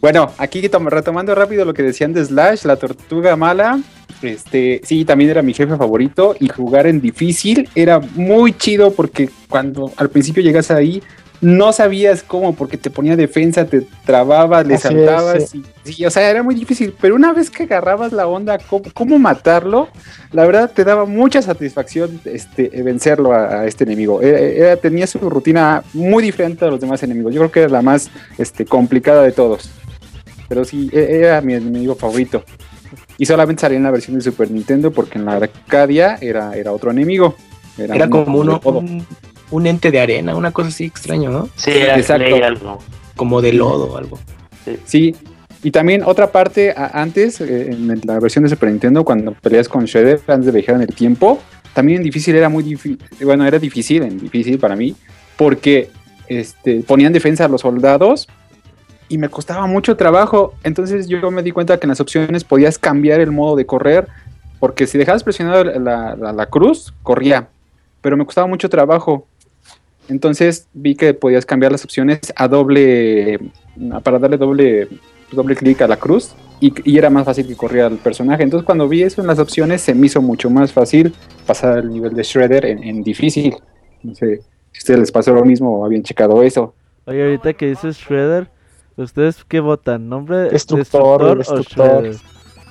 [0.06, 3.80] Bueno, aquí tom- retomando rápido lo que decían de Slash, la tortuga mala.
[4.22, 6.36] Este, sí, también era mi jefe favorito.
[6.40, 11.02] Y jugar en difícil era muy chido porque cuando al principio llegas ahí,
[11.41, 15.56] no sabías cómo, porque te ponía defensa, te trababas, le Así es, saltabas.
[15.56, 16.94] y- sí, o sea, era muy difícil.
[17.02, 19.88] Pero una vez que agarrabas la onda, cómo, cómo matarlo,
[20.32, 24.22] la verdad te daba mucha satisfacción este, vencerlo a, a este enemigo.
[24.22, 27.34] Era- era- tenía su rutina muy diferente a los demás enemigos.
[27.34, 29.72] Yo creo que era la más este, complicada de todos.
[30.47, 32.43] Pero sí, e- era mi enemigo favorito.
[33.17, 36.72] Y solamente salía en la versión de Super Nintendo porque en la Arcadia era, era
[36.72, 37.35] otro enemigo.
[37.77, 39.05] Era como uno, un,
[39.51, 41.49] un ente de arena, una cosa así extraño, ¿no?
[41.55, 42.35] Sí, era Exacto.
[42.43, 42.80] Algo.
[43.15, 44.19] Como de lodo o algo.
[44.85, 45.15] Sí.
[45.63, 49.85] Y también otra parte antes, eh, en la versión de Super Nintendo, cuando peleas con
[49.85, 51.39] Shredder antes de viajar en el tiempo,
[51.73, 52.99] también en difícil era muy difícil.
[53.23, 54.95] Bueno, era difícil, en difícil para mí,
[55.38, 55.89] porque
[56.27, 58.27] este, ponían defensa a los soldados
[59.10, 60.53] y me costaba mucho trabajo.
[60.64, 64.07] Entonces yo me di cuenta que en las opciones podías cambiar el modo de correr,
[64.60, 67.48] porque si dejabas presionado la, la- cruz, corría,
[68.02, 69.27] pero me costaba mucho trabajo.
[70.07, 73.40] Entonces vi que podías cambiar las opciones a doble,
[74.03, 74.88] para darle doble,
[75.32, 78.44] doble clic a la cruz y, y era más fácil que corriera el personaje.
[78.44, 81.14] Entonces cuando vi eso en las opciones se me hizo mucho más fácil
[81.45, 83.56] pasar el nivel de Shredder en, en difícil.
[84.03, 84.41] No sé
[84.72, 86.76] si ustedes les pasó lo mismo o habían checado eso.
[87.07, 88.49] Oye, ahorita que dices Shredder,
[88.97, 90.09] ¿ustedes qué votan?
[90.09, 92.15] ¿Nombre Destructor, destructor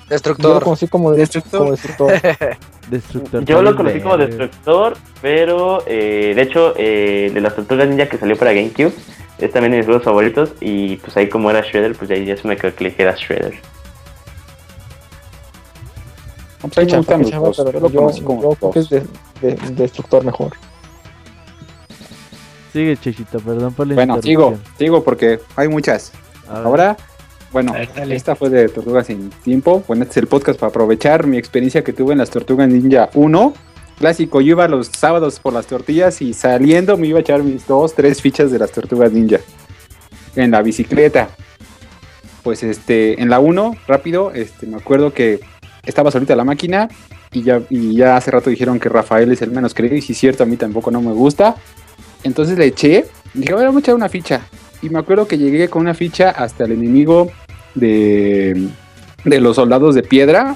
[0.09, 0.43] destructor.
[0.47, 1.59] Yo lo conocí como, de- Destructor.
[1.59, 2.13] como destructor.
[2.89, 3.45] Destructor.
[3.45, 4.17] Yo lo conocí como.
[4.17, 8.93] Destructor, pero eh, de hecho, eh, de las tortugas ninja que salió para GameCube,
[9.39, 10.51] es también de mis juegos favoritos.
[10.61, 13.15] Y pues ahí, como era Shredder, pues ahí ya se me quedó que le queda
[13.15, 13.55] Shredder.
[16.61, 17.57] No, pues, a mí me gustan los Chava, dos.
[17.57, 18.99] pero Yo lo yo, conocí como yo creo que es de,
[19.41, 20.53] de- destructor mejor.
[22.75, 26.11] Sigue, Chechito, perdón por la Bueno, sigo, sigo porque hay muchas.
[26.49, 26.97] Ahora,
[27.53, 28.13] bueno, dale.
[28.17, 29.81] esta fue de Tortugas sin Tiempo.
[29.87, 33.09] Bueno, este es el podcast para aprovechar mi experiencia que tuve en las Tortugas Ninja
[33.13, 33.53] 1.
[33.97, 37.65] Clásico, yo iba los sábados por las tortillas y saliendo me iba a echar mis
[37.65, 39.39] dos, tres fichas de las Tortugas Ninja.
[40.35, 41.29] En la bicicleta.
[42.43, 45.39] Pues este, en la 1, rápido, este, me acuerdo que
[45.85, 46.89] estaba solita la máquina
[47.31, 50.11] y ya, y ya hace rato dijeron que Rafael es el menos querido y si
[50.11, 51.55] es cierto, a mí tampoco no me gusta.
[52.23, 54.41] Entonces le eché, dije, a ver, vamos a echar una ficha.
[54.81, 57.31] Y me acuerdo que llegué con una ficha hasta el enemigo
[57.75, 58.69] de,
[59.23, 60.55] de los soldados de piedra,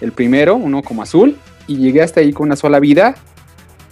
[0.00, 1.36] el primero, uno como azul,
[1.66, 3.14] y llegué hasta ahí con una sola vida.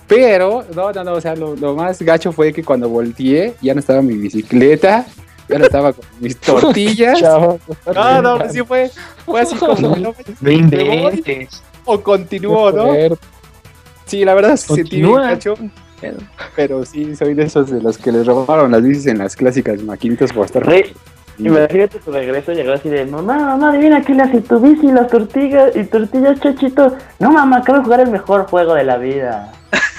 [0.06, 3.72] Pero, no, no, no, o sea, lo, lo más gacho fue que cuando volteé, ya
[3.72, 5.06] no estaba mi bicicleta,
[5.48, 7.20] ya no estaba con mis tortillas.
[7.22, 8.90] No, no, sí fue,
[9.24, 11.62] fue así como, no, No inventes.
[11.84, 12.92] o continuó, ¿no?
[14.06, 15.70] Sí, la verdad sentí bien Continúa.
[16.56, 19.82] Pero sí, soy de esos de los que les robaron las bicis en las clásicas
[19.82, 20.64] maquinitas por estar...
[20.66, 20.92] Rey,
[21.38, 25.08] imagínate tu regreso, llegó así de, mamá, mamá, adivina qué le hace tu bici, las
[25.08, 26.96] tortillas y tortillas, chachito.
[27.18, 29.52] No, mamá, acabo de jugar el mejor juego de la vida.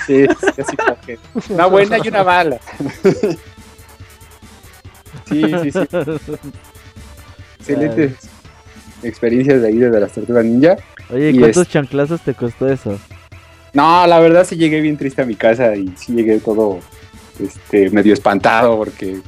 [0.05, 1.17] Sí, sí, así como que
[1.49, 2.57] una buena y una mala.
[5.25, 5.80] Sí, sí, sí.
[7.59, 8.13] Excelentes
[9.03, 10.75] experiencias de ahí de las tortugas ninja.
[11.09, 12.99] Oye, Y ¿cuántos es- chanclazos te costó eso?
[13.73, 16.79] No, la verdad sí llegué bien triste a mi casa y sí llegué todo
[17.43, 19.19] este medio espantado porque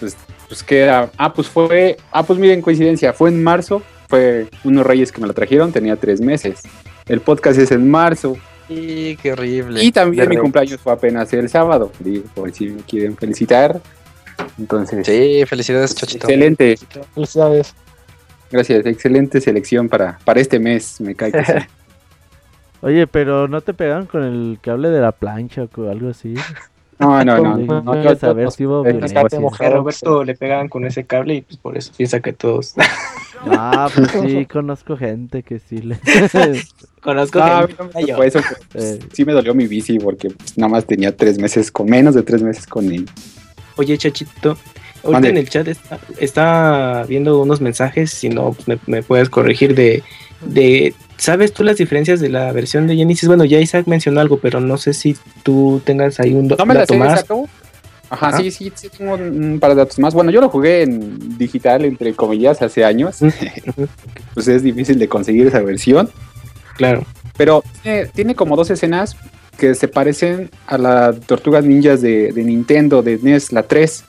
[0.00, 0.16] pues,
[0.48, 4.86] pues que era, ah pues fue, ah pues miren coincidencia, fue en marzo, fue unos
[4.86, 6.62] reyes que me lo trajeron, tenía tres meses.
[7.06, 8.36] El podcast es en marzo
[8.68, 9.82] Y qué horrible.
[9.84, 13.80] y también De mi cumpleaños fue apenas el sábado, digo, por si me quieren felicitar.
[14.58, 16.26] Entonces, Sí, felicidades, Chachito.
[16.26, 16.76] excelente,
[17.14, 17.74] Felicidades.
[18.50, 21.52] gracias, excelente selección para, para este mes, me cae que sí.
[22.82, 26.34] Oye, pero no te pegaron con el cable de la plancha o algo así.
[26.98, 28.84] No, no, no, no, no no, quiero saber si hubo.
[28.84, 32.74] A Roberto le pegaban con ese cable y pues por eso piensa que todos.
[33.44, 35.98] Ah, pues sí, conozco gente que sí le...
[37.02, 38.06] Conozco No, gente.
[38.06, 38.38] tocó eso,
[38.72, 41.90] pero Eh, sí me dolió mi bici porque pues, nada más tenía tres meses, con
[41.90, 43.08] menos de tres meses con él.
[43.76, 44.56] Oye, Chachito,
[45.04, 49.28] ahorita en el chat está, está viendo unos mensajes, si no, pues me, me puedes
[49.28, 50.02] corregir de,
[50.46, 53.28] de, ¿sabes tú las diferencias de la versión de Genesis?
[53.28, 56.74] Bueno, ya Isaac mencionó algo, pero no sé si tú tengas ahí un No me
[56.74, 57.12] la sé, más.
[57.12, 57.44] exacto.
[58.10, 58.38] Ajá, Ajá.
[58.38, 60.12] sí, sí, sí, tengo un, par de datos más.
[60.12, 63.20] Bueno, yo lo jugué en digital, entre comillas, hace años.
[64.34, 66.10] pues es difícil de conseguir esa versión.
[66.76, 67.04] Claro.
[67.38, 69.16] Pero tiene, tiene como dos escenas
[69.56, 74.04] que se parecen a las Tortugas Ninjas de, de Nintendo, de NES, la 3.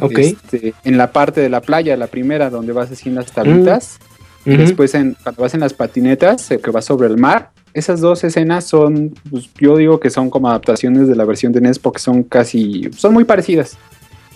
[0.00, 0.18] Ok.
[0.18, 3.98] Este, en la parte de la playa, la primera, donde vas haciendo las tablitas.
[4.44, 7.50] Y después en, cuando vas en las patinetas, que vas sobre el mar.
[7.74, 11.60] Esas dos escenas son, pues, yo digo que son como adaptaciones de la versión de
[11.60, 13.76] NES porque son casi, son muy parecidas.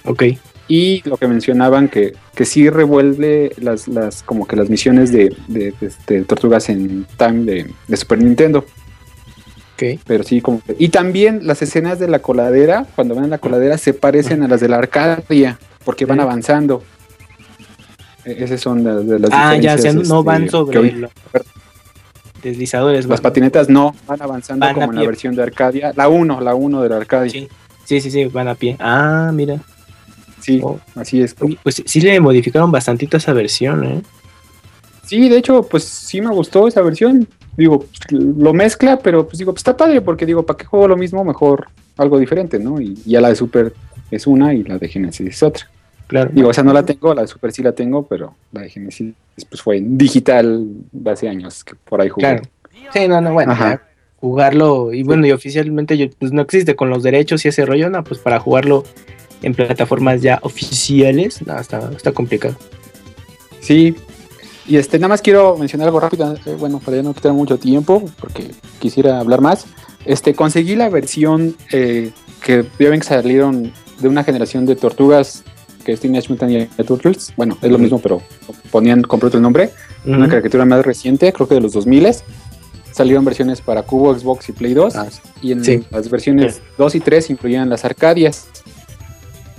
[0.04, 0.24] Ok.
[0.68, 5.34] Y lo que mencionaban que, que sí revuelve las, las como que las misiones de,
[5.48, 8.64] de, de- de Tortugas en Time de Super Nintendo.
[9.94, 10.00] Ok.
[10.06, 13.78] Pero sí, como Y también las escenas de la coladera, cuando van en la coladera,
[13.78, 16.82] se parecen a las de la Arcadia, porque van avanzando.
[18.24, 20.92] E- Esas son las de las Ah, ya, o sea, diferencias, no este, van sobre
[20.92, 21.10] los
[22.42, 23.06] deslizadores.
[23.06, 25.92] Las van- patinetas no, van avanzando Van a como en la versión de Arcadia.
[25.96, 27.30] La 1, la 1 de la Arcadia.
[27.30, 27.48] Sí.
[27.84, 28.76] Sí, sí, sí, van a pie.
[28.78, 29.58] Ah, mira.
[30.40, 30.78] Sí, Oh.
[30.94, 31.34] así es.
[31.34, 34.02] Pues sí le modificaron bastantito esa versión, ¿eh?
[35.04, 37.28] Sí, de hecho, pues sí me gustó esa versión.
[37.56, 40.96] Digo, lo mezcla, pero pues digo, pues está padre porque digo, ¿para qué juego lo
[40.96, 41.24] mismo?
[41.24, 42.80] Mejor algo diferente, ¿no?
[42.80, 43.74] Y ya la de Super
[44.10, 45.68] es una y la de Genesis es otra.
[46.06, 46.30] Claro.
[46.32, 48.70] Digo, o sea, no la tengo, la de Super sí la tengo, pero la de
[48.70, 49.14] Genesis
[49.48, 52.26] pues fue en digital de hace años que por ahí jugué.
[52.26, 52.42] Claro.
[52.92, 53.82] Sí, no, no, bueno, Ajá.
[54.16, 57.88] jugarlo, y bueno, y oficialmente yo, pues no existe con los derechos y ese rollo,
[57.90, 58.84] no, pues para jugarlo
[59.42, 62.56] en plataformas ya oficiales, no, está, está complicado.
[63.60, 63.94] Sí.
[64.66, 67.58] Y este, nada más quiero mencionar algo rápido, eh, bueno, para ya no quitar mucho
[67.58, 69.66] tiempo, porque quisiera hablar más.
[70.04, 72.10] Este, conseguí la versión eh,
[72.44, 75.44] que ya ven que salieron de una generación de tortugas
[75.84, 77.32] que es Teenage Mutant Ninja Turtles.
[77.36, 78.22] Bueno, es lo mismo, pero
[78.70, 79.70] ponían, compré otro nombre.
[80.04, 82.08] Una caricatura más reciente, creo que de los 2000
[82.92, 84.96] Salieron versiones para Cubo, Xbox y Play 2.
[84.96, 85.08] Ah,
[85.40, 85.82] y en sí.
[85.90, 88.46] las versiones 2 y 3 incluían las Arcadias.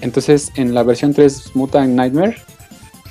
[0.02, 2.38] Entonces, en la versión 3 Mutant Nightmare,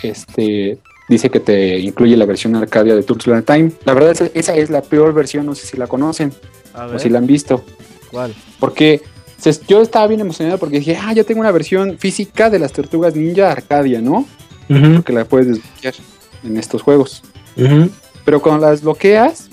[0.02, 0.78] este
[1.12, 3.72] dice que te incluye la versión Arcadia de Turtles in Time.
[3.84, 6.32] La verdad, esa, esa es la peor versión, no sé si la conocen
[6.74, 7.64] A o si la han visto.
[8.10, 8.34] ¿cuál?
[8.58, 9.00] Porque
[9.38, 12.72] se- yo estaba bien emocionado porque dije, ah, ya tengo una versión física de las
[12.72, 14.26] Tortugas Ninja Arcadia, ¿no?
[14.68, 15.94] Ujú, Porque la puedes desbloquear
[16.44, 17.22] en estos juegos.
[18.24, 19.48] Pero cuando las bloqueas,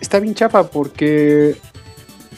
[0.00, 1.56] está bien chafa porque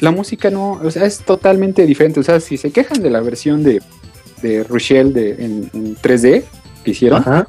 [0.01, 2.21] la música no, o sea, es totalmente diferente.
[2.21, 3.81] O sea, si se quejan de la versión de,
[4.43, 6.45] de Rochelle de, en, en 3D
[6.85, 7.49] que hicieron, Ajá.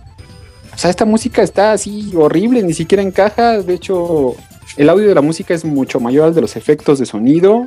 [0.82, 3.62] O sea, esta música está así horrible, ni siquiera encaja.
[3.62, 4.34] De hecho,
[4.78, 7.66] el audio de la música es mucho mayor al de los efectos de sonido.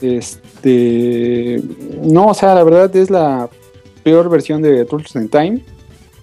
[0.00, 1.62] Este,
[2.02, 3.48] no, o sea, la verdad es la
[4.02, 5.60] peor versión de Turtles in Time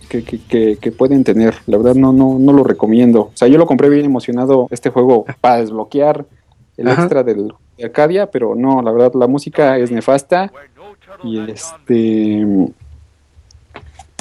[0.09, 1.55] que, que- que- que pueden tener.
[1.67, 3.21] La verdad no, no, no lo recomiendo.
[3.21, 6.25] O sea, yo lo compré bien emocionado este juego para desbloquear
[6.75, 7.03] el Ajá.
[7.03, 10.51] extra del de Arcadia, pero no, la verdad la música es nefasta
[11.23, 12.45] y este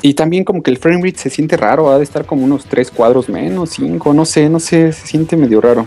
[0.02, 2.64] y también como que el frame rate se siente raro, ha de estar como unos
[2.66, 5.86] tres cuadros menos, cinco, no sé, no sé, se siente medio raro.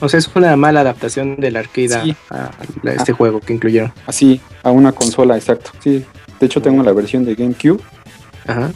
[0.00, 2.16] O sea, es una mala adaptación del arcade a- Sí.
[2.30, 2.50] a,
[2.88, 3.92] a este juego que incluyeron.
[4.06, 5.70] Así, a una consola, exacto.
[5.80, 6.04] Sí,
[6.38, 7.80] de hecho tengo la versión de GameCube.
[8.46, 8.70] Ajá.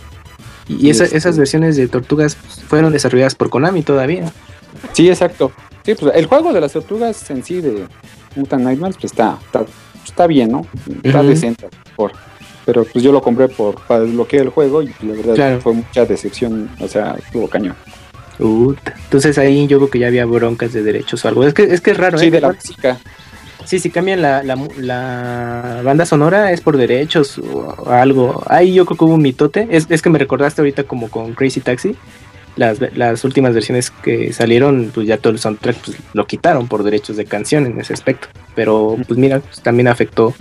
[0.69, 4.31] Y, esa- Este- esas versiones de tortugas fueron desarrolladas por Konami todavía.
[4.93, 5.53] Sí, exacto.
[5.85, 7.87] Sí, pues el juego de las tortugas en sí de
[8.37, 9.65] Mutant Nightmares pues está, está,
[10.05, 10.67] está bien, ¿no?
[11.03, 11.29] Está Ujú.
[11.29, 12.13] decente, por,
[12.65, 15.61] pero pues yo lo compré por para desbloquear el juego y la verdad Claro.
[15.61, 17.77] fue mucha decepción, o sea, estuvo cañón.
[18.39, 18.95] Uta.
[19.05, 21.45] Entonces ahí yo creo que ya había broncas de derechos o algo.
[21.47, 22.31] Es que es, que es raro, Sí, ¿eh?
[22.31, 22.99] de la música.
[23.65, 28.43] Sí, si cambian la, la banda sonora es por derechos o algo.
[28.47, 29.69] Ahí yo creo que hubo un mitote.
[29.71, 31.97] Es, es que me recordaste ahorita como con Crazy Taxi.
[32.57, 36.83] Las, las últimas versiones que salieron, pues ya todo el soundtrack pues, lo quitaron por
[36.85, 38.29] derechos de canción en ese aspecto.
[38.55, 40.35] Pero pues mira, pues, también afectó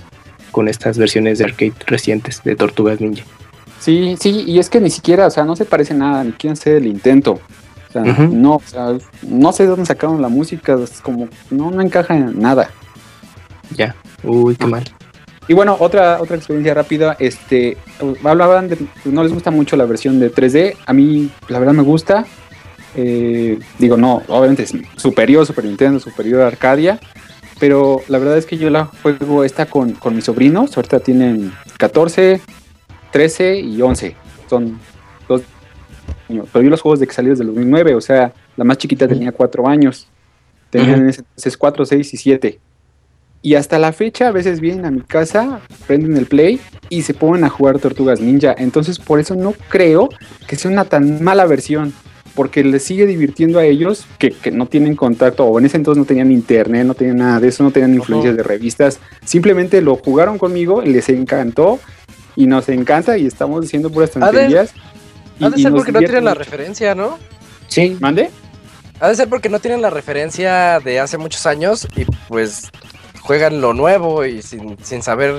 [0.54, 3.26] con estas versiones de arcade recientes de Tortugas Ninja.
[3.82, 6.54] Sí, sí, y es que ni siquiera, o sea, no se parece nada, ni quieren
[6.54, 7.34] hacer el intento.
[7.90, 11.70] O sea, no, o sea, no sé de dónde sacaron la música, es como, no,
[11.70, 12.70] no encaja en nada.
[13.76, 13.94] Ya.
[14.24, 14.84] Uy, qué mal.
[15.50, 17.78] Y bueno, otra, otra experiencia rápida, este,
[18.24, 21.84] hablaban de, no les gusta mucho la versión de 3D, a mí la verdad me
[21.84, 22.26] gusta,
[22.96, 27.00] Eh, digo, no, obviamente es superior Super Nintendo, superior a Arcadia,
[27.64, 31.54] pero la verdad es que yo la juego esta con, con mis sobrinos, ahorita tienen
[31.78, 32.42] 14,
[33.10, 34.18] 13 y 11,
[34.50, 34.78] son
[35.30, 35.44] dos
[36.30, 38.78] años, pero yo los juegos de que salí desde el 2009, o sea, la más
[38.80, 40.10] chiquita tenía 4 años,
[40.72, 42.60] tenían en ese entonces 4, 6 y 7.
[43.42, 46.60] Y hasta la fecha a veces vienen a mi casa, prenden el play
[46.90, 48.54] y se ponen a jugar Tortugas Ninja.
[48.58, 50.10] Entonces por eso no creo
[50.50, 51.94] que sea una tan mala versión.
[52.36, 56.00] Porque les sigue divirtiendo a ellos que, que no tienen contacto o en ese entonces
[56.00, 59.00] no tenían internet, no tenían nada de eso, no tenían influencias de revistas.
[59.24, 61.80] Simplemente lo jugaron conmigo, les encantó
[62.36, 64.74] y nos encanta y estamos diciendo puras Ha de- tonterías.
[65.40, 67.20] y- Ha de ser porque no tienen la referencia, ¿no?
[67.68, 67.98] Sí.
[68.00, 68.32] ¿Mande?
[69.00, 72.70] Ha de ser porque no tienen la referencia de hace muchos años y pues
[73.22, 75.36] juegan lo nuevo y sin, sin saber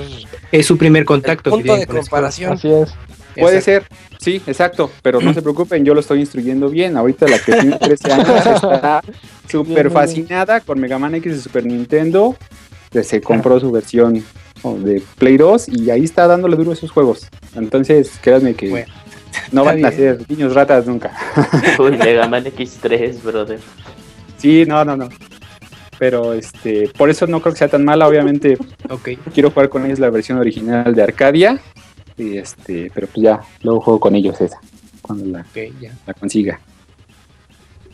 [0.51, 1.49] Es su primer contacto.
[1.49, 2.53] el punto de comparación.
[2.53, 2.93] Así es.
[3.37, 3.85] Puede Exacto.
[3.89, 6.97] ser, sí, exacto, pero no se preocupen, yo lo estoy instruyendo bien.
[6.97, 9.01] Ahorita la que tiene 13 años está
[9.47, 12.35] súper fascinada con Mega Man X de Super Nintendo.
[12.91, 14.23] que Se compró su versión
[14.79, 17.27] de Play 2 y ahí está dándole duro a esos juegos.
[17.55, 18.91] Entonces, créanme que Bueno,
[19.51, 21.11] no van a ser niños ratas nunca.
[21.79, 23.59] Uy, Mega Man X3, brother.
[24.37, 25.07] Sí, no, no, no.
[25.99, 28.07] Pero este, por eso no creo que sea tan mala.
[28.07, 28.57] Obviamente,
[28.89, 29.09] Ok.
[29.33, 31.59] quiero jugar con ellos la versión original de Arcadia.
[32.17, 34.59] Y este, pero pues ya, luego juego con ellos esa,
[35.01, 35.91] cuando la, Ok, ya.
[36.07, 36.59] la consiga.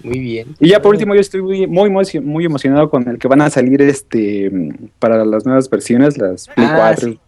[0.04, 0.56] Muy bien.
[0.60, 1.90] Y ya por último, yo estoy muy, muy,
[2.24, 4.52] muy emocionado con el que van a salir este
[5.00, 7.10] para las nuevas versiones, las Play Ah, 4.
[7.10, 7.20] sí.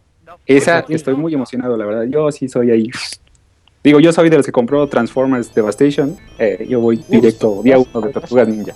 [0.48, 2.04] Esa, estoy muy emocionado, la verdad.
[2.04, 2.90] Yo sí soy ahí.
[3.84, 6.18] Digo, yo soy de los que compró Transformers Devastation.
[6.40, 8.74] eh, yo voy directo, día uno de Tortugas Ninja.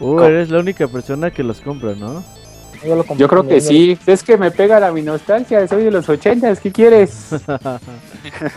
[0.00, 2.22] Uh, eres la única persona que los compra, ¿no?
[2.86, 3.98] Yo, lo compré Yo creo que sí.
[4.06, 5.66] Es que me pega la mi nostalgia.
[5.68, 6.60] Soy de los ochentas.
[6.60, 7.28] ¿Qué quieres?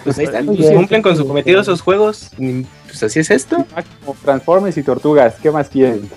[0.04, 0.46] Pues ahí están.
[0.46, 2.30] Pues, cumplen con su cometido esos juegos.
[2.38, 3.66] Pues así es esto.
[3.76, 5.36] Máximo, Transformers y Tortugas.
[5.42, 6.08] ¿Qué más quieren?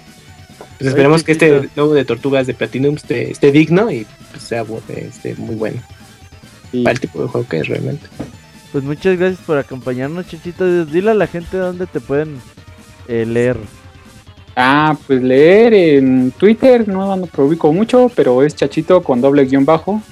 [0.78, 4.64] Pues esperemos que este nuevo de Tortugas de Platinum esté, esté digno y pues, sea
[4.88, 5.82] esté muy bueno.
[6.72, 8.06] Y- Para el tipo de juego que es realmente.
[8.70, 10.84] Pues muchas gracias por acompañarnos, Chachito.
[10.84, 12.38] Dile a la gente dónde te pueden
[13.08, 13.56] eh, leer.
[14.60, 19.64] Ah, pues leer en Twitter, no lo publico mucho, pero es chachito con doble guion
[19.64, 20.02] bajo.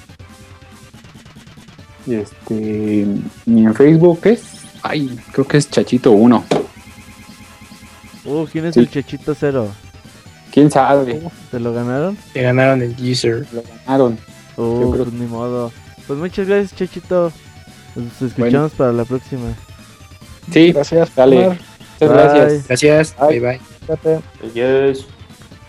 [2.05, 3.05] Y este,
[3.45, 4.43] y en Facebook es,
[4.83, 6.45] ay, creo que es chachito 1.
[8.23, 8.79] Uh, ¿quién es Sí.
[8.81, 9.67] el Chachito Cero?
[10.51, 11.21] ¿Quién sabe?
[11.51, 12.17] ¿Te lo ganaron?
[12.33, 13.45] Te ganaron el user.
[13.51, 14.17] Lo ganaron.
[14.55, 15.71] Uh, Yo creo- pues ni modo.
[16.07, 17.31] Pues muchas gracias, Chachito.
[17.95, 19.53] Nos escuchamos para la próxima.
[20.51, 21.49] Sí, Gracias, Dale.
[21.49, 21.59] Muchas
[21.99, 22.07] Bye.
[22.09, 22.67] gracias.
[22.67, 23.15] Gracias.
[23.19, 23.76] Bye bye.
[24.43, 25.05] Adiós.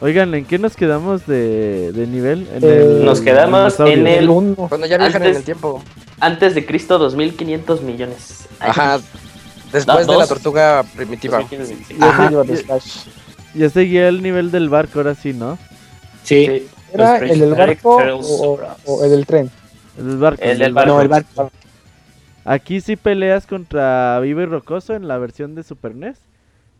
[0.00, 2.46] Oigan, ¿en qué nos quedamos de, de nivel?
[2.54, 4.28] En Eh, Nos quedamos en el-.
[4.28, 5.82] Cuando ya viajan en Antes- el tiempo.
[6.20, 8.46] Antes de Cristo, 2500 millones.
[8.60, 8.98] Ay, Ajá.
[9.72, 11.38] Después No, de la tortuga primitiva.
[11.38, 11.90] 2500 millones.
[12.00, 12.22] Y Ajá.
[12.24, 12.96] ese lleva de Slash.
[13.54, 15.58] Ya seguía el nivel del barco, ahora sí, ¿no?
[16.22, 16.46] Sí.
[16.46, 16.68] Sí.
[16.92, 17.96] ¿Era el del barco
[18.86, 19.50] o, el del tren?
[19.98, 20.42] El del barco.
[20.42, 20.92] El del del barco.
[20.94, 21.50] No, el barco.
[22.44, 26.16] Aquí sí peleas contra Vivo y Rocoso en la versión de Super NES.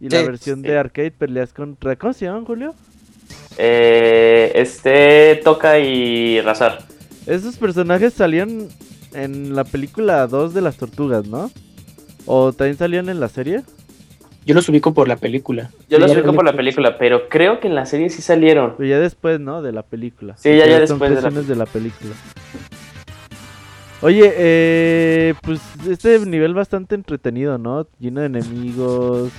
[0.01, 0.69] Y la versión sí.
[0.69, 1.97] de arcade peleas contra...
[1.97, 2.75] ¿Cómo se llaman, Julio?
[3.57, 6.79] Eh, este toca y Razar.
[7.27, 8.69] Esos personajes salían
[9.13, 11.51] en la película 2 de las tortugas, ¿no?
[12.27, 13.63] ¿O también salían en la serie?
[14.47, 15.71] Yo los ubico por la película.
[15.91, 18.75] Yo Sí, los ubico por la película, pero creo que en la serie sí salieron.
[18.79, 19.61] Pero ya después, ¿no?
[19.61, 20.37] De la película.
[20.39, 22.15] Sí, ya- ya después de la versiones de la película.
[24.01, 27.89] Oye, eh, pues este nivel bastante entretenido, ¿no?
[27.99, 29.33] Lleno de enemigos.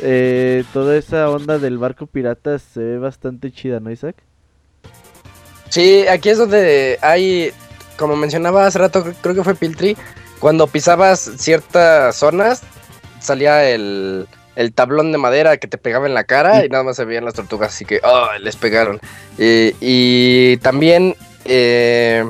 [0.00, 4.16] Eh, toda esa onda del barco pirata se ve bastante chida, ¿no, Isaac?
[5.70, 7.52] Sí, aquí es donde hay,
[7.96, 9.96] como mencionaba hace rato, cre- creo que fue Piltry,
[10.40, 12.62] cuando pisabas ciertas zonas,
[13.20, 14.26] salía el,
[14.56, 17.24] el tablón de madera que te pegaba en la cara y nada más se veían
[17.24, 19.00] las tortugas, así que, oh, les pegaron.
[19.38, 22.24] Y, y también eh,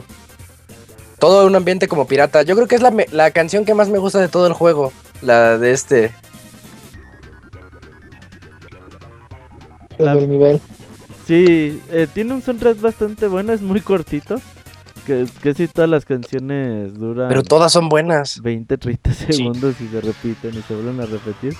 [1.18, 2.42] todo un ambiente como pirata.
[2.42, 4.92] Yo creo que es la canción que más me gusta de todo el juego,
[5.22, 6.12] la de este.
[9.98, 10.60] El La- del nivel.
[11.26, 14.40] Sí, eh, tiene un soundtrack bastante bueno, es muy cortito.
[15.06, 18.40] Que casi todas las canciones duran Pero todas son buenas.
[18.40, 21.54] 20, 30 segundos y se repiten y se vuelven a repetir.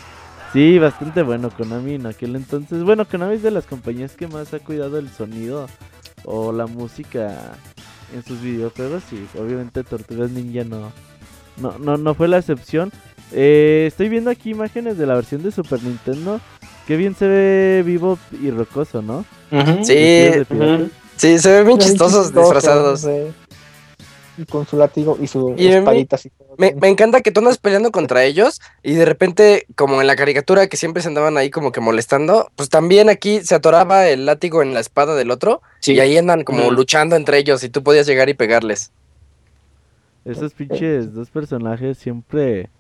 [0.54, 2.82] Sí, bastante bueno Konami en aquel entonces.
[2.84, 5.66] Bueno, Konami es de las compañías que más ha cuidado el sonido
[6.24, 7.52] o la música
[8.14, 10.90] en sus videojuegos y obviamente Tortugas Ninja no,
[11.58, 12.92] no, no, no fue la excepción.
[13.32, 16.40] Eh, estoy viendo aquí imágenes de la versión de Super Nintendo.
[16.86, 19.24] Qué bien se ve vivo y rocoso, ¿no?
[19.84, 20.30] Sí,
[21.16, 23.06] sí, se ven bien chistosos disfrazados.
[24.36, 26.28] Y con su látigo y su Y espadita así.
[26.30, 30.16] todo Me, encanta que tú andas peleando contra ellos y de repente, como en la
[30.16, 34.26] caricatura que siempre se andaban ahí como que molestando, pues también aquí se atoraba el
[34.26, 35.94] látigo en la espada del otro Sí.
[35.94, 36.74] y ahí andan como Mm.
[36.74, 38.90] luchando entre ellos y tú podías llegar y pegarles.
[40.24, 42.70] Esos pinches dos personajes siempre,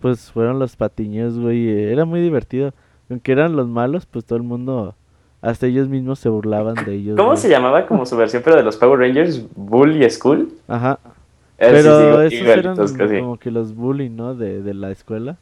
[0.00, 1.68] pues fueron los patiños, güey.
[1.70, 2.74] eh, Era muy divertido.
[3.10, 4.94] Aunque eran los malos, pues todo el mundo,
[5.42, 7.16] hasta ellos mismos se burlaban de ellos.
[7.16, 9.44] ¿Cómo se llamaba como su versión, pero de los Power Rangers?
[9.54, 10.48] Bull y Skull.
[10.68, 10.98] Ajá.
[11.58, 13.18] Eh, Pero sí, igual- esos eran igualitos casi.
[13.20, 14.34] como que los bully, ¿no?
[14.34, 15.36] De, de la escuela.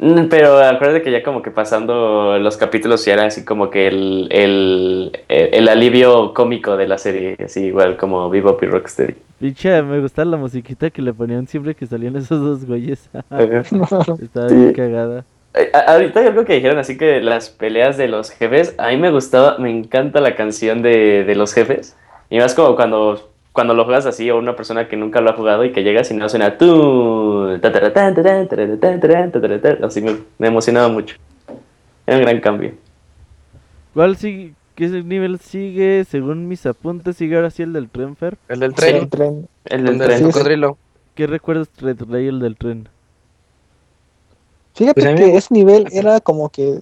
[0.00, 3.86] Mm, Pero acuérdate que ya como que pasando los capítulos ya era así como que
[3.86, 9.14] el, el, el, el alivio cómico de la serie, así igual como Bebop y Rocksteady.
[9.38, 13.08] Pinche, me gustaba la musiquita que le ponían siempre que salían esos dos güeyes.
[13.12, 13.38] Ajá.
[14.20, 14.56] Estaba Sí.
[14.56, 15.24] bien cagada.
[15.54, 18.96] Eh, Ahorita hay algo que dijeron, así que las peleas de los jefes, a mí
[18.96, 21.96] me gustaba, me encanta la canción de, de los jefes.
[22.30, 25.34] Y más como cuando, cuando lo juegas así o una persona que nunca lo ha
[25.34, 27.58] jugado y que llegas y no suena tú,
[29.82, 31.16] así me, me emocionaba mucho.
[32.06, 32.72] Era un gran cambio.
[33.92, 34.54] ¿Cuál sigue?
[34.74, 36.04] ¿Qué nivel sigue?
[36.04, 38.38] Según mis apuntes, sigue ahora sí el del Trenfer.
[38.48, 39.48] El del Sí, tren, el tren.
[39.66, 40.18] El del tren.
[40.18, 40.78] el cocodrilo.
[41.14, 42.88] ¿qué recuerdas de Trail del tren?
[44.74, 46.80] Fíjate Pues que ese nivel era como que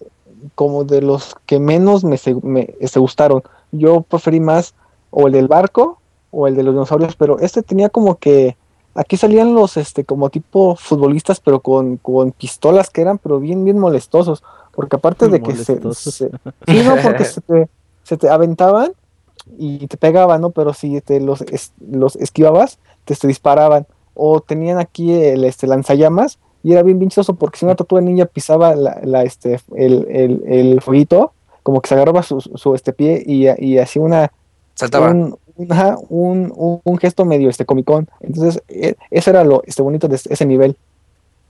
[0.55, 3.43] como de los que menos me, se- me se gustaron.
[3.71, 4.75] Yo preferí más
[5.11, 5.99] o el del barco
[6.31, 8.57] o el de los dinosaurios, pero este tenía como que
[8.95, 13.65] aquí salían los este como tipo futbolistas, pero con, con pistolas que eran pero bien
[13.65, 14.43] bien molestosos,
[14.73, 15.75] porque aparte de que se,
[16.11, 16.31] se-
[16.67, 17.69] sí, no, porque se te,
[18.03, 18.93] se te aventaban
[19.59, 20.51] y te pegaban, ¿no?
[20.51, 25.67] Pero si te los es- los esquivabas, te, te disparaban o tenían aquí el este
[25.67, 30.07] lanzallamas y era bien pinchoso porque si una tortuga ninja pisaba la, la, este, el,
[30.11, 31.33] el, el fueguito,
[31.63, 34.33] como que se agarraba su, su, este pie y, y hacía una,
[34.75, 35.11] Saltaba.
[35.11, 35.69] un, un,
[36.09, 38.09] un, un- un gesto medio este comicón.
[38.21, 40.77] Entonces, e- eso era lo este, bonito de ese nivel.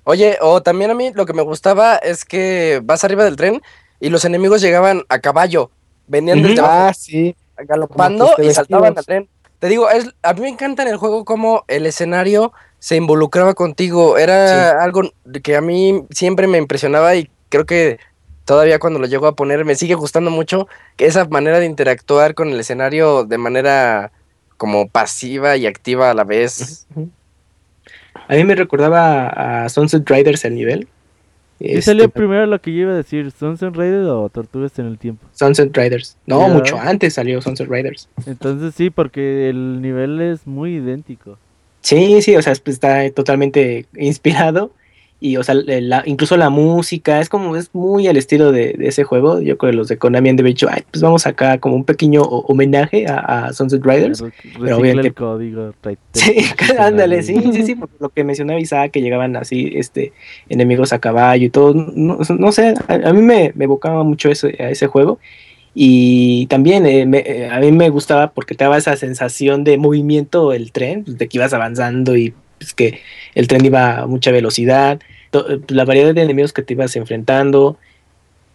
[0.05, 3.63] Oye, o también a mí lo que me gustaba es que vas arriba del tren
[4.01, 5.71] y los enemigos llegaban a caballo.
[6.09, 7.37] Venían desde abajo Ah, sí.
[7.57, 9.29] galopando que y saltaban al tren.
[9.63, 13.55] Te digo, es, a mí me encanta en el juego cómo el escenario se involucraba
[13.55, 14.19] contigo.
[14.19, 15.03] Era algo
[15.41, 18.01] que a mí siempre me impresionaba y creo que
[18.45, 20.67] todavía cuando lo llego a poner me sigue gustando mucho
[20.97, 24.11] que esa manera de interactuar con el escenario de manera
[24.57, 26.89] como pasiva y activa a la vez.
[28.27, 29.29] A mí me recordaba
[29.65, 30.89] a Sunset Riders el nivel.
[31.63, 33.31] ¿Y Este, salió primero lo que yo iba a decir?
[33.31, 35.25] ¿Sunset Rider o Tortugas en el tiempo?
[35.33, 36.17] Sunset Riders.
[36.27, 38.09] No, mucho antes salió Sunset Riders.
[38.27, 41.39] Entonces sí, porque el nivel es muy idéntico.
[41.81, 44.73] Sí, sí, o sea, pues, está totalmente inspirado.
[45.25, 48.89] Y, o sea, la- incluso la música es como, es muy al estilo de, de
[48.89, 49.41] ese juego.
[49.41, 51.77] Yo creo que los de Konami han de haber dicho, ay, pues vamos acá como
[51.77, 54.21] un pequeño ho- homenaje a, a Sunset Riders.
[54.21, 55.73] Re- Pero obviamente- el código.
[55.81, 56.37] trae- Sí,
[56.79, 60.13] ándale, sí, sí, sí, porque lo que mencionaba Isaac, que llegaban así, este,
[60.49, 64.29] enemigos a caballo y todo, no, no sé, a, a mí me, me evocaba mucho
[64.29, 65.21] ese, a ese juego,
[65.75, 69.79] y también eh, me- eh, a mí me gustaba porque te daba esa sensación de
[69.79, 72.99] movimiento el tren, pues, de que ibas avanzando y pues, que
[73.35, 75.01] el tren iba a mucha velocidad,
[75.69, 77.77] la variedad de enemigos que te ibas enfrentando,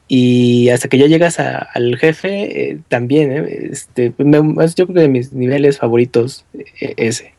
[0.08, 4.86] y hasta que ya llegas a- al jefe, eh, también, eh, este, me- es yo
[4.86, 7.34] creo que de mis niveles favoritos, eh, ese.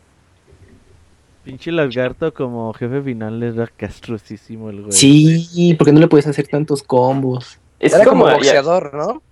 [1.44, 4.92] Pinche lagarto como jefe final era castrosísimo el güey.
[4.92, 7.58] Sí, porque no le puedes hacer tantos combos.
[7.80, 8.28] Es Era como como.
[8.32, 9.22] ya- boxeador, ¿no?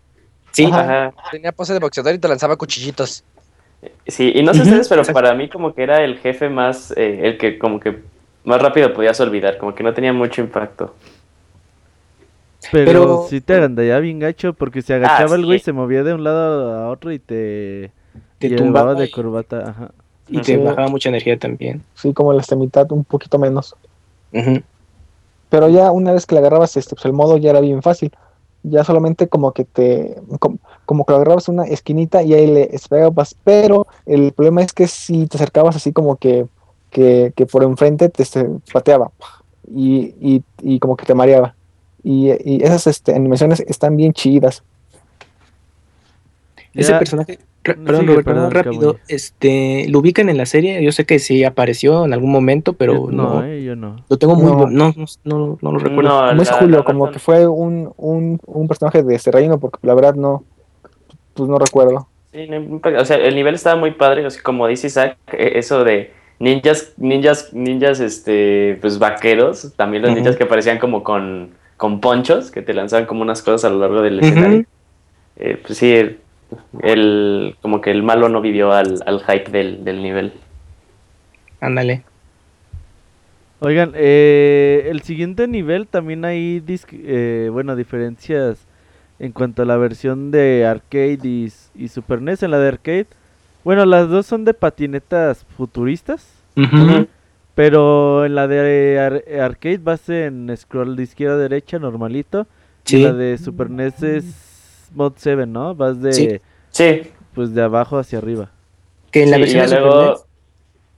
[0.53, 1.13] Sí, Ajá.
[1.31, 3.23] Tenía pose de boxeador y te lanzaba cuchillitos.
[4.07, 7.21] Sí, y no sé ustedes, pero para mí como que era el jefe más, eh,
[7.25, 7.99] el que como que
[8.47, 10.95] más rápido podías olvidar, como que no tenía mucho impacto.
[12.73, 15.67] Pero, Pero- sí te agandallaba bien gacho porque se agachaba el güey, sí.
[15.67, 17.93] se movía de un lado a otro y te,
[18.39, 19.71] te tumbaba de corbata.
[19.71, 19.91] Ajá.
[20.29, 20.57] y te Sí.
[20.57, 21.83] bajaba mucha energía también.
[21.95, 23.77] Sí, como la mitad, un poquito menos.
[24.33, 24.61] Ujú.
[25.49, 28.11] Pero ya una vez que le agarrabas este, pues el modo ya era bien fácil.
[28.65, 32.71] Ya solamente como que te, como, como que lo agarrabas una esquinita y ahí le
[32.91, 33.37] pegabas.
[33.45, 36.47] Pero el problema es que si te acercabas así como que,
[36.91, 39.11] que, que por enfrente te este, pateaba
[39.69, 41.55] y, y, y como que te mareaba.
[42.03, 44.63] Y, y esas este, animaciones están bien chidas.
[46.75, 50.83] Ese Ya- personaje, Sigue, perdón, Roberto, perdón, rápido, este, ¿lo ubican en la serie?
[50.85, 53.97] Yo sé que sí apareció en algún momento, pero Yo- no, no, eh, yo no.
[54.09, 54.67] lo tengo muy, No.
[54.71, 56.11] no, no, no, no lo recuerdo.
[56.23, 59.33] No, Como es la- Julio, la como que fue un, un, un personaje de este
[59.33, 60.45] reino, porque la verdad no,
[61.35, 62.07] pues no recuerdo.
[62.33, 62.47] Sí,
[62.99, 66.13] o sea, el nivel estaba muy padre, o sea, como dice Isaac, eh, eso de
[66.39, 72.51] ninjas, ninjas, ninjas, este, pues vaqueros, también los ninjas que parecían como con, con ponchos,
[72.51, 74.65] que te lanzaban como unas cosas a lo largo del escenario.
[75.37, 76.19] Eh, pues sí, el,
[76.83, 80.33] el- como que el malo no vivió al, al hype del, del nivel.
[81.61, 82.03] Ándale.
[83.61, 88.67] Oigan, eh, el siguiente nivel también hay, eh, bueno, diferencias
[89.19, 92.43] en cuanto a la versión de arcade y, y Super NES.
[92.43, 93.07] En la de arcade,
[93.67, 96.25] bueno, las dos son de patinetas futuristas,
[97.55, 102.47] pero en la de ar- arcade vas en scroll de izquierda a derecha normalito.
[102.85, 102.99] Sí.
[102.99, 105.75] Y la de Super NES es Mod 7, ¿no?
[105.75, 106.41] Vas de, Sí.
[106.71, 108.51] Sí, pues de abajo hacia arriba.
[109.11, 110.11] Que en la sí, versión de Super luego...
[110.13, 110.21] NES,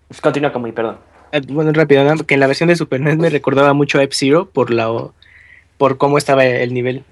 [0.09, 0.97] Pues continúa como y perdón.
[1.33, 2.17] eh, bueno, rápido, ¿no?
[2.27, 4.93] que en la versión de Super NES me recordaba mucho a F-Zero por la
[5.79, 7.05] por cómo estaba el nivel.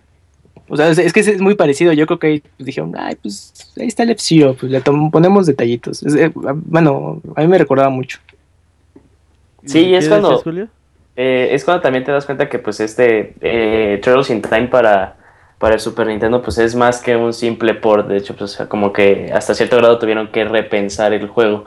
[0.69, 1.93] O sea, es, es que es muy parecido.
[1.93, 5.47] Yo creo que ahí pues, dijeron, ay, pues ahí está el F-Zero, pues le ponemos
[5.47, 6.03] detallitos.
[6.03, 8.19] Es, eh, bueno, a mí me recordaba mucho.
[9.65, 10.69] Sí, ¿Qué es cuando- decías, Julio?
[11.19, 15.17] Eh, es cuando también te das cuenta que pues este eh, Turtles in Time para,
[15.59, 18.93] para el Super Nintendo pues es más que un simple port, de hecho pues como
[18.93, 21.65] que hasta cierto grado tuvieron que repensar el juego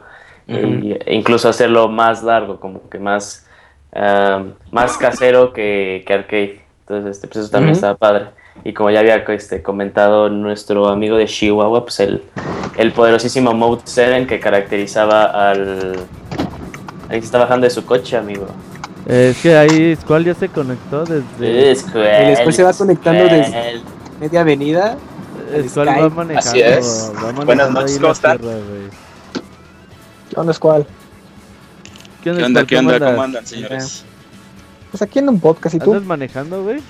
[0.48, 3.48] y- e incluso hacerlo más largo, como que más,
[3.94, 6.62] ah, más casero que, que arcade.
[6.82, 8.26] Entonces este, pues eso también estaba padre.
[8.64, 12.24] Y como ya había este, comentado nuestro amigo de Chihuahua, pues el,
[12.78, 15.96] el poderosísimo Mode 7 que caracterizaba al,
[17.10, 18.46] Ahí se está bajando de su coche, amigo.
[19.08, 21.72] Es que ahí Squall ya se conectó desde.
[21.72, 23.82] Es cruel, El Squall se va conectando desde-
[24.20, 24.98] Media avenida.
[25.68, 26.38] Squall va manejando.
[26.38, 27.12] Así es.
[27.16, 28.38] va manejando Buenas noches, ¿cómo están?
[30.30, 30.86] ¿Qué onda, Squall?
[32.24, 32.68] ¿Qué ¿Qué onda, Squall?
[32.68, 32.96] qué ¿Cómo onda?
[32.98, 33.12] andas?
[33.12, 34.06] ¿Cómo andan, señores?
[34.92, 35.94] Pues aquí en un podcast, ¿y tú?
[35.94, 36.82] ¿Andas manejando, güey?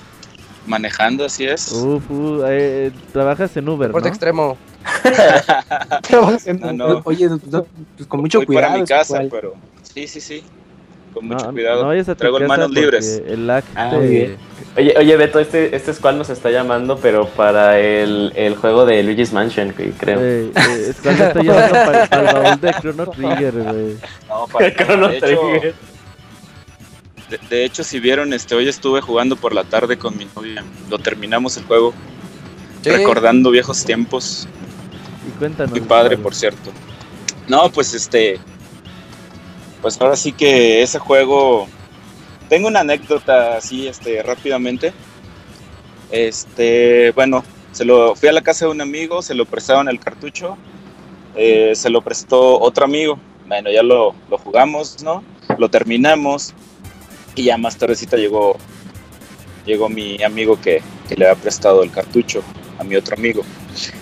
[0.66, 1.72] Manejando, así es.
[1.72, 4.14] Uf, uh, eh, trabajas en Uber, Deporte ¿no?
[4.14, 4.56] extremo.
[6.02, 7.00] Trabajas en- No, no.
[7.04, 7.66] Oye, no,
[7.96, 8.66] pues con mucho Voy cuidado.
[8.68, 9.28] para mi casa, Squall.
[9.30, 10.42] pero sí, sí, sí.
[11.14, 11.82] Con No, mucho cuidado.
[11.82, 13.22] No vayas a Traigo manos porque libres.
[13.26, 14.36] El lag Ah, te-.
[14.76, 19.02] Oye, oye, Beto, este, este Squall nos está llamando, pero para el, el juego de
[19.02, 20.18] Luigi's Mansion, creo.
[20.20, 23.96] Güey, eh, Squall está llevando para, el baúl de Chrono Trigger, güey.
[24.28, 25.74] No, para Chrono de, hecho, Trigger.
[27.30, 30.64] De, de hecho, si vieron, este, hoy estuve jugando por la tarde con mi novia.
[30.90, 31.94] Lo terminamos el juego,
[32.82, 32.90] Sí.
[32.90, 34.48] recordando viejos tiempos.
[35.28, 35.70] Y cuéntanos.
[35.70, 36.70] Muy padre, por cierto.
[37.48, 38.38] No, pues este.
[39.82, 41.68] Pues ahora sí que ese juego.
[42.48, 44.92] Tengo una anécdota así, este, rápidamente.
[46.10, 50.00] Este, bueno, se lo fui a la casa de un amigo, se lo prestaron el
[50.00, 50.56] cartucho.
[51.36, 53.18] eh, se lo prestó otro amigo.
[53.46, 55.22] Bueno, ya lo, lo jugamos, ¿no?
[55.58, 56.52] Lo terminamos.
[57.34, 58.56] Y ya más tardecita llegó.
[59.66, 62.42] Llegó mi amigo que, que le había prestado el cartucho
[62.78, 63.42] a mi otro amigo.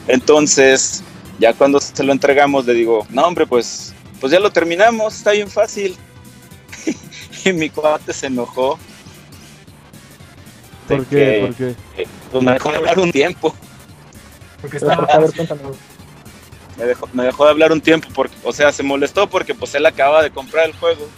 [0.06, 1.02] Entonces,
[1.38, 5.32] ya cuando se lo entregamos, le digo, no, hombre, pues, pues ya lo terminamos, está
[5.32, 5.96] bien fácil.
[7.44, 8.78] y mi cuate se enojó.
[10.86, 11.16] ¿Por qué?
[11.16, 12.02] que, ¿Por qué?
[12.02, 13.54] eh, pues me dejó de hablar un tiempo.
[14.70, 15.76] Pero, a ver, cuéntanos.
[16.76, 19.74] Me dejó, me dejó de hablar un tiempo, porque, o sea, se molestó porque pues
[19.74, 21.08] él acaba de comprar el juego.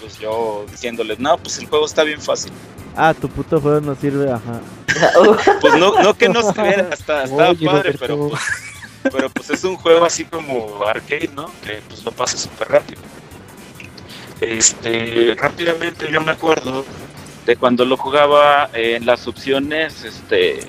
[0.00, 2.52] Pues yo diciéndole, no, pues el juego está bien fácil.
[2.96, 4.60] Ah, tu puto juego no sirve, ajá.
[5.60, 7.98] Pues no, no que no se viera, está, está Oye, padre, Roberto.
[8.00, 8.42] pero pues,
[9.02, 11.50] pero pues es un juego así como arcade, ¿no?
[11.64, 13.00] Que pues lo pasa súper rápido.
[14.40, 16.84] Este, rápidamente yo me acuerdo
[17.46, 20.60] de cuando lo jugaba eh, en las opciones, este,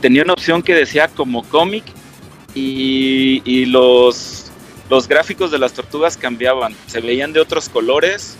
[0.00, 1.84] tenía una opción que decía como cómic
[2.54, 4.51] y, y los,
[4.90, 8.36] los gráficos de las tortugas cambiaban, se veían de otros colores,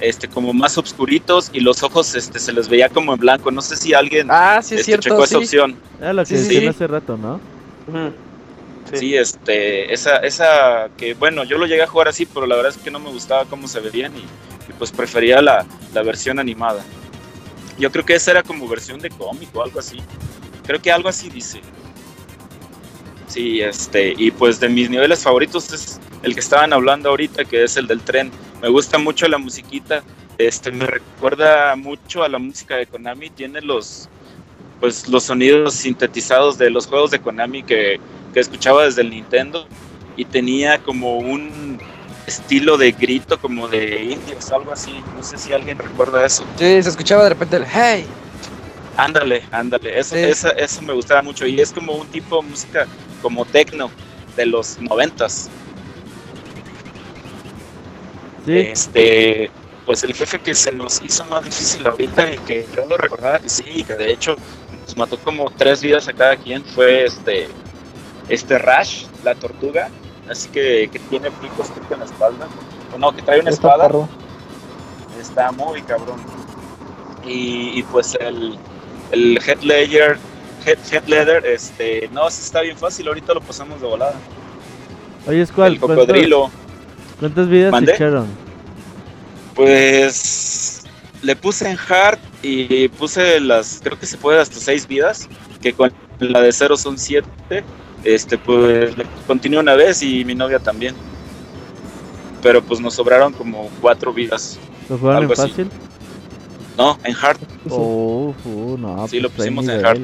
[0.00, 3.50] este, como más oscuritos y los ojos este, se les veía como en blanco.
[3.50, 5.24] No sé si alguien Ah, sí, es este, checó cierto.
[5.24, 5.44] esa Sí.
[5.44, 5.76] opción.
[6.00, 7.40] Era lo que Sí, sí, hace rato, ¿no?
[8.94, 9.14] Sí.
[9.16, 12.78] este, esa, esa que bueno, yo lo llegué a jugar así, pero la verdad es
[12.78, 16.82] que no me gustaba cómo se veían y, y, pues prefería la, la versión animada.
[17.78, 19.98] Yo creo que esa era como versión de cómic o algo así.
[20.66, 21.60] Creo que algo así dice.
[23.30, 27.62] Sí, este, y pues de mis niveles favoritos es el que estaban hablando ahorita, que
[27.62, 28.30] es el del tren.
[28.60, 30.02] Me gusta mucho la musiquita.
[30.36, 33.30] Este, me recuerda mucho a la música de Konami.
[33.30, 34.08] Tiene los,
[34.80, 38.00] pues, los sonidos sintetizados de los juegos de Konami que,
[38.34, 39.64] que escuchaba desde el Nintendo.
[40.16, 41.78] Y tenía como un
[42.26, 44.92] estilo de grito, como de indios, algo así.
[45.16, 46.42] No sé si alguien recuerda eso.
[46.58, 48.04] Sí, se escuchaba de repente el hey.
[48.96, 49.98] Ándale, ándale.
[49.98, 50.22] Eso, Sí.
[50.22, 51.46] esa- eso me gustaba mucho.
[51.46, 52.86] Y es como un tipo de música
[53.22, 53.90] como techno
[54.36, 55.48] de los noventas.
[58.46, 58.56] Sí.
[58.58, 59.50] Este,
[59.86, 63.38] pues el jefe que se nos hizo más difícil ahorita y que yo lo recordaba
[63.38, 64.36] que sí, que de hecho
[64.86, 67.48] nos mató como tres vidas a cada quien fue este,
[68.28, 69.88] este Rash, la tortuga,
[70.28, 72.48] así que, que tiene picos creo que en la espalda,
[72.94, 74.08] o no, que trae una Está espada, perro.
[75.20, 76.20] está muy cabrón.
[77.26, 78.58] Y, y pues el,
[79.12, 80.18] el Head Ledger,
[80.64, 84.14] Head, Head Leather, este, no, está bien fácil, ahorita lo pasamos de volada.
[85.26, 86.50] Oye, Squall, el cocodrilo.
[87.18, 87.92] ¿cuántas, vidas ¿Mande?
[87.92, 88.26] echaron?
[89.54, 90.82] Pues
[91.22, 95.28] le puse en hard y puse las, creo que se puede hasta seis vidas,
[95.60, 97.64] que con la de cero son siete.
[98.02, 100.94] Este, pues le continué una vez y mi novia también.
[102.42, 104.58] Pero pues nos sobraron como cuatro vidas.
[104.88, 105.66] ¿Lo jugaron en así.
[106.80, 107.38] No, en hard.
[107.68, 108.34] Oh,
[108.78, 109.06] no.
[109.06, 110.00] Sí, lo pues, hay pusimos en hard.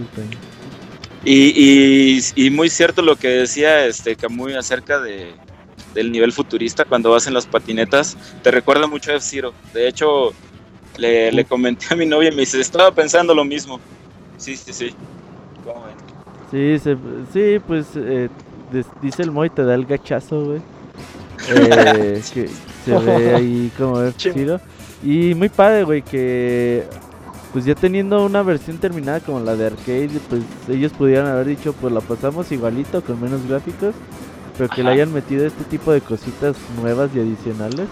[1.24, 5.32] Y, y, y muy cierto lo que decía este Camuy acerca de,
[5.94, 8.19] del nivel futurista cuando vas en las patinetas.
[8.43, 9.55] Te recuerda mucho a F-Zero.
[9.73, 10.35] De hecho,
[10.98, 13.81] le, le comenté a mi novia y me dice, estaba pensando lo mismo.
[14.36, 14.90] Sí, sí, sí.
[16.51, 16.97] Sí, se,
[17.32, 18.28] sí, pues eh,
[19.01, 20.61] dice el Moy, te da el gachazo, güey.
[21.48, 22.48] Eh, que
[22.85, 24.61] se ve ahí como F-Zero.
[25.02, 26.85] Y muy padre, güey, que
[27.52, 31.73] pues ya teniendo una versión terminada como la de arcade, pues ellos pudieran haber dicho,
[31.73, 33.94] pues la pasamos igualito, con menos gráficos,
[34.59, 34.94] pero que le Ajá.
[34.97, 37.89] hayan metido este tipo de cositas nuevas y adicionales,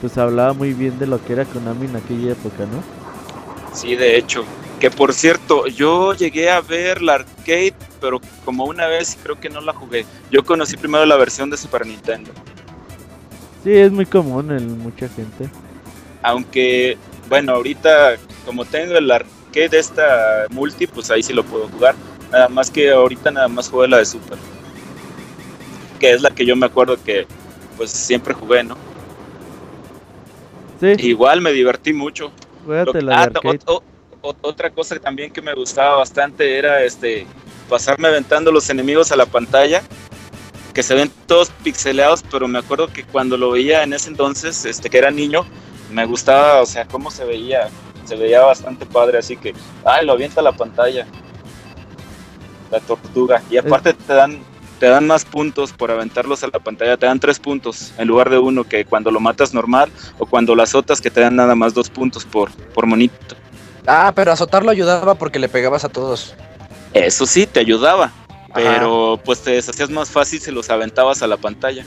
[0.00, 2.82] pues hablaba muy bien de lo que era Konami en aquella época, ¿no?
[3.72, 4.44] Sí, de hecho.
[4.80, 9.48] Que por cierto, yo llegué a ver la arcade, pero como una vez creo que
[9.48, 10.06] no la jugué.
[10.30, 12.30] Yo conocí primero la versión de Super Nintendo.
[13.64, 15.50] Sí, es muy común en mucha gente.
[16.26, 16.98] Aunque,
[17.28, 21.94] bueno, ahorita como tengo el arcade de esta multi, pues ahí sí lo puedo jugar.
[22.32, 24.36] Nada más que ahorita nada más jugué la de Super.
[26.00, 27.28] Que es la que yo me acuerdo que
[27.76, 28.76] pues siempre jugué, ¿no?
[30.80, 32.32] Sí, Igual me divertí mucho.
[32.66, 33.58] la ah, de arcade.
[33.60, 33.82] ot- o-
[34.22, 37.24] o- otra cosa también que me gustaba bastante era este
[37.68, 39.82] pasarme aventando los enemigos a la pantalla,
[40.74, 44.64] que se ven todos pixeleados, pero me acuerdo que cuando lo veía en ese entonces,
[44.64, 45.46] este que era niño,
[45.90, 47.68] me gustaba, o sea, cómo se veía,
[48.04, 49.54] se veía bastante padre, así que,
[49.84, 51.06] ay, lo avienta la pantalla.
[52.70, 53.42] La tortuga.
[53.50, 54.40] Y aparte te dan
[54.78, 58.30] te dan más puntos por aventarlos a la pantalla, te dan tres puntos en lugar
[58.30, 61.54] de uno que cuando lo matas normal o cuando las azotas que te dan nada
[61.54, 63.36] más dos puntos por, por monito.
[63.86, 66.34] Ah, pero azotarlo ayudaba porque le pegabas a todos.
[66.92, 68.12] Eso sí, te ayudaba,
[68.54, 71.84] pero pues te deshacías más fácil si los aventabas a la pantalla.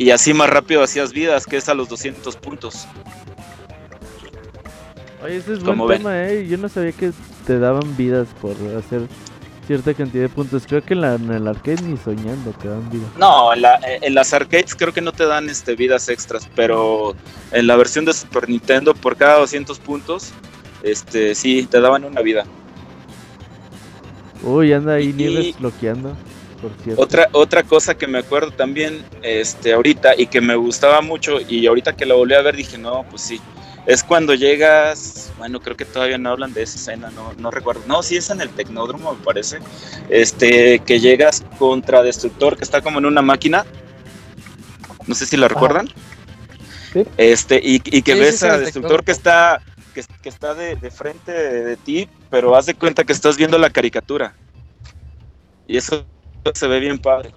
[0.00, 2.86] Y así más rápido hacías vidas, que es a los 200 puntos.
[5.22, 6.46] Oye, ese es buen tema, eh.
[6.48, 7.12] Yo no sabía que
[7.46, 9.02] te daban vidas por hacer
[9.66, 10.64] cierta cantidad de puntos.
[10.66, 13.04] Creo que en, la- en el arcade ni soñando te dan vida.
[13.18, 17.14] No, en, la- en las arcades creo que no te dan este, vidas extras, pero
[17.52, 20.30] en la versión de Super Nintendo por cada 200 puntos,
[20.82, 22.44] este sí, te daban una vida.
[24.42, 26.16] Uy, anda ahí Y- Nieves bloqueando,
[26.60, 27.02] por cierto.
[27.02, 31.66] Otra, otra cosa que me acuerdo también este, ahorita y que me gustaba mucho y
[31.66, 33.40] ahorita que la volví a ver dije, no, pues sí,
[33.86, 37.82] es cuando llegas, bueno, creo que todavía no hablan de esa escena, no, no recuerdo,
[37.86, 39.58] no, sí es en el Tecnódromo me parece,
[40.10, 43.64] este, que llegas contra Destructor que está como en una máquina,
[45.06, 45.88] no sé si la recuerdan,
[46.92, 47.04] Sí.
[47.16, 49.62] este, y, y que Sí, ves sí, a Destructor que está,
[49.94, 53.36] que, que está de, de frente de, de ti, pero haz de cuenta que estás
[53.36, 54.34] viendo la caricatura.
[55.68, 56.04] Y eso
[56.54, 57.30] se ve bien padre.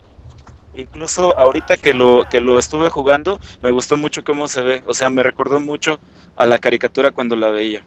[0.75, 4.83] Incluso ahorita que lo, que lo estuve jugando, me gustó mucho cómo se ve.
[4.87, 5.99] O sea, me recordó mucho
[6.35, 7.83] a la caricatura cuando la veía.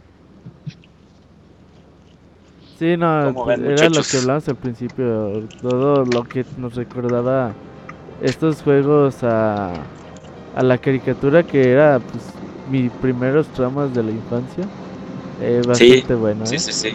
[2.79, 5.43] Sí, no, ¿Cómo pues, ven, era lo que hablábamos al principio.
[5.63, 7.53] Todo lo que nos recordaba
[8.23, 9.73] estos juegos a,
[10.55, 12.23] a la caricatura que era pues
[12.71, 14.65] mis primeros traumas de la infancia.
[15.43, 16.47] Eh, bastante bueno, ¿eh?
[16.47, 16.95] Sí, sí, sí.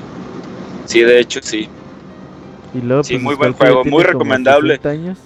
[0.86, 1.68] Sí, de hecho, sí.
[2.74, 4.76] Y luego, Sí, pues, muy buen juego, tiene muy recomendable.
[4.76, 5.18] 60 años.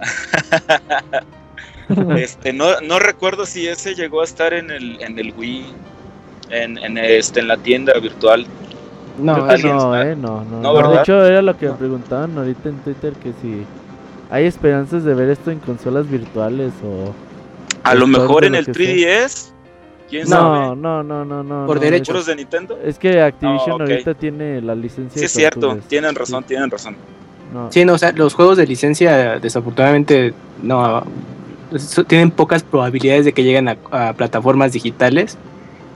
[2.16, 5.66] Este, no, no recuerdo si ese llegó a estar en el, en el Wii,
[6.50, 8.44] en, en, este, en la tienda virtual.
[9.18, 10.44] No, No, eh, no, no.
[10.44, 10.74] No, no.
[10.74, 10.92] ¿verdad?
[10.94, 13.64] De hecho, era lo que me preguntaban ahorita en Twitter que si
[14.30, 17.14] hay esperanzas de ver esto en consolas virtuales o...
[17.84, 19.28] A lo mejor en el que sea.
[20.06, 20.10] 3DS.
[20.10, 20.76] ¿Quién No, sabe?
[20.76, 21.66] no, no, no, no.
[21.66, 22.12] Por no, derecho.
[22.12, 22.78] ¿Puros de Nintendo?
[22.84, 25.78] Es, que Activision Ah, ahorita tiene la licencia Sí, de es cierto.
[25.88, 26.96] Tienen razón, Sí, tienen razón.
[27.52, 27.70] no.
[27.72, 31.02] Sí, no, o sea, los juegos de licencia desafortunadamente no
[32.06, 35.36] tienen pocas probabilidades de que lleguen a, a plataformas digitales,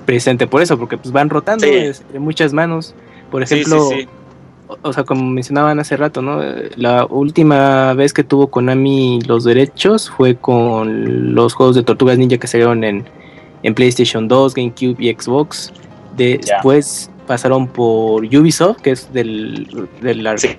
[0.05, 1.73] precisamente por eso, porque pues van rotando Sí.
[1.73, 2.95] es- de muchas manos.
[3.31, 4.09] Por ejemplo, sí, sí.
[4.67, 6.41] O, o sea, como mencionaban hace rato, ¿no?
[6.77, 12.39] La última vez que tuvo Konami los derechos fue con los juegos de Tortugas Ninja
[12.39, 13.05] que salieron en,
[13.63, 15.73] en PlayStation 2, GameCube y Xbox.
[16.17, 20.57] Después pasaron por Ubisoft, que es del, del ar- Sí,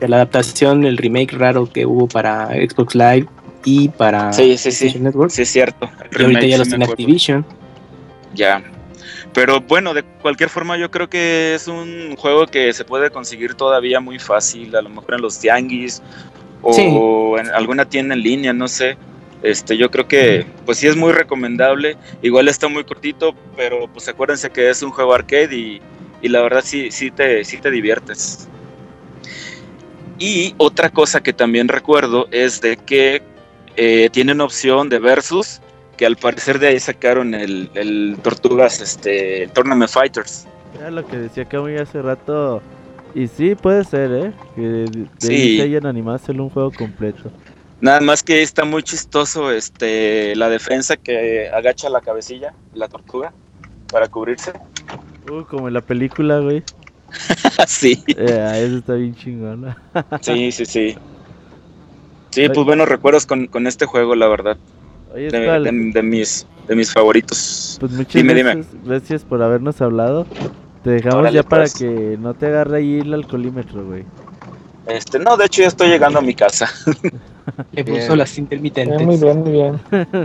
[0.00, 3.26] de la adaptación, el remake raro que hubo para Xbox Live
[3.64, 4.98] y para sí, sí, sí.
[4.98, 5.30] Network.
[5.30, 5.88] Sí, es cierto.
[6.12, 6.84] El y ahorita ya los tiene.
[6.86, 7.44] Activision.
[8.34, 8.62] Ya.
[9.34, 13.54] Pero bueno, de cualquier forma yo creo que es un juego que se puede conseguir
[13.54, 16.02] todavía muy fácil, a lo mejor en los tianguis
[16.62, 16.82] o Sí.
[17.40, 18.96] en alguna tienda en línea, no sé.
[19.42, 21.96] Este, yo creo que pues sí es muy recomendable.
[22.22, 25.80] Igual está muy cortito, pero pues acuérdense que es un juego arcade y,
[26.22, 28.48] y la verdad sí, sí te, sí te diviertes.
[30.18, 33.22] Y otra cosa que también recuerdo es de que
[33.76, 35.60] eh, tiene una opción de versus
[35.96, 40.46] que al parecer de ahí sacaron el, el Tortugas, este, el Tournament Fighters.
[40.78, 42.62] Era lo que decía Kamui hace rato.
[43.14, 44.32] Y sí, puede ser, ¿eh?
[44.54, 47.30] Que de, de ahí se hayan animado a hacerle un juego completo.
[47.80, 53.32] Nada más que está muy chistoso este, la defensa que agacha la cabecilla, la tortuga,
[53.90, 54.52] para cubrirse.
[55.30, 56.62] Uh, como en la película, güey.
[57.66, 59.76] sí, Eh, eso está bien chingona.
[60.20, 60.96] sí, sí, sí.
[62.30, 64.56] Sí, pues buenos recuerdos con, con este juego, la verdad.
[65.14, 67.76] Oye, De, Skull, de- de mis, de mis favoritos.
[67.80, 68.54] pues muchas dime, dime.
[68.56, 70.26] gracias, gracias por habernos hablado.
[70.84, 71.74] Te dejamos Órale, ya para pues.
[71.74, 74.04] que no te agarre ahí el alcoholímetro, güey.
[74.86, 76.68] Este, no, de hecho ya estoy llegando a mi casa.
[77.72, 77.98] Le Bien.
[78.00, 79.02] puso las Eh, intermitentes.
[79.02, 79.80] muy bien, muy bien.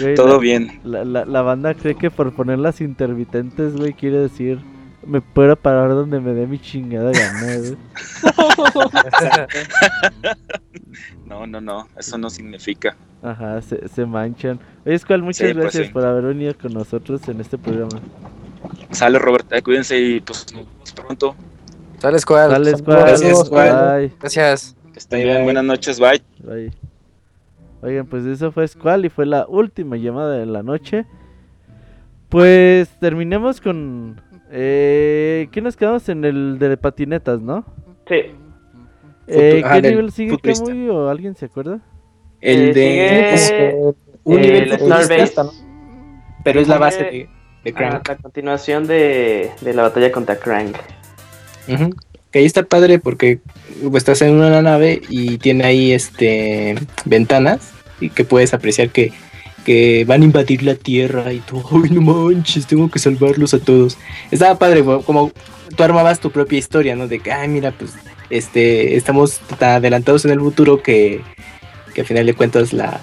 [0.00, 0.80] Güey, Todo la- bien.
[0.84, 4.58] La, la, la banda cree que por poner las intermitentes, güey, quiere decir
[5.06, 7.76] me puedo parar donde me dé mi chingada gana, güey.
[11.26, 12.96] No, no, no, eso no significa.
[13.22, 14.58] Ajá, se, se manchan.
[14.84, 15.92] Oye, Squall, muchas Sí, pues gracias sí.
[15.92, 18.00] por haber venido con nosotros en este programa.
[18.90, 21.34] Sale Robert, eh, cuídense y pues nos vemos pronto.
[21.98, 22.50] Sale, Squad.
[22.50, 22.98] Dale, Squall.
[22.98, 24.12] Gracias, Squall.
[24.20, 24.76] Gracias.
[25.00, 26.20] Estén bien, buenas noches, bye.
[26.44, 26.70] Bye.
[27.80, 31.06] Oigan, pues eso fue Squall y fue la última llamada de la noche.
[32.28, 34.20] Pues terminemos con...
[34.50, 37.64] Eh, ¿Qué nos quedamos en el de patinetas, no?
[38.06, 38.16] Sí.
[39.26, 40.36] Eh, ah, ¿Qué del nivel sigue.
[40.38, 41.80] Kamui o alguien se acuerda?
[42.42, 43.38] El Eh, de.
[43.38, 43.94] sigue-
[44.24, 45.64] un eh, nivel el futurista, Starbase.
[46.44, 47.10] pero es la base de,
[47.64, 48.08] de Ah, Crank.
[48.08, 50.76] la continuación de, de la batalla contra Crank.
[51.68, 51.90] Ujú.
[52.30, 53.40] Que ahí está padre porque
[53.94, 59.12] estás en una nave y tiene ahí este ventanas y que puedes apreciar que,
[59.64, 63.58] que van a invadir la Tierra y tú, ay no manches, tengo que salvarlos a
[63.58, 63.98] todos.
[64.30, 65.32] Estaba padre, como
[65.76, 67.08] tú armabas tu propia historia, ¿no?
[67.08, 67.92] De que, ay mira, pues
[68.30, 71.20] este estamos tan adelantados en el futuro que,
[71.94, 73.00] que al final de cuentas la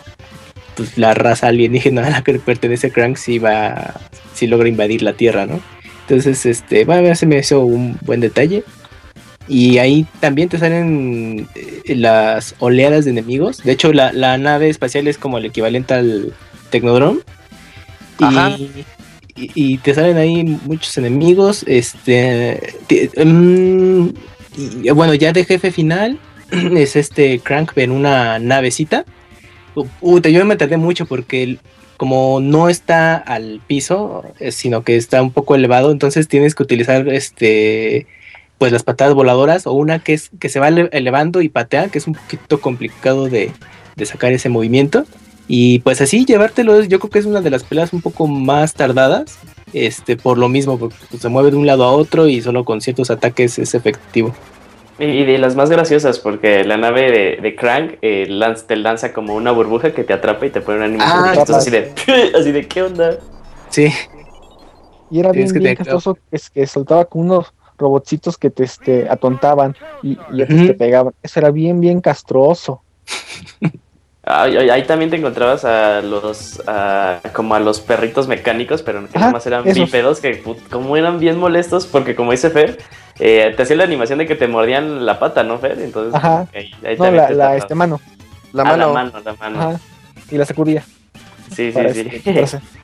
[0.78, 3.96] pues, la raza alienígena a la que pertenece Crank sí va,
[4.34, 5.60] sí logra invadir la Tierra, ¿no?
[6.02, 8.64] Entonces, este, bueno, se me hizo un buen detalle.
[9.50, 13.64] Y ahí también te salen eh, las oleadas de enemigos.
[13.64, 16.34] De hecho, la, la nave espacial es como el equivalente al
[16.70, 17.22] Tecnodrome.
[18.20, 18.50] Ajá.
[18.58, 18.64] Y,
[19.36, 21.64] y- y te salen ahí muchos enemigos.
[21.68, 22.74] Este.
[22.88, 24.10] te- mm,
[24.84, 26.18] y, bueno, ya de jefe final
[26.52, 29.06] es este Crank en una navecita.
[30.02, 31.58] Uh, yo me tardé mucho porque
[31.98, 36.64] como no está al piso, eh, sino que está un poco elevado, entonces tienes que
[36.64, 38.08] utilizar este
[38.58, 41.90] pues las patadas voladoras o una que es que se va ele- elevando y patea,
[41.90, 43.52] que es un poquito complicado de,
[43.96, 45.06] de sacar ese movimiento.
[45.48, 48.74] Y pues así llevártelo, yo creo que es una de las peleas un poco más
[48.74, 49.38] tardadas,
[49.74, 52.66] este, por lo mismo, porque pues, se mueve de un lado a otro y solo
[52.66, 54.34] con ciertos ataques es efectivo.
[55.00, 59.14] Y, de las más graciosas, porque la nave de, de Crank eh, lanz- te lanza
[59.14, 61.94] como una burbuja que te atrapa y te pone una animación Ah, así de,
[62.36, 63.18] así de, ¿qué onda?
[63.70, 63.94] Sí,
[65.12, 65.84] Y era bien, que bien te-
[66.32, 70.68] es- que soltaba con unos robotcitos que te este, atontaban y, y otros Ujú.
[70.68, 71.14] te pegaban.
[71.22, 72.84] Eso era bien, bien castroso.
[74.30, 79.00] Ay, ay, ahí también te encontrabas a los, a- como a los perritos mecánicos, pero
[79.04, 79.86] que Ajá, nada más eran esos.
[79.86, 82.78] bípedos, que put- como eran bien molestos, porque como dice Fer,
[83.20, 85.80] eh, te hacía la animación de que te mordían la pata, ¿no, Fer?
[85.80, 86.46] Entonces, Ajá.
[86.54, 88.02] ahí, ahí No, la, la este, mano.
[88.52, 88.88] La Ah, mano.
[88.88, 89.60] la mano, la mano.
[89.62, 89.80] Ajá.
[90.30, 90.84] Y la sacudía.
[91.56, 92.58] Sí, sí, sí.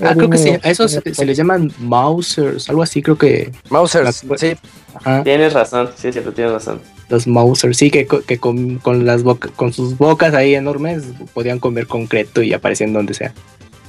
[0.00, 3.50] ah, creo que sí, a esos se les llaman Mausers, algo así, creo que.
[3.70, 4.04] Mausers.
[4.04, 4.54] Las- Sí.
[4.94, 5.22] Ajá.
[5.22, 6.80] Tienes razón, sí, es cierto, tienes razón.
[7.08, 11.04] Los Mausers, sí, que, que con, con las boca- con sus bocas ahí enormes
[11.34, 13.32] podían comer concreto y aparecían donde sea.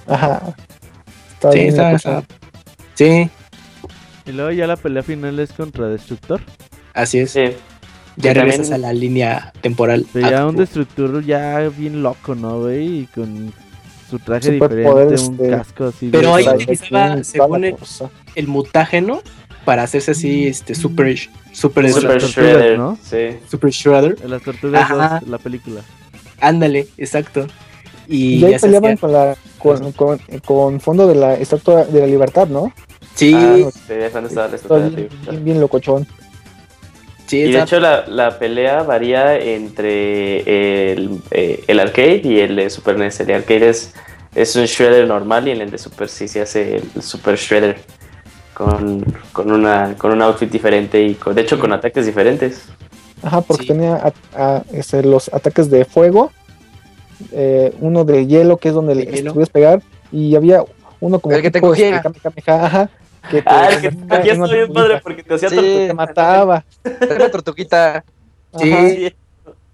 [0.07, 0.55] Ajá.
[1.51, 2.23] Sí, está- está-
[2.95, 3.29] sí,
[4.25, 6.41] Y luego ya la pelea final es contra Destructor.
[6.93, 7.31] así es.
[7.31, 7.45] Sí.
[8.17, 10.05] ya regresas también- a la línea temporal.
[10.11, 12.99] Pero ya Ah, un Destructor ya bien loco, ¿no, güey?
[13.01, 13.53] Y con
[14.09, 16.09] su traje diferente, un de- casco así.
[16.11, 17.75] Pero de- ahí utilizaba, según el,
[18.35, 19.21] el mutágeno,
[19.65, 21.15] para hacerse así, este, super,
[21.51, 22.97] super, Super Shredder, ¿no?
[23.03, 23.37] Sí.
[23.49, 24.17] super Shredder.
[24.23, 25.19] En las tortugas Ajá.
[25.21, 25.81] 2, la película.
[26.41, 27.45] Ándale, exacto.
[28.07, 32.07] Y, Y ahí peleaban con, la, con, con, con fondo de la estatua de la
[32.07, 32.73] libertad, ¿no?
[33.13, 36.07] Sí, Ah, sí, cuando estaba la Estaba estatua bien, bien, bien locochón.
[37.29, 42.55] Sí, Y de hecho la, la pelea varía entre el, eh, el arcade y el
[42.57, 43.19] de Super NES.
[43.21, 43.93] El arcade es,
[44.35, 47.77] es un Shredder normal y en el de Super sí se hace el Super Shredder
[48.53, 52.63] con, con, una, con un outfit diferente y con, de hecho con ataques diferentes.
[53.23, 53.67] Ajá, porque Sí.
[53.69, 54.13] tenía a-
[54.57, 56.31] a- este, los ataques de fuego,
[57.31, 59.81] eh, uno de hielo, que es donde De le puedes pegar,
[60.11, 60.63] y había
[61.01, 61.97] uno como El que te cogía.
[61.97, 62.89] este, ajá,
[63.29, 65.55] que te, Ah, que te aquí está bien padre porque te hacía Sí.
[65.55, 65.87] tortuga.
[65.87, 66.65] te mataba.
[66.83, 68.03] Era Una tortuguita.
[68.59, 69.13] Sí.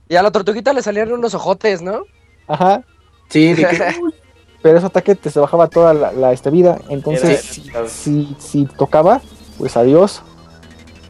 [0.09, 2.03] Y a la tortuguita le salían unos ojotes, ¿no?
[2.47, 2.83] ajá,
[3.29, 3.95] sí, de que-
[4.61, 8.65] pero ese ataque te se bajaba toda la, la, este, vida, entonces Era- si, si
[8.65, 9.21] tocaba,
[9.57, 10.21] pues adiós.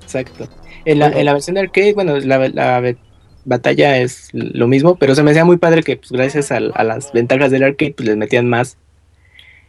[0.03, 0.47] exacto.
[0.85, 2.95] En la, en la versión de arcade, bueno, la, la
[3.43, 7.11] batalla es lo mismo, pero se me hacía muy padre que pues, gracias a, las
[7.11, 8.77] ventajas del arcade, pues les metían más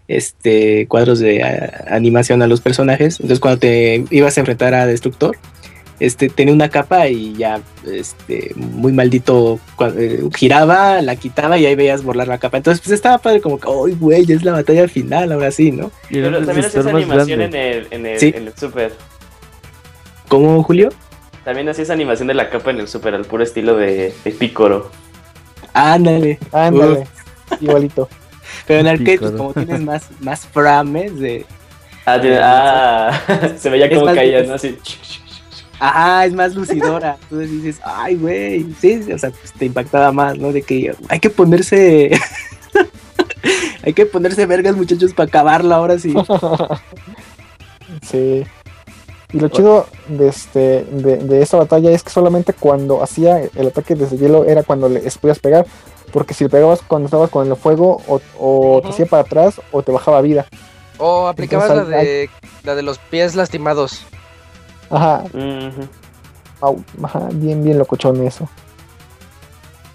[0.08, 1.42] este cuadros de
[1.88, 3.20] animación a los personajes.
[3.20, 5.36] Entonces cuando te ibas a enfrentar a Destructor,
[5.98, 7.60] este tenía una capa y ya
[7.90, 9.58] este muy maldito
[9.96, 12.58] eh, giraba, la quitaba y ahí veías volar la capa.
[12.58, 14.30] Entonces pues estaba padre como que, ¡ay, güey!
[14.30, 15.90] Es la batalla final, ahora sí, ¿no?
[16.10, 18.32] Y Pero también hacías destructor más animación en el, en, el, Sí.
[18.36, 18.92] en el Super.
[20.28, 20.90] ¿Cómo, Julio?
[21.44, 24.90] También hacías animación de la capa en el Super al puro estilo de, de Picoro.
[25.72, 26.38] Ándale.
[26.52, 27.06] Ándale,
[27.60, 28.08] igualito.
[28.66, 31.46] Pero en arcade, pues como tienes más, más frames de...
[32.04, 33.20] Ah, tiene- ah,
[33.58, 34.54] se veía como caía, ¿no?
[34.54, 34.76] Así.
[35.78, 37.16] Ajá, es más lucidora.
[37.22, 38.66] Entonces dices, ay, güey.
[38.80, 40.52] Sí, o sea, pues, te impactaba más, ¿no?
[40.52, 42.12] De que hay que ponerse.
[43.82, 46.14] hay que ponerse vergas, muchachos, para acabarla ahora sí.
[48.02, 48.44] Sí.
[49.36, 53.66] Y lo chido de, este, de, de esta batalla es que solamente cuando hacía el
[53.66, 55.66] ataque desde hielo era cuando le podías pegar.
[56.10, 59.60] Porque si le pegabas cuando estabas con el fuego, o, o te hacía para atrás
[59.72, 60.46] o te bajaba vida.
[60.96, 62.30] O aplicabas Entonces, la de,
[62.62, 64.06] la de los pies lastimados.
[64.88, 65.86] Ajá, Ujú.
[66.62, 68.48] au, ajá, bien, bien locochón eso.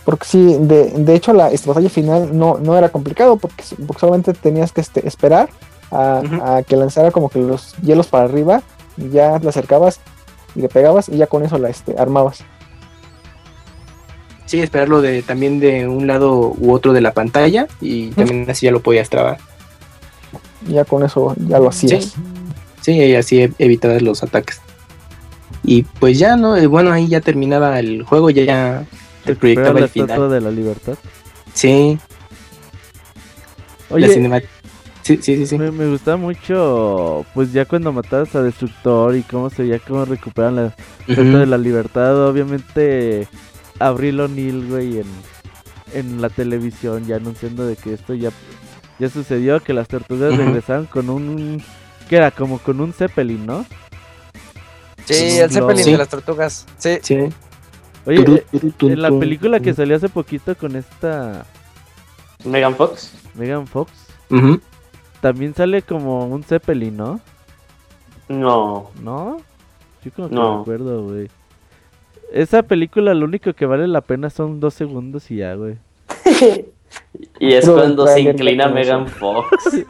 [0.06, 3.64] Porque sí, de, de hecho la esta batalla final no, no era complicado porque,
[4.00, 5.50] solamente tenías que este, esperar
[5.92, 8.62] a que lanzara como que los hielos para arriba
[8.98, 10.00] y ya le acercabas
[10.56, 12.44] y le pegabas y ya con eso la este, armabas.
[14.46, 18.66] Sí, esperarlo de, también de un lado u otro de la pantalla y también así
[18.66, 19.38] ya lo podías trabar.
[20.68, 22.04] Ya con eso ya lo hacías.
[22.06, 22.14] Sí,
[22.82, 24.60] sí, y así evitabas los ataques.
[25.64, 26.58] Y pues ya, ¿no?
[26.58, 28.86] Eh, Bueno, ahí ya terminaba el juego, ya, ya
[29.26, 30.30] te proyectaba la el final.
[30.30, 30.96] de la libertad.
[31.54, 31.98] Sí,
[33.90, 34.42] la Oye, cinema-
[35.04, 35.58] Sí, sí, sí, sí.
[35.58, 40.06] Me, me gusta mucho, pues ya cuando matabas a Destructor y cómo se veía cómo
[40.06, 40.76] recuperan la
[41.08, 42.28] de libertad.
[42.28, 43.28] Obviamente,
[43.80, 45.08] Abril O'Neill, güey, en,
[45.94, 48.30] en la televisión ya anunciando de que esto ya,
[49.00, 50.42] ya sucedió, que las tortugas Ujú.
[50.44, 51.64] regresaron con un...
[52.08, 52.30] que era?
[52.32, 53.66] Como con un Zeppelin, ¿no?
[55.06, 55.92] Sí, Sí, el Zeppelin sí.
[55.92, 56.66] de las tortugas.
[56.78, 57.00] Sí.
[57.02, 57.18] Sí.
[58.06, 61.46] Oye, Turu, eh, turu, en la película que salió hace poquito con esta
[62.46, 63.14] Megan Fox.
[63.36, 63.92] Megan Fox,
[64.30, 64.60] Ujú.
[65.22, 67.20] También sale como un Zeppelin, ¿no?
[68.28, 68.92] No.
[69.02, 69.38] ¿No?
[70.04, 70.56] Yo como que No.
[70.56, 71.30] me acuerdo, güey.
[72.34, 75.78] Esa película lo único que vale la pena son dos segundos y ya, güey.
[77.40, 78.68] Y es cuando se tráiler inclina.
[78.68, 79.48] Megan Fox.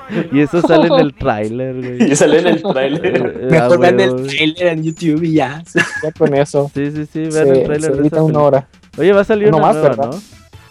[0.32, 2.12] Y eso sale en el tráiler, güey.
[2.12, 3.16] y sale en el tráiler.
[3.16, 4.28] Eh, eh, Mejor ah, vean el huevo.
[4.28, 5.64] trailer en YouTube y ya.
[6.04, 6.70] Ya con eso.
[6.74, 8.68] Sí, sí, sí, vean se, el se tráiler de esa una hora.
[9.00, 10.12] Oye, va a salir No una más, nueva, ¿verdad?
[10.12, 10.22] ¿no?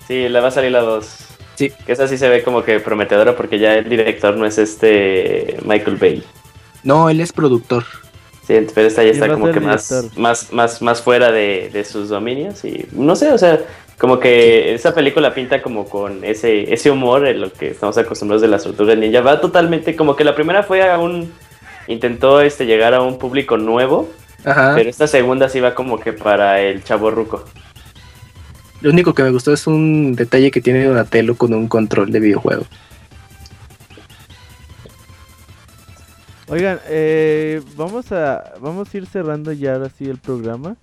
[0.06, 1.29] Sí, le va a salir la 2.
[1.60, 1.70] Sí.
[1.84, 5.58] Que esa sí se ve como que prometedora porque ya el director no es este
[5.62, 6.22] Michael Bay.
[6.82, 7.84] No, él es productor.
[8.46, 10.18] Sí, pero esta ya ¿Quién va está como que el más, director?
[10.18, 12.64] más, más, más fuera de, de sus dominios.
[12.64, 13.60] Y no sé, o sea,
[13.98, 18.40] como que esa película pinta como con ese, ese humor en lo que estamos acostumbrados
[18.40, 19.20] de las tortugas ninja.
[19.20, 21.30] Va totalmente, como que la primera fue a un.
[21.88, 24.08] Intentó este, llegar a un público nuevo,
[24.46, 24.72] Ajá.
[24.74, 27.44] pero esta segunda sí va como que para el chavo ruco.
[28.80, 32.20] Lo único que me gustó es un detalle que tiene Donatello con un control de
[32.20, 32.64] videojuego.
[36.48, 40.76] Oigan, eh, vamos a vamos a ir cerrando ya ahora sí el programa.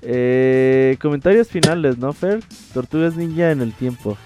[0.00, 2.42] Eh, comentarios finales, ¿no, Fer?
[2.72, 4.16] Tortugas Ninja en el tiempo.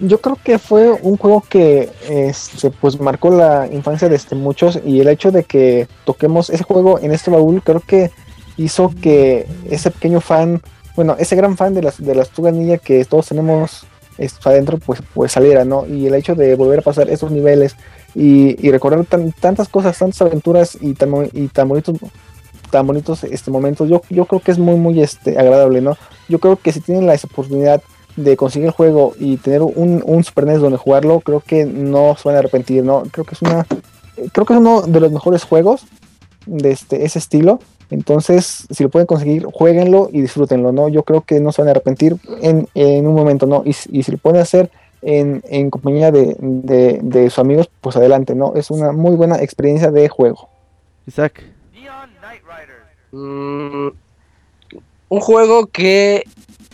[0.00, 4.80] Yo creo que fue un juego que este, pues marcó la infancia de este, muchos
[4.84, 8.10] y el hecho de que toquemos ese juego en este baúl creo que
[8.56, 10.60] hizo que ese pequeño fan,
[10.96, 13.86] bueno, ese gran fan de las de las Tortugas Ninja que todos tenemos
[14.44, 15.86] adentro pues pues saliera, ¿no?
[15.86, 17.76] Y el hecho de volver a pasar esos niveles
[18.14, 21.96] y, y recordar tan- tantas cosas, tantas aventuras y tan, y tan bonitos
[22.70, 25.96] tan bonitos este momentos, yo, yo creo que es muy muy este agradable, ¿no?
[26.28, 27.82] Yo creo que si tienen la oportunidad
[28.16, 32.16] de conseguir el juego y tener un, un Super NES donde jugarlo, creo que no
[32.16, 33.02] se van a arrepentir, ¿no?
[33.12, 33.66] Creo que es una
[34.32, 35.84] creo que es uno de los mejores juegos
[36.46, 37.60] de este ese estilo.
[37.90, 40.88] Entonces, si lo pueden conseguir, jueguenlo y disfrútenlo, ¿no?
[40.88, 43.62] Yo creo que no se van a arrepentir en, en un momento, ¿no?
[43.64, 44.70] Y, si- y si lo pueden hacer
[45.02, 48.54] en, en compañía de, de, de sus amigos, pues adelante, ¿no?
[48.56, 50.48] Es una muy buena experiencia de juego.
[51.06, 51.44] Isaac.
[53.12, 53.88] Mm,
[55.08, 56.24] un juego que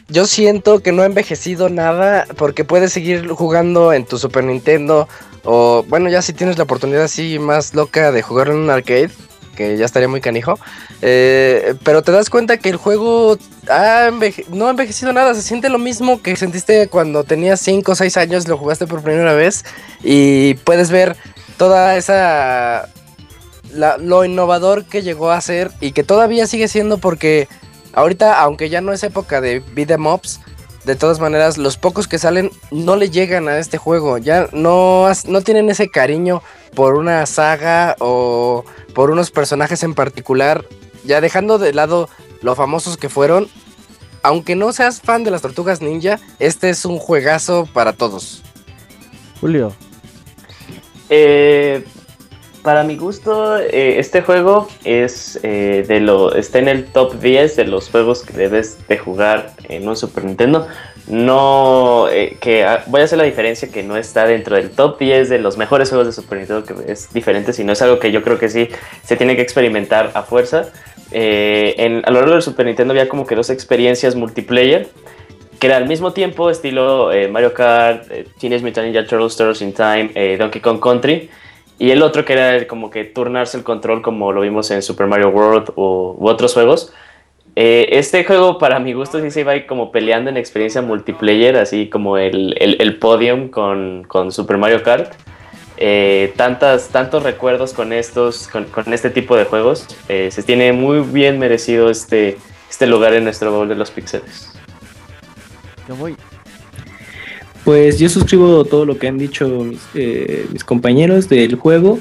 [0.08, 5.08] yo siento que no ha envejecido nada porque puedes seguir jugando en tu Super Nintendo
[5.44, 9.10] o bueno ya si tienes la oportunidad así más loca de jugarlo en un arcade
[9.56, 10.58] que ya estaría muy canijo.
[11.02, 13.36] Eh, pero te das cuenta que el juego
[14.50, 18.16] no ha envejecido nada se siente lo mismo que sentiste cuando tenías 5 o 6
[18.16, 19.64] años lo jugaste por primera vez
[20.02, 21.16] y puedes ver
[21.56, 22.88] toda esa
[23.72, 27.48] la- lo innovador que llegó a ser y que todavía sigue siendo porque
[27.94, 30.40] ahorita, aunque ya no es época de beat 'em ups,
[30.84, 34.18] de todas maneras, los pocos que salen no le llegan a este juego.
[34.18, 36.42] Ya no, no tienen ese cariño
[36.74, 38.64] por una saga o
[38.94, 40.64] por unos personajes en particular.
[41.04, 42.08] Ya dejando de lado
[42.40, 43.48] lo famosos que fueron.
[44.24, 48.42] Aunque no seas fan de las tortugas ninja, este es un juegazo para todos.
[49.40, 49.72] Julio.
[51.10, 51.84] Eh,
[52.62, 57.56] para mi gusto, eh, este juego es eh, de lo está en el top 10
[57.56, 60.66] de los juegos que debes de jugar en un Super Nintendo.
[61.08, 64.98] No, eh, que ah, voy a hacer la diferencia que no está dentro del top
[64.98, 68.12] 10 de los mejores juegos de Super Nintendo, que es diferente, sino es algo que
[68.12, 68.68] yo creo que sí
[69.02, 70.70] se tiene que experimentar a fuerza.
[71.12, 74.88] a lo largo del Super Nintendo había como que dos experiencias multiplayer,
[75.62, 79.62] que era al mismo tiempo estilo eh, Mario Kart, eh, Teenage Mutant Ninja Turtles, Turtles
[79.62, 81.30] in Time, Donkey Kong Country,
[81.82, 85.08] y el otro que era como que turnarse el control como lo vimos en Super
[85.08, 86.92] Mario World o, u otros juegos.
[87.56, 91.88] Eh, este juego para mi gusto sí se iba como peleando en experiencia multiplayer, así
[91.88, 95.12] como el, el, el podium con, con Super Mario Kart.
[95.76, 99.88] Eh, tantas, tantos recuerdos con estos, con, con este tipo de juegos.
[100.08, 102.38] Eh, se tiene muy bien merecido este,
[102.70, 104.52] este lugar en nuestro baúl de los pixeles.
[105.88, 106.14] Camuy.
[107.64, 112.00] Pues yo suscribo todo lo que han dicho mis, eh, mis compañeros del juego.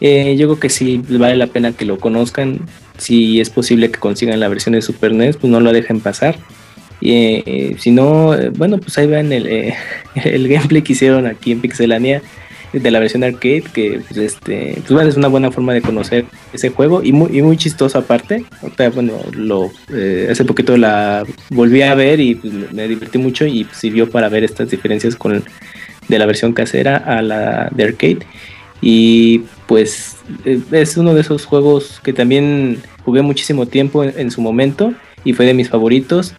[0.00, 2.60] Eh, yo creo que sí vale la pena que lo conozcan.
[2.96, 6.38] Si es posible que consigan la versión de Super NES, pues no lo dejen pasar.
[7.02, 9.74] Eh, si no, eh, bueno, pues ahí vean el, eh,
[10.14, 12.22] el gameplay que hicieron aquí en Pixelania
[12.72, 16.70] de la versión arcade, que pues, este, pues, es una buena forma de conocer ese
[16.70, 18.44] juego y muy, y muy chistoso aparte.
[18.94, 23.66] Bueno, lo, eh, hace poquito la volví a ver y pues, me divertí mucho y
[23.72, 25.42] sirvió para ver estas diferencias con
[26.08, 28.20] de la versión casera a la de arcade.
[28.82, 34.30] Y pues eh, es uno de esos juegos que también jugué muchísimo tiempo en, en
[34.30, 34.94] su momento
[35.24, 36.34] y fue de mis favoritos.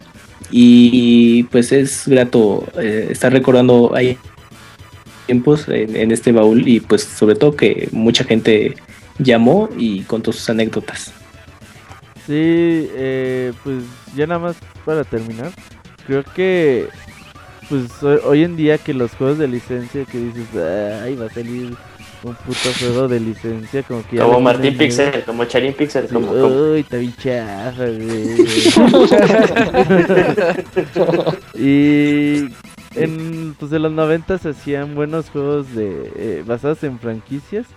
[0.49, 4.17] Y pues es grato eh, estar recordando ahí
[5.31, 8.75] tiempos en, en este baúl y pues sobre todo que mucha gente
[9.17, 11.13] llamó y contó sus anécdotas.
[12.27, 12.33] Sí,
[12.93, 13.83] eh, pues
[14.15, 15.51] ya nada más para terminar,
[16.05, 16.87] creo que
[17.69, 20.47] pues hoy, hoy en día que los juegos de licencia que dices,
[21.01, 21.73] ay, va a salir
[22.23, 25.05] un puto juego de licencia como que Como Martín ponen miedo".
[25.05, 28.35] Pixel, como Charín Pixel, Sí, como, como- Uy, está bien chafa, güey.
[31.55, 32.49] y
[32.95, 37.67] en, pues de los 90 se hacían buenos juegos de eh, basados en franquicias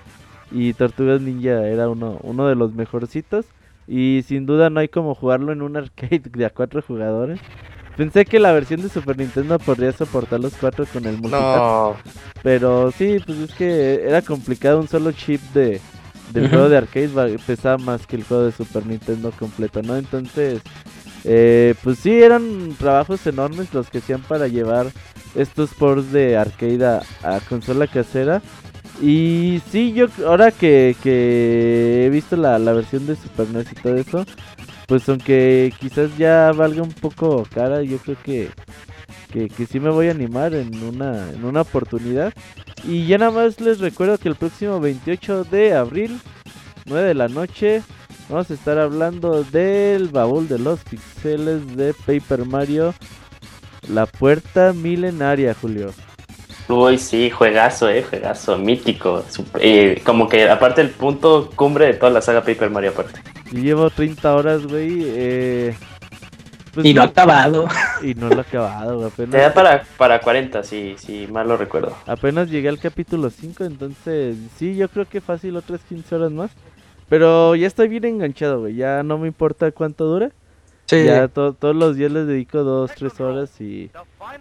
[0.50, 3.46] y Tortugas Ninja era uno, uno de los mejorcitos
[3.86, 7.40] y sin duda no hay como jugarlo en un arcade de a cuatro jugadores.
[7.96, 11.56] Pensé que la versión de Super Nintendo podría soportar los cuatro con el multitap.
[11.56, 11.96] No.
[12.42, 15.80] Pero sí, pues es que era complicado un solo chip de
[16.32, 19.96] del juego de arcade pesaba más que el juego de Super Nintendo completo, ¿no?
[19.96, 20.60] Entonces,
[21.24, 24.86] eh, pues sí, eran trabajos enormes los que hacían para llevar
[25.34, 28.42] estos ports de arcade a, consola casera.
[29.02, 33.74] Y sí, yo ahora que, que he visto la, la versión de Super NES y
[33.74, 34.24] todo eso,
[34.86, 38.50] pues aunque quizás ya valga un poco cara, yo creo que,
[39.32, 42.32] que, que sí me voy a animar en una, en una oportunidad.
[42.84, 46.20] Y ya nada más les recuerdo que el próximo 28 de abril,
[46.84, 47.82] 9 de la noche,
[48.28, 52.94] vamos a estar hablando del baúl de los pixeles de Paper Mario,
[53.88, 55.92] la puerta milenaria, Julio.
[56.68, 59.22] Uy, sí, juegazo, eh, juegazo, mítico.
[59.60, 63.20] eh, como que aparte el punto cumbre de toda la saga Paper Mario aparte.
[63.52, 65.02] Y llevo 30 horas, güey.
[65.04, 65.74] Eh,
[66.72, 67.68] pues y no ha acabado.
[68.02, 69.10] Y no lo he acabado, güey.
[69.28, 71.96] Te da Apenas, para, para 40, si, si mal lo recuerdo.
[72.06, 76.50] apenas llegué al capítulo 5, entonces sí, yo creo que fácil otras 15 horas más.
[77.08, 78.74] Pero ya estoy bien enganchado, güey.
[78.76, 80.30] Ya no me importa cuánto dure.
[80.86, 81.04] Sí.
[81.04, 83.90] Ya to- todos los días les dedico 2, 3 horas y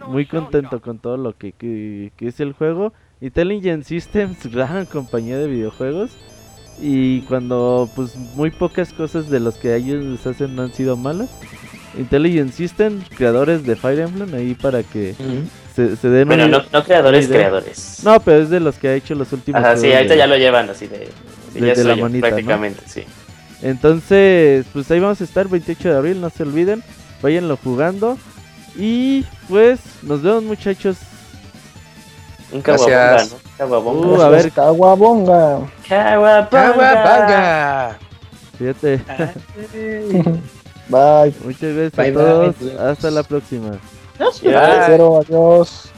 [0.08, 2.92] muy contento con todo lo que, que, que es el juego.
[3.20, 6.10] Intelligent Systems, gran compañía de videojuegos.
[6.80, 11.30] Y cuando pues muy pocas cosas de los que ellos les hacen han sido malas.
[11.96, 15.14] Intelligent Systems, creadores de Fire Emblem, ahí para que
[15.76, 17.38] se, se den Bueno, no, no creadores, idea.
[17.38, 18.00] creadores.
[18.04, 20.26] No, pero es de los que ha hecho los últimos Ajá, sí, ahorita de- ya
[20.26, 21.08] lo llevan así de,
[21.54, 22.34] de la manita, ¿no?
[22.34, 23.04] prácticamente, sí.
[23.62, 26.82] Entonces, pues ahí vamos a estar 28 de abril, no se olviden,
[27.22, 28.18] váyanlo jugando.
[28.76, 30.98] Y pues nos vemos muchachos.
[32.52, 33.32] Un Caguabonga, Gracias.
[33.32, 33.38] ¿no?
[33.56, 34.06] Caguabonga.
[34.06, 35.60] Uh, a ver, Caguabonga.
[35.88, 37.98] Caguabonga.
[38.58, 39.00] Fíjate.
[40.88, 41.34] Bye.
[41.42, 42.58] Muchas gracias Bye, a todos.
[42.60, 42.78] bye.
[42.78, 43.78] Hasta la próxima.
[44.40, 45.90] Cero, adiós.